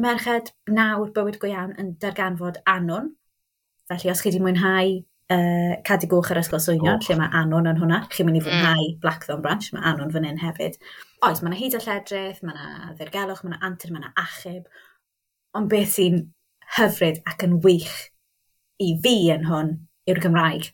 merched 0.03 0.53
nawr 0.71 1.11
bywyd 1.15 1.39
go 1.43 1.49
iawn 1.51 1.75
yn 1.81 1.97
darganfod 2.03 2.61
anwn. 2.69 3.11
Felly, 3.91 4.13
os 4.13 4.23
chi 4.23 4.31
wedi 4.31 4.43
mwynhau 4.43 4.93
uh, 5.35 5.75
Cadig 5.87 6.13
gwch 6.13 6.31
yr 6.33 6.41
Ysgol 6.43 6.63
Swynion, 6.63 7.01
oh. 7.01 7.07
lle 7.07 7.17
mae 7.19 7.33
anwn 7.43 7.69
yn 7.73 7.81
hwnna, 7.81 8.03
chi'n 8.13 8.29
mynd 8.29 8.39
i 8.39 8.43
mm. 8.43 8.47
fwynhau 8.47 8.85
mm. 8.87 9.01
Blackthorn 9.03 9.43
Branch, 9.45 9.69
mae 9.75 9.85
anwn 9.91 10.13
fan 10.15 10.29
hyn 10.29 10.41
hefyd. 10.43 10.79
Oes, 11.27 11.43
mae 11.43 11.53
yna 11.53 11.61
hyd 11.61 11.77
a 11.79 11.83
lledrith, 11.85 12.43
mae 12.47 12.55
yna 12.55 12.95
ddirgelwch, 12.99 13.43
mae 13.43 13.53
yna 13.53 13.61
antur, 13.69 13.93
mae 13.93 14.03
yna 14.03 14.13
achub. 14.23 14.71
Ond 15.59 15.71
beth 15.73 15.97
sy'n 15.97 16.23
hyfryd 16.79 17.21
ac 17.29 17.45
yn 17.47 17.59
wych 17.67 17.97
i 18.83 18.93
fi 19.05 19.17
yn 19.35 19.49
hwn 19.51 19.75
yw'r 20.11 20.23
Gymraeg. 20.23 20.71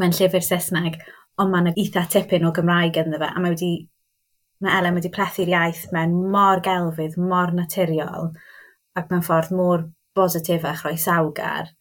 Mae'n 0.00 0.14
llyfr 0.16 0.46
Saesneg, 0.46 1.02
ond 1.42 1.52
mae 1.52 1.66
yna 1.66 1.74
eitha 1.74 2.06
tipyn 2.10 2.46
o 2.48 2.54
Gymraeg 2.54 3.02
ynddo 3.02 3.20
fe, 3.20 3.30
a 3.30 3.42
mae 3.42 3.54
wedi 3.54 3.72
mae 4.62 4.78
Elen 4.78 4.98
wedi 4.98 5.10
plethu'r 5.14 5.50
iaith 5.52 5.86
mewn 5.94 6.14
mor 6.34 6.62
gelfydd, 6.64 7.16
mor 7.30 7.52
naturiol, 7.56 8.30
ac 8.98 9.10
mewn 9.10 9.24
ffordd 9.26 9.54
mor 9.58 9.88
bositif 10.14 10.66
a 10.68 10.74
chroesawgar. 10.78 11.72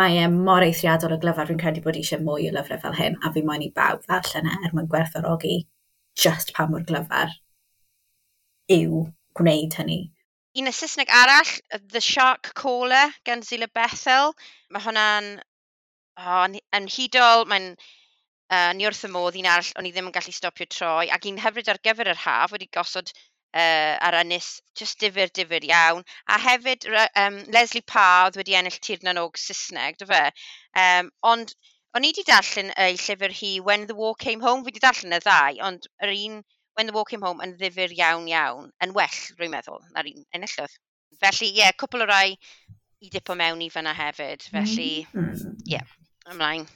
Mae 0.00 0.20
e 0.22 0.26
mor 0.32 0.64
eithriadol 0.64 1.16
o 1.16 1.20
glyfar, 1.22 1.50
fi'n 1.50 1.60
credu 1.60 1.82
bod 1.84 1.98
eisiau 2.00 2.22
mwy 2.24 2.48
o 2.48 2.54
lyfrau 2.54 2.80
fel 2.82 2.98
hyn, 2.98 3.18
a 3.22 3.32
fi 3.34 3.42
moyn 3.46 3.66
i 3.66 3.70
bawb 3.74 4.04
ddarllen 4.06 4.50
e 4.50 4.58
er 4.62 4.74
mwyn 4.74 4.90
gwerthorogi 4.90 5.64
just 6.24 6.54
pa 6.56 6.68
mor 6.70 6.84
glyfar 6.88 7.32
yw 8.70 9.08
gwneud 9.38 9.74
hynny. 9.80 10.02
Un 10.54 10.70
y 10.70 10.72
Saesneg 10.72 11.10
arall, 11.10 11.50
The 11.90 12.00
Shark 12.00 12.52
Caller 12.54 13.10
gan 13.26 13.42
Zila 13.42 13.66
Bethel. 13.74 14.30
Mae 14.70 14.84
hwnna'n 14.84 15.30
oh, 16.22 16.44
yn 16.78 16.86
mae'n 17.50 17.74
uh, 18.52 18.72
ni 18.76 18.88
wrth 18.88 19.06
y 19.08 19.12
modd, 19.12 19.38
un 19.40 19.48
arall 19.50 19.70
o'n 19.78 19.88
i 19.88 19.92
ddim 19.94 20.10
yn 20.10 20.16
gallu 20.16 20.34
stopio 20.34 20.66
troi, 20.70 21.08
ac 21.14 21.28
un 21.30 21.40
hefyd 21.44 21.70
ar 21.72 21.80
gyfer 21.84 22.12
yr 22.12 22.22
haf 22.24 22.54
wedi 22.54 22.68
gosod 22.74 23.12
uh, 23.54 23.94
ar 24.06 24.18
ynys 24.20 24.48
just 24.78 25.00
difyr, 25.02 25.30
difyr 25.34 25.66
iawn. 25.70 26.02
A 26.28 26.40
hefyd 26.42 26.88
um, 26.90 27.38
Leslie 27.54 27.84
Parr 27.86 28.28
oedd 28.28 28.40
wedi 28.40 28.56
ennill 28.58 28.80
Tirnan 28.82 29.20
Og 29.22 29.38
Saesneg, 29.40 30.00
do 30.00 30.10
fe? 30.10 30.26
um, 30.80 31.10
ond 31.34 31.54
o'n 31.94 32.06
i 32.06 32.10
wedi 32.10 32.26
darllen 32.26 32.72
ei 32.82 32.98
llyfr 32.98 33.34
hi 33.38 33.54
When 33.62 33.86
the 33.86 33.94
War 33.94 34.14
Came 34.18 34.42
Home. 34.42 34.64
Fi 34.64 34.72
wedi 34.72 34.82
darllen 34.82 35.14
y 35.14 35.22
ddau, 35.22 35.60
ond 35.68 35.88
yr 36.02 36.14
un 36.14 36.42
When 36.74 36.90
the 36.90 36.96
War 36.96 37.06
Came 37.06 37.22
Home 37.22 37.44
yn 37.44 37.54
ddifyr 37.60 37.94
iawn, 37.94 38.26
iawn. 38.30 38.72
Yn 38.82 38.94
well, 38.98 39.20
rwy'n 39.38 39.52
meddwl, 39.54 39.82
na'r 39.94 40.10
un 40.10 40.24
enillodd. 40.34 40.78
Felly, 41.22 41.52
ie, 41.52 41.60
yeah, 41.60 41.74
cwpl 41.78 42.02
o 42.02 42.08
rai 42.10 42.34
i 43.04 43.12
dipo 43.12 43.36
mewn 43.38 43.62
i 43.62 43.70
fyna 43.70 43.94
hefyd. 43.94 44.42
Felly, 44.50 44.88
mm-hmm. 45.06 45.28
ie, 45.28 45.52
mm. 45.54 45.60
yeah, 45.70 45.94
ymlaen. 46.32 46.66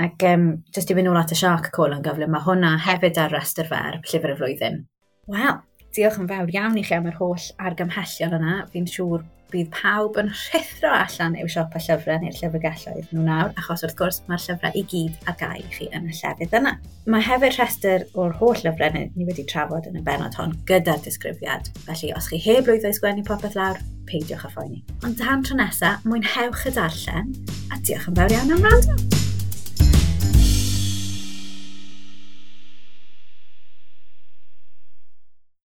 Ac 0.00 0.24
um, 0.26 0.48
jyst 0.74 0.90
i 0.90 0.96
fynd 0.96 1.06
nôl 1.06 1.20
at 1.20 1.34
y 1.34 1.38
Shark 1.38 1.70
Call 1.74 1.94
yn 1.94 2.02
gyflym, 2.02 2.32
mae 2.34 2.42
hwnna 2.46 2.74
hefyd 2.82 3.20
ar 3.22 3.34
restr 3.34 3.68
fer 3.70 4.00
llyfr 4.02 4.34
y 4.34 4.38
flwyddyn. 4.40 4.82
Wel, 5.30 5.60
diolch 5.94 6.18
yn 6.18 6.28
fawr 6.30 6.50
iawn 6.50 6.80
i 6.80 6.82
chi 6.86 6.96
am 6.96 7.06
yr 7.10 7.20
holl 7.20 7.46
argymhellion 7.62 8.34
yna. 8.40 8.56
Fi'n 8.72 8.90
siŵr 8.90 9.22
bydd 9.54 9.70
pawb 9.70 10.16
yn 10.18 10.32
rhithro 10.34 10.90
allan 10.90 11.36
i'w 11.38 11.46
siop 11.52 11.76
a 11.76 11.82
llyfrau 11.84 12.18
neu'r 12.22 12.38
llyfrgelloedd 12.40 13.12
nhw 13.14 13.26
nawr, 13.28 13.52
achos 13.60 13.84
wrth 13.86 13.96
gwrs 14.00 14.20
mae'r 14.26 14.42
llyfrau 14.42 14.78
i 14.80 14.82
gyd 14.90 15.28
ar 15.30 15.36
gael 15.38 15.62
i 15.62 15.70
chi 15.76 15.86
yn 15.94 16.08
y 16.10 16.16
llefydd 16.18 16.56
yna. 16.58 16.72
Mae 17.06 17.26
hefyd 17.28 17.54
rhestr 17.54 18.06
o'r 18.18 18.34
holl 18.40 18.64
lyfrau 18.66 18.96
ni 18.98 19.28
wedi 19.28 19.46
trafod 19.50 19.86
yn 19.90 20.00
y 20.00 20.02
benod 20.06 20.34
hon 20.40 20.56
gyda'r 20.70 21.04
disgrifiad, 21.04 21.70
felly 21.86 22.10
os 22.18 22.30
chi 22.32 22.40
heb 22.48 22.70
lwyddo 22.70 22.90
i 22.90 22.98
sgwennu 22.98 23.26
popeth 23.28 23.54
lawr, 23.60 23.78
peidiwch 24.10 24.48
â 24.48 24.50
phoeni. 24.56 24.82
Ond 25.06 25.20
dan 25.22 25.46
tro 25.46 25.60
nesaf, 25.60 26.02
mwynhewch 26.08 26.66
y 26.66 26.74
darllen, 26.74 27.30
a 27.70 27.78
diolch 27.78 28.10
yn 28.10 28.18
fawr 28.18 28.36
iawn 28.40 28.58
am 28.58 28.66
rando! 28.66 29.33